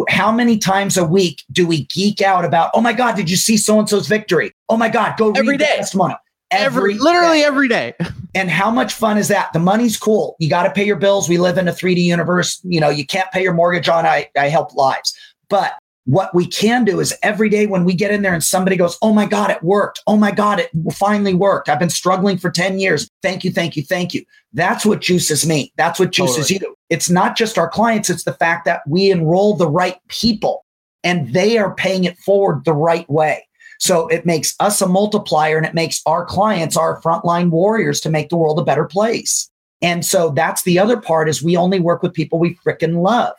How 0.08 0.32
many 0.32 0.58
times 0.58 0.96
a 0.96 1.04
week 1.04 1.44
do 1.52 1.64
we 1.64 1.84
geek 1.86 2.20
out 2.20 2.44
about, 2.44 2.72
oh 2.74 2.80
my 2.80 2.92
God, 2.92 3.14
did 3.14 3.30
you 3.30 3.36
see 3.36 3.56
so 3.56 3.78
and 3.78 3.88
so's 3.88 4.08
victory? 4.08 4.52
Oh 4.68 4.76
my 4.76 4.88
God, 4.88 5.16
go 5.16 5.30
every 5.30 5.50
read 5.50 5.60
day. 5.60 5.66
the 5.70 5.76
testimonial. 5.76 6.18
Every, 6.50 6.94
every 6.94 6.98
literally 6.98 7.38
day. 7.38 7.44
every 7.44 7.68
day. 7.68 7.94
and 8.34 8.50
how 8.50 8.70
much 8.70 8.94
fun 8.94 9.16
is 9.16 9.28
that? 9.28 9.52
The 9.52 9.58
money's 9.58 9.96
cool. 9.96 10.36
You 10.38 10.48
got 10.48 10.64
to 10.64 10.70
pay 10.70 10.84
your 10.84 10.96
bills. 10.96 11.28
We 11.28 11.38
live 11.38 11.58
in 11.58 11.68
a 11.68 11.72
3D 11.72 12.02
universe. 12.02 12.60
You 12.64 12.80
know, 12.80 12.90
you 12.90 13.06
can't 13.06 13.30
pay 13.32 13.42
your 13.42 13.54
mortgage 13.54 13.88
on 13.88 14.06
I, 14.06 14.28
I 14.36 14.48
help 14.48 14.74
lives. 14.74 15.14
But 15.48 15.78
what 16.08 16.34
we 16.34 16.46
can 16.46 16.86
do 16.86 17.00
is 17.00 17.14
every 17.22 17.50
day 17.50 17.66
when 17.66 17.84
we 17.84 17.92
get 17.92 18.10
in 18.10 18.22
there 18.22 18.32
and 18.32 18.42
somebody 18.42 18.76
goes, 18.76 18.96
Oh 19.02 19.12
my 19.12 19.26
God, 19.26 19.50
it 19.50 19.62
worked. 19.62 20.00
Oh 20.06 20.16
my 20.16 20.30
God, 20.30 20.58
it 20.58 20.70
finally 20.94 21.34
worked. 21.34 21.68
I've 21.68 21.78
been 21.78 21.90
struggling 21.90 22.38
for 22.38 22.50
10 22.50 22.78
years. 22.78 23.10
Thank 23.22 23.44
you, 23.44 23.50
thank 23.50 23.76
you, 23.76 23.82
thank 23.82 24.14
you. 24.14 24.24
That's 24.54 24.86
what 24.86 25.02
juices 25.02 25.46
me. 25.46 25.70
That's 25.76 26.00
what 26.00 26.12
juices 26.12 26.48
totally. 26.48 26.60
you. 26.62 26.74
It's 26.88 27.10
not 27.10 27.36
just 27.36 27.58
our 27.58 27.68
clients, 27.68 28.08
it's 28.08 28.24
the 28.24 28.32
fact 28.32 28.64
that 28.64 28.80
we 28.88 29.10
enroll 29.10 29.54
the 29.54 29.68
right 29.68 29.98
people 30.08 30.64
and 31.04 31.32
they 31.34 31.58
are 31.58 31.74
paying 31.74 32.04
it 32.04 32.16
forward 32.16 32.64
the 32.64 32.72
right 32.72 33.08
way. 33.10 33.46
So 33.78 34.08
it 34.08 34.24
makes 34.24 34.54
us 34.60 34.80
a 34.80 34.88
multiplier 34.88 35.58
and 35.58 35.66
it 35.66 35.74
makes 35.74 36.00
our 36.06 36.24
clients 36.24 36.76
our 36.76 37.02
frontline 37.02 37.50
warriors 37.50 38.00
to 38.00 38.10
make 38.10 38.30
the 38.30 38.36
world 38.38 38.58
a 38.58 38.64
better 38.64 38.86
place. 38.86 39.50
And 39.82 40.06
so 40.06 40.30
that's 40.30 40.62
the 40.62 40.78
other 40.78 40.96
part 40.96 41.28
is 41.28 41.42
we 41.42 41.54
only 41.54 41.80
work 41.80 42.02
with 42.02 42.14
people 42.14 42.38
we 42.38 42.58
freaking 42.66 43.02
love 43.02 43.34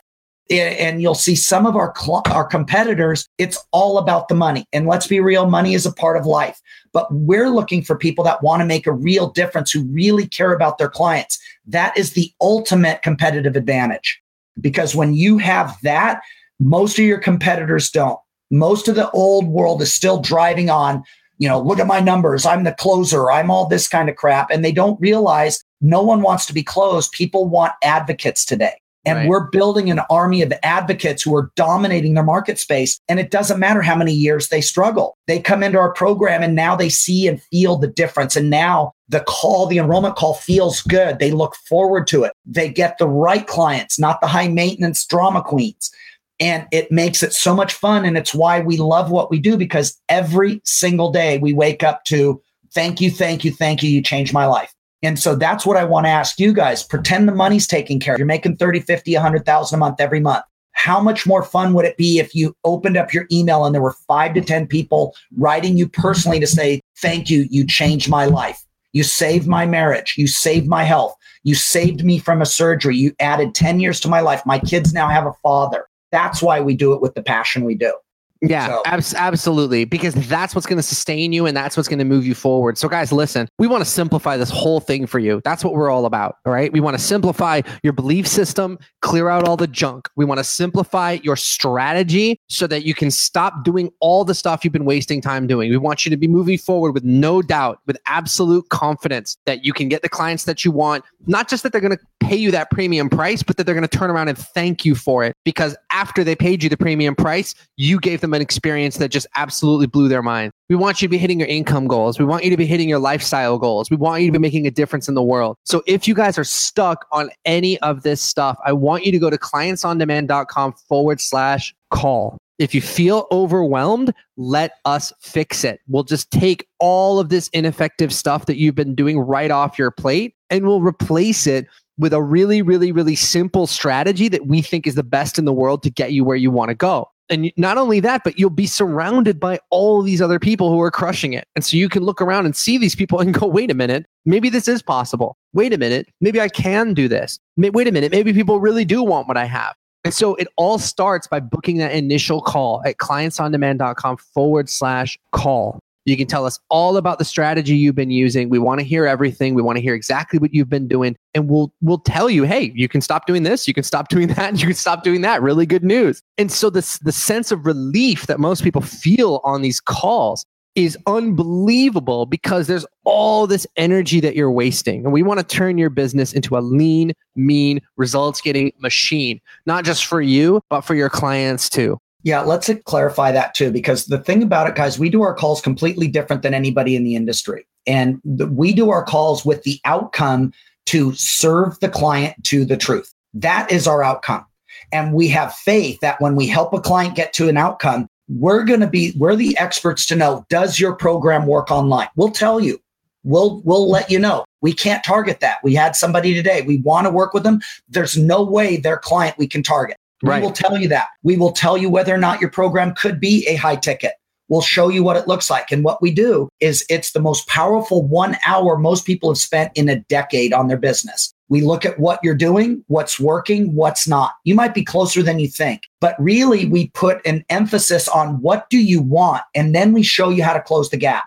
and 0.50 1.00
you'll 1.00 1.14
see 1.14 1.36
some 1.36 1.66
of 1.66 1.76
our 1.76 1.94
cl- 1.96 2.22
our 2.26 2.44
competitors 2.44 3.28
it's 3.38 3.58
all 3.72 3.98
about 3.98 4.28
the 4.28 4.34
money. 4.34 4.64
And 4.72 4.86
let's 4.86 5.06
be 5.06 5.20
real 5.20 5.48
money 5.48 5.74
is 5.74 5.86
a 5.86 5.92
part 5.92 6.16
of 6.16 6.26
life. 6.26 6.60
But 6.92 7.12
we're 7.12 7.50
looking 7.50 7.82
for 7.82 7.96
people 7.96 8.24
that 8.24 8.42
want 8.42 8.60
to 8.60 8.66
make 8.66 8.86
a 8.86 8.92
real 8.92 9.30
difference 9.30 9.70
who 9.70 9.84
really 9.84 10.26
care 10.26 10.52
about 10.52 10.78
their 10.78 10.88
clients. 10.88 11.38
That 11.66 11.96
is 11.96 12.12
the 12.12 12.32
ultimate 12.40 13.02
competitive 13.02 13.54
advantage. 13.54 14.20
Because 14.60 14.94
when 14.94 15.14
you 15.14 15.38
have 15.38 15.76
that 15.82 16.20
most 16.58 16.98
of 16.98 17.04
your 17.04 17.18
competitors 17.18 17.90
don't. 17.90 18.18
Most 18.50 18.86
of 18.88 18.94
the 18.94 19.10
old 19.12 19.46
world 19.48 19.80
is 19.80 19.92
still 19.92 20.20
driving 20.20 20.68
on 20.68 21.02
you 21.38 21.48
know 21.48 21.58
look 21.58 21.78
at 21.78 21.86
my 21.86 22.00
numbers 22.00 22.44
i'm 22.44 22.64
the 22.64 22.72
closer 22.72 23.30
i'm 23.30 23.50
all 23.50 23.66
this 23.66 23.88
kind 23.88 24.10
of 24.10 24.16
crap 24.16 24.50
and 24.50 24.62
they 24.62 24.72
don't 24.72 25.00
realize 25.00 25.64
no 25.80 26.02
one 26.02 26.20
wants 26.20 26.44
to 26.46 26.52
be 26.52 26.62
closed. 26.62 27.12
People 27.12 27.48
want 27.48 27.72
advocates 27.82 28.44
today 28.44 28.74
and 29.04 29.18
right. 29.18 29.28
we're 29.28 29.48
building 29.50 29.90
an 29.90 30.00
army 30.10 30.42
of 30.42 30.52
advocates 30.62 31.22
who 31.22 31.34
are 31.34 31.50
dominating 31.56 32.14
their 32.14 32.24
market 32.24 32.58
space. 32.58 33.00
And 33.08 33.18
it 33.18 33.30
doesn't 33.30 33.58
matter 33.58 33.80
how 33.80 33.96
many 33.96 34.12
years 34.12 34.48
they 34.48 34.60
struggle. 34.60 35.16
They 35.26 35.40
come 35.40 35.62
into 35.62 35.78
our 35.78 35.92
program 35.92 36.42
and 36.42 36.54
now 36.54 36.76
they 36.76 36.90
see 36.90 37.26
and 37.26 37.42
feel 37.44 37.76
the 37.76 37.86
difference. 37.86 38.36
And 38.36 38.50
now 38.50 38.92
the 39.08 39.20
call, 39.20 39.66
the 39.66 39.78
enrollment 39.78 40.16
call 40.16 40.34
feels 40.34 40.82
good. 40.82 41.18
They 41.18 41.30
look 41.30 41.56
forward 41.68 42.06
to 42.08 42.24
it. 42.24 42.32
They 42.44 42.68
get 42.68 42.98
the 42.98 43.08
right 43.08 43.46
clients, 43.46 43.98
not 43.98 44.20
the 44.20 44.26
high 44.26 44.48
maintenance 44.48 45.06
drama 45.06 45.42
queens. 45.42 45.90
And 46.38 46.66
it 46.70 46.90
makes 46.90 47.22
it 47.22 47.32
so 47.32 47.54
much 47.54 47.72
fun. 47.72 48.04
And 48.04 48.16
it's 48.16 48.34
why 48.34 48.60
we 48.60 48.76
love 48.76 49.10
what 49.10 49.30
we 49.30 49.38
do 49.38 49.56
because 49.56 49.98
every 50.08 50.60
single 50.64 51.10
day 51.10 51.38
we 51.38 51.52
wake 51.52 51.82
up 51.82 52.04
to 52.04 52.40
thank 52.74 53.00
you, 53.00 53.10
thank 53.10 53.44
you, 53.44 53.50
thank 53.50 53.82
you. 53.82 53.90
You 53.90 54.02
changed 54.02 54.32
my 54.32 54.46
life. 54.46 54.72
And 55.02 55.18
so 55.18 55.34
that's 55.34 55.64
what 55.64 55.76
I 55.76 55.84
want 55.84 56.06
to 56.06 56.10
ask 56.10 56.38
you 56.38 56.52
guys. 56.52 56.82
Pretend 56.82 57.26
the 57.26 57.34
money's 57.34 57.66
taken 57.66 57.98
care 57.98 58.14
of. 58.14 58.18
You're 58.18 58.26
making 58.26 58.56
30, 58.56 58.80
50, 58.80 59.14
100,000 59.14 59.76
a 59.76 59.78
month 59.78 60.00
every 60.00 60.20
month. 60.20 60.44
How 60.72 61.00
much 61.00 61.26
more 61.26 61.42
fun 61.42 61.74
would 61.74 61.84
it 61.84 61.96
be 61.96 62.18
if 62.18 62.34
you 62.34 62.54
opened 62.64 62.96
up 62.96 63.12
your 63.12 63.26
email 63.32 63.64
and 63.64 63.74
there 63.74 63.82
were 63.82 63.96
five 64.06 64.34
to 64.34 64.40
10 64.40 64.66
people 64.66 65.14
writing 65.36 65.76
you 65.76 65.88
personally 65.88 66.40
to 66.40 66.46
say, 66.46 66.80
thank 66.98 67.28
you. 67.28 67.46
You 67.50 67.66
changed 67.66 68.08
my 68.08 68.26
life. 68.26 68.62
You 68.92 69.02
saved 69.02 69.46
my 69.46 69.66
marriage. 69.66 70.14
You 70.16 70.26
saved 70.26 70.66
my 70.66 70.84
health. 70.84 71.14
You 71.42 71.54
saved 71.54 72.04
me 72.04 72.18
from 72.18 72.42
a 72.42 72.46
surgery. 72.46 72.96
You 72.96 73.12
added 73.20 73.54
10 73.54 73.80
years 73.80 74.00
to 74.00 74.08
my 74.08 74.20
life. 74.20 74.44
My 74.44 74.58
kids 74.58 74.92
now 74.92 75.08
have 75.08 75.26
a 75.26 75.32
father. 75.42 75.86
That's 76.12 76.42
why 76.42 76.60
we 76.60 76.74
do 76.74 76.92
it 76.92 77.00
with 77.00 77.14
the 77.14 77.22
passion 77.22 77.64
we 77.64 77.74
do. 77.74 77.94
Yeah, 78.42 78.68
so. 78.68 78.82
abs- 78.86 79.14
absolutely. 79.14 79.84
Because 79.84 80.14
that's 80.14 80.54
what's 80.54 80.66
going 80.66 80.78
to 80.78 80.82
sustain 80.82 81.32
you 81.32 81.46
and 81.46 81.56
that's 81.56 81.76
what's 81.76 81.88
going 81.88 81.98
to 81.98 82.04
move 82.04 82.26
you 82.26 82.34
forward. 82.34 82.78
So, 82.78 82.88
guys, 82.88 83.12
listen, 83.12 83.48
we 83.58 83.66
want 83.66 83.84
to 83.84 83.90
simplify 83.90 84.36
this 84.36 84.50
whole 84.50 84.80
thing 84.80 85.06
for 85.06 85.18
you. 85.18 85.40
That's 85.44 85.64
what 85.64 85.74
we're 85.74 85.90
all 85.90 86.06
about. 86.06 86.36
All 86.46 86.52
right. 86.52 86.72
We 86.72 86.80
want 86.80 86.96
to 86.96 87.02
simplify 87.02 87.62
your 87.82 87.92
belief 87.92 88.26
system, 88.26 88.78
clear 89.02 89.28
out 89.28 89.46
all 89.46 89.56
the 89.56 89.66
junk. 89.66 90.08
We 90.16 90.24
want 90.24 90.38
to 90.38 90.44
simplify 90.44 91.18
your 91.22 91.36
strategy 91.36 92.40
so 92.48 92.66
that 92.66 92.84
you 92.84 92.94
can 92.94 93.10
stop 93.10 93.64
doing 93.64 93.90
all 94.00 94.24
the 94.24 94.34
stuff 94.34 94.64
you've 94.64 94.72
been 94.72 94.84
wasting 94.84 95.20
time 95.20 95.46
doing. 95.46 95.70
We 95.70 95.76
want 95.76 96.06
you 96.06 96.10
to 96.10 96.16
be 96.16 96.28
moving 96.28 96.58
forward 96.58 96.92
with 96.92 97.04
no 97.04 97.42
doubt, 97.42 97.80
with 97.86 97.98
absolute 98.06 98.68
confidence 98.70 99.36
that 99.46 99.64
you 99.64 99.72
can 99.72 99.88
get 99.88 100.02
the 100.02 100.08
clients 100.08 100.44
that 100.44 100.64
you 100.64 100.70
want. 100.70 101.04
Not 101.26 101.48
just 101.48 101.62
that 101.62 101.72
they're 101.72 101.80
going 101.80 101.96
to 101.96 102.04
pay 102.20 102.36
you 102.36 102.50
that 102.50 102.70
premium 102.70 103.10
price, 103.10 103.42
but 103.42 103.56
that 103.56 103.64
they're 103.64 103.74
going 103.74 103.86
to 103.86 103.98
turn 103.98 104.10
around 104.10 104.28
and 104.28 104.38
thank 104.38 104.84
you 104.84 104.94
for 104.94 105.24
it 105.24 105.36
because 105.44 105.76
after 105.92 106.24
they 106.24 106.34
paid 106.34 106.62
you 106.62 106.68
the 106.68 106.76
premium 106.76 107.14
price, 107.14 107.54
you 107.76 107.98
gave 108.00 108.20
them 108.20 108.29
them 108.30 108.34
an 108.34 108.42
experience 108.42 108.98
that 108.98 109.10
just 109.10 109.26
absolutely 109.36 109.86
blew 109.86 110.08
their 110.08 110.22
mind. 110.22 110.52
We 110.68 110.76
want 110.76 111.02
you 111.02 111.08
to 111.08 111.10
be 111.10 111.18
hitting 111.18 111.40
your 111.40 111.48
income 111.48 111.88
goals. 111.88 112.18
We 112.18 112.24
want 112.24 112.44
you 112.44 112.50
to 112.50 112.56
be 112.56 112.66
hitting 112.66 112.88
your 112.88 112.98
lifestyle 112.98 113.58
goals. 113.58 113.90
We 113.90 113.96
want 113.96 114.22
you 114.22 114.28
to 114.28 114.32
be 114.32 114.38
making 114.38 114.66
a 114.66 114.70
difference 114.70 115.08
in 115.08 115.14
the 115.14 115.22
world. 115.22 115.56
So 115.64 115.82
if 115.86 116.06
you 116.06 116.14
guys 116.14 116.38
are 116.38 116.44
stuck 116.44 117.06
on 117.10 117.30
any 117.44 117.78
of 117.80 118.02
this 118.02 118.22
stuff, 118.22 118.58
I 118.64 118.72
want 118.72 119.04
you 119.04 119.12
to 119.12 119.18
go 119.18 119.30
to 119.30 119.38
clientsondemand.com 119.38 120.74
forward 120.88 121.20
slash 121.20 121.74
call. 121.90 122.38
If 122.58 122.74
you 122.74 122.82
feel 122.82 123.26
overwhelmed, 123.32 124.12
let 124.36 124.72
us 124.84 125.12
fix 125.20 125.64
it. 125.64 125.80
We'll 125.88 126.04
just 126.04 126.30
take 126.30 126.68
all 126.78 127.18
of 127.18 127.30
this 127.30 127.48
ineffective 127.48 128.12
stuff 128.12 128.46
that 128.46 128.58
you've 128.58 128.74
been 128.74 128.94
doing 128.94 129.18
right 129.18 129.50
off 129.50 129.78
your 129.78 129.90
plate 129.90 130.34
and 130.50 130.66
we'll 130.66 130.82
replace 130.82 131.46
it 131.46 131.66
with 132.00 132.12
a 132.12 132.22
really, 132.22 132.62
really, 132.62 132.92
really 132.92 133.14
simple 133.14 133.66
strategy 133.66 134.28
that 134.28 134.46
we 134.46 134.62
think 134.62 134.86
is 134.86 134.94
the 134.94 135.02
best 135.02 135.38
in 135.38 135.44
the 135.46 135.52
world 135.52 135.82
to 135.82 135.90
get 135.90 136.12
you 136.12 136.24
where 136.24 136.36
you 136.36 136.50
want 136.50 136.68
to 136.68 136.74
go. 136.74 137.08
And 137.30 137.52
not 137.56 137.78
only 137.78 138.00
that, 138.00 138.22
but 138.24 138.38
you'll 138.38 138.50
be 138.50 138.66
surrounded 138.66 139.38
by 139.38 139.60
all 139.70 140.02
these 140.02 140.20
other 140.20 140.40
people 140.40 140.70
who 140.70 140.80
are 140.80 140.90
crushing 140.90 141.32
it. 141.32 141.46
And 141.54 141.64
so 141.64 141.76
you 141.76 141.88
can 141.88 142.02
look 142.02 142.20
around 142.20 142.44
and 142.44 142.56
see 142.56 142.76
these 142.76 142.96
people 142.96 143.20
and 143.20 143.32
go, 143.32 143.46
wait 143.46 143.70
a 143.70 143.74
minute, 143.74 144.04
maybe 144.24 144.50
this 144.50 144.66
is 144.66 144.82
possible. 144.82 145.36
Wait 145.52 145.72
a 145.72 145.78
minute, 145.78 146.08
maybe 146.20 146.40
I 146.40 146.48
can 146.48 146.92
do 146.92 147.06
this. 147.06 147.38
Wait 147.56 147.86
a 147.86 147.92
minute, 147.92 148.10
maybe 148.10 148.32
people 148.32 148.58
really 148.58 148.84
do 148.84 149.02
want 149.02 149.28
what 149.28 149.36
I 149.36 149.44
have. 149.44 149.74
And 150.04 150.12
so 150.12 150.34
it 150.36 150.48
all 150.56 150.78
starts 150.78 151.26
by 151.26 151.40
booking 151.40 151.76
that 151.78 151.92
initial 151.92 152.40
call 152.40 152.82
at 152.84 152.96
clientsondemand.com 152.96 154.16
forward 154.16 154.68
slash 154.68 155.18
call. 155.32 155.78
You 156.04 156.16
can 156.16 156.26
tell 156.26 156.46
us 156.46 156.58
all 156.70 156.96
about 156.96 157.18
the 157.18 157.24
strategy 157.24 157.76
you've 157.76 157.94
been 157.94 158.10
using. 158.10 158.48
We 158.48 158.58
want 158.58 158.80
to 158.80 158.86
hear 158.86 159.06
everything. 159.06 159.54
We 159.54 159.62
want 159.62 159.76
to 159.76 159.82
hear 159.82 159.94
exactly 159.94 160.38
what 160.38 160.54
you've 160.54 160.70
been 160.70 160.88
doing. 160.88 161.16
And 161.34 161.48
we'll 161.48 161.72
we'll 161.80 161.98
tell 161.98 162.30
you, 162.30 162.44
hey, 162.44 162.72
you 162.74 162.88
can 162.88 163.00
stop 163.00 163.26
doing 163.26 163.42
this, 163.42 163.68
you 163.68 163.74
can 163.74 163.84
stop 163.84 164.08
doing 164.08 164.28
that, 164.34 164.60
you 164.60 164.66
can 164.66 164.76
stop 164.76 165.02
doing 165.02 165.20
that. 165.22 165.42
Really 165.42 165.66
good 165.66 165.84
news. 165.84 166.22
And 166.38 166.50
so 166.50 166.70
this 166.70 166.98
the 166.98 167.12
sense 167.12 167.52
of 167.52 167.66
relief 167.66 168.26
that 168.26 168.40
most 168.40 168.64
people 168.64 168.80
feel 168.80 169.40
on 169.44 169.62
these 169.62 169.80
calls 169.80 170.46
is 170.74 170.96
unbelievable 171.06 172.26
because 172.26 172.66
there's 172.66 172.86
all 173.04 173.46
this 173.46 173.66
energy 173.76 174.20
that 174.20 174.36
you're 174.36 174.50
wasting. 174.50 175.04
And 175.04 175.12
we 175.12 175.22
want 175.22 175.40
to 175.40 175.46
turn 175.46 175.78
your 175.78 175.90
business 175.90 176.32
into 176.32 176.56
a 176.56 176.60
lean, 176.60 177.12
mean, 177.34 177.80
results 177.96 178.40
getting 178.40 178.72
machine, 178.78 179.40
not 179.66 179.84
just 179.84 180.06
for 180.06 180.20
you, 180.20 180.60
but 180.70 180.82
for 180.82 180.94
your 180.94 181.10
clients 181.10 181.68
too. 181.68 181.98
Yeah, 182.22 182.42
let's 182.42 182.70
clarify 182.84 183.32
that 183.32 183.54
too, 183.54 183.70
because 183.70 184.06
the 184.06 184.18
thing 184.18 184.42
about 184.42 184.68
it, 184.68 184.74
guys, 184.74 184.98
we 184.98 185.08
do 185.08 185.22
our 185.22 185.34
calls 185.34 185.60
completely 185.60 186.06
different 186.06 186.42
than 186.42 186.52
anybody 186.52 186.94
in 186.94 187.04
the 187.04 187.16
industry. 187.16 187.66
And 187.86 188.20
the, 188.24 188.46
we 188.46 188.74
do 188.74 188.90
our 188.90 189.04
calls 189.04 189.44
with 189.44 189.62
the 189.62 189.80
outcome 189.84 190.52
to 190.86 191.14
serve 191.14 191.78
the 191.80 191.88
client 191.88 192.42
to 192.44 192.64
the 192.64 192.76
truth. 192.76 193.14
That 193.32 193.70
is 193.72 193.86
our 193.86 194.02
outcome. 194.02 194.44
And 194.92 195.14
we 195.14 195.28
have 195.28 195.54
faith 195.54 196.00
that 196.00 196.20
when 196.20 196.34
we 196.36 196.46
help 196.46 196.74
a 196.74 196.80
client 196.80 197.14
get 197.14 197.32
to 197.34 197.48
an 197.48 197.56
outcome, 197.56 198.06
we're 198.28 198.64
going 198.64 198.80
to 198.80 198.86
be, 198.86 199.14
we're 199.16 199.36
the 199.36 199.56
experts 199.56 200.04
to 200.06 200.16
know, 200.16 200.44
does 200.50 200.78
your 200.78 200.94
program 200.94 201.46
work 201.46 201.70
online? 201.70 202.08
We'll 202.16 202.30
tell 202.30 202.60
you. 202.60 202.80
We'll, 203.22 203.60
we'll 203.62 203.88
let 203.90 204.10
you 204.10 204.18
know. 204.18 204.44
We 204.62 204.72
can't 204.72 205.04
target 205.04 205.40
that. 205.40 205.58
We 205.62 205.74
had 205.74 205.94
somebody 205.94 206.34
today. 206.34 206.62
We 206.62 206.78
want 206.78 207.06
to 207.06 207.10
work 207.10 207.34
with 207.34 207.42
them. 207.42 207.60
There's 207.88 208.16
no 208.16 208.42
way 208.42 208.76
their 208.76 208.96
client 208.98 209.36
we 209.38 209.46
can 209.46 209.62
target. 209.62 209.96
Right. 210.22 210.40
We 210.40 210.46
will 210.46 210.52
tell 210.52 210.78
you 210.78 210.88
that. 210.88 211.08
We 211.22 211.36
will 211.36 211.52
tell 211.52 211.76
you 211.76 211.88
whether 211.88 212.14
or 212.14 212.18
not 212.18 212.40
your 212.40 212.50
program 212.50 212.94
could 212.94 213.20
be 213.20 213.46
a 213.48 213.56
high 213.56 213.76
ticket. 213.76 214.12
We'll 214.48 214.60
show 214.62 214.88
you 214.88 215.04
what 215.04 215.16
it 215.16 215.28
looks 215.28 215.48
like. 215.48 215.70
And 215.70 215.84
what 215.84 216.02
we 216.02 216.10
do 216.10 216.48
is 216.58 216.84
it's 216.90 217.12
the 217.12 217.20
most 217.20 217.46
powerful 217.46 218.06
one 218.06 218.36
hour 218.44 218.76
most 218.76 219.06
people 219.06 219.30
have 219.30 219.38
spent 219.38 219.70
in 219.76 219.88
a 219.88 220.00
decade 220.00 220.52
on 220.52 220.66
their 220.66 220.76
business. 220.76 221.32
We 221.48 221.62
look 221.62 221.86
at 221.86 222.00
what 222.00 222.18
you're 222.22 222.34
doing, 222.34 222.84
what's 222.88 223.20
working, 223.20 223.74
what's 223.74 224.08
not. 224.08 224.32
You 224.44 224.56
might 224.56 224.74
be 224.74 224.84
closer 224.84 225.22
than 225.22 225.38
you 225.38 225.46
think, 225.46 225.82
but 226.00 226.16
really 226.18 226.66
we 226.66 226.88
put 226.90 227.24
an 227.24 227.44
emphasis 227.48 228.08
on 228.08 228.42
what 228.42 228.68
do 228.70 228.78
you 228.78 229.00
want? 229.00 229.42
And 229.54 229.72
then 229.72 229.92
we 229.92 230.02
show 230.02 230.30
you 230.30 230.42
how 230.42 230.52
to 230.52 230.60
close 230.60 230.90
the 230.90 230.96
gap. 230.96 231.24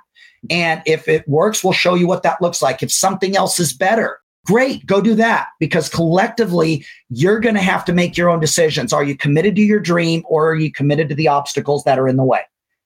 And 0.49 0.81
if 0.85 1.07
it 1.07 1.27
works, 1.27 1.63
we'll 1.63 1.73
show 1.73 1.95
you 1.95 2.07
what 2.07 2.23
that 2.23 2.41
looks 2.41 2.61
like. 2.61 2.83
If 2.83 2.91
something 2.91 3.37
else 3.37 3.59
is 3.59 3.71
better, 3.71 4.19
great, 4.45 4.85
go 4.85 5.01
do 5.01 5.15
that 5.15 5.47
because 5.59 5.89
collectively 5.89 6.85
you're 7.09 7.39
going 7.39 7.55
to 7.55 7.61
have 7.61 7.85
to 7.85 7.93
make 7.93 8.17
your 8.17 8.29
own 8.29 8.39
decisions. 8.39 8.93
Are 8.93 9.03
you 9.03 9.15
committed 9.15 9.55
to 9.55 9.61
your 9.61 9.79
dream 9.79 10.23
or 10.27 10.51
are 10.51 10.55
you 10.55 10.71
committed 10.71 11.09
to 11.09 11.15
the 11.15 11.27
obstacles 11.27 11.83
that 11.83 11.99
are 11.99 12.07
in 12.07 12.17
the 12.17 12.23
way? 12.23 12.41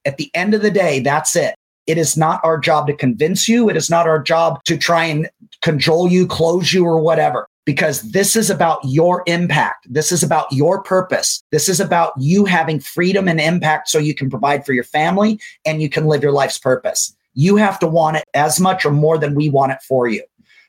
At 0.05 0.17
the 0.17 0.31
end 0.33 0.53
of 0.53 0.61
the 0.61 0.71
day, 0.71 0.99
that's 0.99 1.35
it. 1.35 1.55
It 1.87 1.97
is 1.97 2.17
not 2.17 2.41
our 2.43 2.57
job 2.57 2.87
to 2.87 2.93
convince 2.93 3.47
you. 3.47 3.69
It 3.69 3.77
is 3.77 3.89
not 3.89 4.07
our 4.07 4.21
job 4.21 4.61
to 4.65 4.77
try 4.77 5.05
and 5.05 5.29
control 5.61 6.09
you, 6.09 6.27
close 6.27 6.73
you, 6.73 6.85
or 6.85 6.99
whatever, 6.99 7.47
because 7.65 8.01
this 8.11 8.35
is 8.35 8.49
about 8.49 8.79
your 8.83 9.23
impact. 9.25 9.87
This 9.89 10.11
is 10.11 10.21
about 10.21 10.51
your 10.51 10.83
purpose. 10.83 11.41
This 11.51 11.69
is 11.69 11.79
about 11.79 12.11
you 12.17 12.43
having 12.43 12.81
freedom 12.81 13.29
and 13.29 13.39
impact 13.39 13.87
so 13.87 13.99
you 13.99 14.13
can 14.13 14.29
provide 14.29 14.65
for 14.65 14.73
your 14.73 14.83
family 14.83 15.39
and 15.65 15.81
you 15.81 15.89
can 15.89 16.07
live 16.07 16.21
your 16.21 16.33
life's 16.33 16.57
purpose. 16.57 17.15
You 17.35 17.55
have 17.55 17.79
to 17.79 17.87
want 17.87 18.17
it 18.17 18.25
as 18.33 18.59
much 18.59 18.85
or 18.85 18.91
more 18.91 19.17
than 19.17 19.33
we 19.33 19.49
want 19.49 19.71
it 19.71 19.81
for 19.81 20.09
you. 20.09 20.23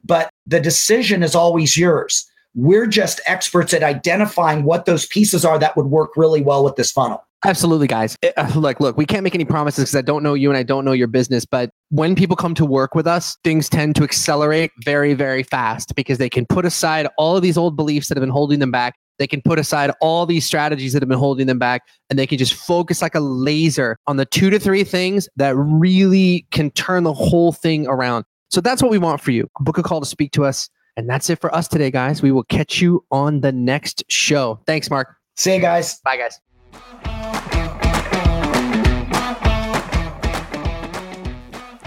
But 0.04 0.30
the 0.48 0.60
decision 0.60 1.22
is 1.22 1.34
always 1.34 1.76
yours. 1.76 2.26
We're 2.54 2.86
just 2.86 3.20
experts 3.26 3.72
at 3.74 3.82
identifying 3.82 4.64
what 4.64 4.86
those 4.86 5.06
pieces 5.06 5.44
are 5.44 5.58
that 5.58 5.76
would 5.76 5.86
work 5.86 6.16
really 6.16 6.40
well 6.40 6.64
with 6.64 6.76
this 6.76 6.90
funnel. 6.90 7.22
Absolutely, 7.44 7.86
guys. 7.86 8.16
Uh, 8.36 8.50
look, 8.56 8.80
look, 8.80 8.96
we 8.96 9.06
can't 9.06 9.22
make 9.22 9.34
any 9.34 9.44
promises 9.44 9.84
because 9.84 9.94
I 9.94 10.02
don't 10.02 10.24
know 10.24 10.34
you 10.34 10.50
and 10.50 10.56
I 10.56 10.64
don't 10.64 10.84
know 10.84 10.92
your 10.92 11.06
business. 11.06 11.44
But 11.44 11.70
when 11.90 12.16
people 12.16 12.34
come 12.34 12.54
to 12.54 12.64
work 12.64 12.96
with 12.96 13.06
us, 13.06 13.36
things 13.44 13.68
tend 13.68 13.94
to 13.96 14.02
accelerate 14.02 14.72
very, 14.84 15.14
very 15.14 15.44
fast 15.44 15.94
because 15.94 16.18
they 16.18 16.28
can 16.28 16.46
put 16.46 16.64
aside 16.64 17.06
all 17.16 17.36
of 17.36 17.42
these 17.42 17.56
old 17.56 17.76
beliefs 17.76 18.08
that 18.08 18.16
have 18.16 18.22
been 18.22 18.30
holding 18.30 18.58
them 18.58 18.72
back. 18.72 18.94
They 19.18 19.28
can 19.28 19.40
put 19.42 19.58
aside 19.58 19.92
all 20.00 20.26
these 20.26 20.44
strategies 20.46 20.92
that 20.94 21.02
have 21.02 21.08
been 21.08 21.18
holding 21.18 21.46
them 21.46 21.58
back 21.58 21.82
and 22.10 22.18
they 22.18 22.26
can 22.26 22.38
just 22.38 22.54
focus 22.54 23.02
like 23.02 23.14
a 23.14 23.20
laser 23.20 23.98
on 24.06 24.16
the 24.16 24.26
two 24.26 24.50
to 24.50 24.58
three 24.58 24.84
things 24.84 25.28
that 25.36 25.54
really 25.56 26.46
can 26.50 26.70
turn 26.70 27.04
the 27.04 27.12
whole 27.12 27.52
thing 27.52 27.86
around. 27.86 28.24
So 28.48 28.60
that's 28.60 28.82
what 28.82 28.90
we 28.90 28.98
want 28.98 29.20
for 29.20 29.30
you. 29.30 29.50
Book 29.60 29.78
a 29.78 29.82
call 29.82 30.00
to 30.00 30.06
speak 30.06 30.32
to 30.32 30.44
us. 30.44 30.68
And 30.96 31.08
that's 31.08 31.30
it 31.30 31.40
for 31.40 31.54
us 31.54 31.68
today, 31.68 31.90
guys. 31.90 32.22
We 32.22 32.32
will 32.32 32.44
catch 32.44 32.80
you 32.80 33.04
on 33.10 33.40
the 33.40 33.52
next 33.52 34.02
show. 34.08 34.58
Thanks, 34.66 34.90
Mark. 34.90 35.16
See 35.36 35.54
you 35.54 35.60
guys. 35.60 36.00
Bye, 36.00 36.16
guys. 36.16 36.40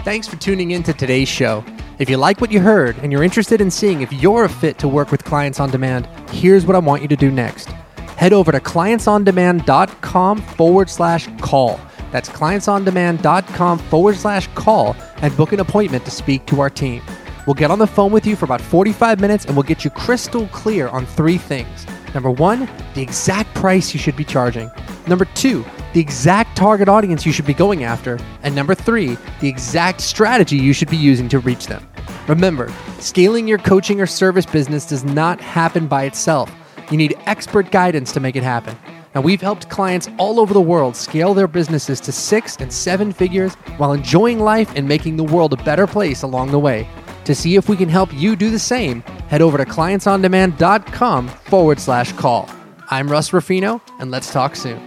Thanks 0.04 0.26
for 0.26 0.36
tuning 0.36 0.70
in 0.70 0.82
to 0.84 0.92
today's 0.92 1.28
show. 1.28 1.62
If 1.98 2.08
you 2.08 2.16
like 2.16 2.40
what 2.40 2.50
you 2.50 2.60
heard 2.60 2.96
and 2.98 3.12
you're 3.12 3.22
interested 3.22 3.60
in 3.60 3.70
seeing 3.70 4.00
if 4.00 4.12
you're 4.12 4.44
a 4.44 4.48
fit 4.48 4.78
to 4.78 4.88
work 4.88 5.10
with 5.10 5.22
clients 5.22 5.60
on 5.60 5.70
demand, 5.70 6.06
here's 6.30 6.66
what 6.66 6.74
I 6.74 6.78
want 6.78 7.02
you 7.02 7.08
to 7.08 7.16
do 7.16 7.30
next. 7.30 7.68
Head 8.16 8.32
over 8.32 8.50
to 8.50 8.60
clientsondemand.com 8.60 10.40
forward 10.42 10.90
slash 10.90 11.28
call. 11.40 11.78
That's 12.12 12.28
clientsondemand.com 12.28 13.78
forward 13.78 14.16
slash 14.16 14.46
call 14.54 14.94
and 15.16 15.36
book 15.36 15.52
an 15.52 15.60
appointment 15.60 16.04
to 16.04 16.10
speak 16.10 16.46
to 16.46 16.60
our 16.60 16.70
team. 16.70 17.02
We'll 17.46 17.54
get 17.54 17.72
on 17.72 17.80
the 17.80 17.86
phone 17.86 18.12
with 18.12 18.24
you 18.24 18.36
for 18.36 18.44
about 18.44 18.60
45 18.60 19.20
minutes 19.20 19.46
and 19.46 19.56
we'll 19.56 19.64
get 19.64 19.84
you 19.84 19.90
crystal 19.90 20.46
clear 20.48 20.88
on 20.88 21.06
three 21.06 21.38
things. 21.38 21.86
Number 22.14 22.30
one, 22.30 22.68
the 22.94 23.02
exact 23.02 23.52
price 23.54 23.92
you 23.92 23.98
should 23.98 24.16
be 24.16 24.24
charging. 24.24 24.70
Number 25.08 25.24
two, 25.24 25.64
the 25.94 26.00
exact 26.00 26.56
target 26.56 26.88
audience 26.88 27.26
you 27.26 27.32
should 27.32 27.46
be 27.46 27.54
going 27.54 27.84
after. 27.84 28.18
And 28.42 28.54
number 28.54 28.74
three, 28.74 29.16
the 29.40 29.48
exact 29.48 30.00
strategy 30.00 30.56
you 30.56 30.72
should 30.72 30.90
be 30.90 30.96
using 30.96 31.28
to 31.30 31.38
reach 31.40 31.66
them. 31.66 31.88
Remember, 32.28 32.72
scaling 32.98 33.48
your 33.48 33.58
coaching 33.58 34.00
or 34.00 34.06
service 34.06 34.46
business 34.46 34.86
does 34.86 35.04
not 35.04 35.40
happen 35.40 35.88
by 35.88 36.04
itself. 36.04 36.52
You 36.90 36.96
need 36.96 37.16
expert 37.26 37.70
guidance 37.70 38.12
to 38.12 38.20
make 38.20 38.36
it 38.36 38.42
happen. 38.42 38.76
Now, 39.14 39.20
we've 39.20 39.42
helped 39.42 39.68
clients 39.68 40.08
all 40.18 40.40
over 40.40 40.54
the 40.54 40.60
world 40.60 40.96
scale 40.96 41.34
their 41.34 41.46
businesses 41.46 42.00
to 42.00 42.12
six 42.12 42.56
and 42.56 42.72
seven 42.72 43.12
figures 43.12 43.54
while 43.76 43.92
enjoying 43.92 44.40
life 44.40 44.72
and 44.74 44.88
making 44.88 45.16
the 45.16 45.24
world 45.24 45.52
a 45.52 45.62
better 45.64 45.86
place 45.86 46.22
along 46.22 46.50
the 46.50 46.58
way. 46.58 46.88
To 47.24 47.34
see 47.34 47.56
if 47.56 47.68
we 47.68 47.76
can 47.76 47.88
help 47.88 48.12
you 48.14 48.36
do 48.36 48.50
the 48.50 48.58
same, 48.58 49.02
head 49.28 49.42
over 49.42 49.58
to 49.58 49.64
clientsondemand.com 49.64 51.28
forward 51.28 51.78
slash 51.78 52.12
call. 52.12 52.48
I'm 52.90 53.08
Russ 53.08 53.32
Ruffino, 53.32 53.80
and 54.00 54.10
let's 54.10 54.32
talk 54.32 54.56
soon. 54.56 54.84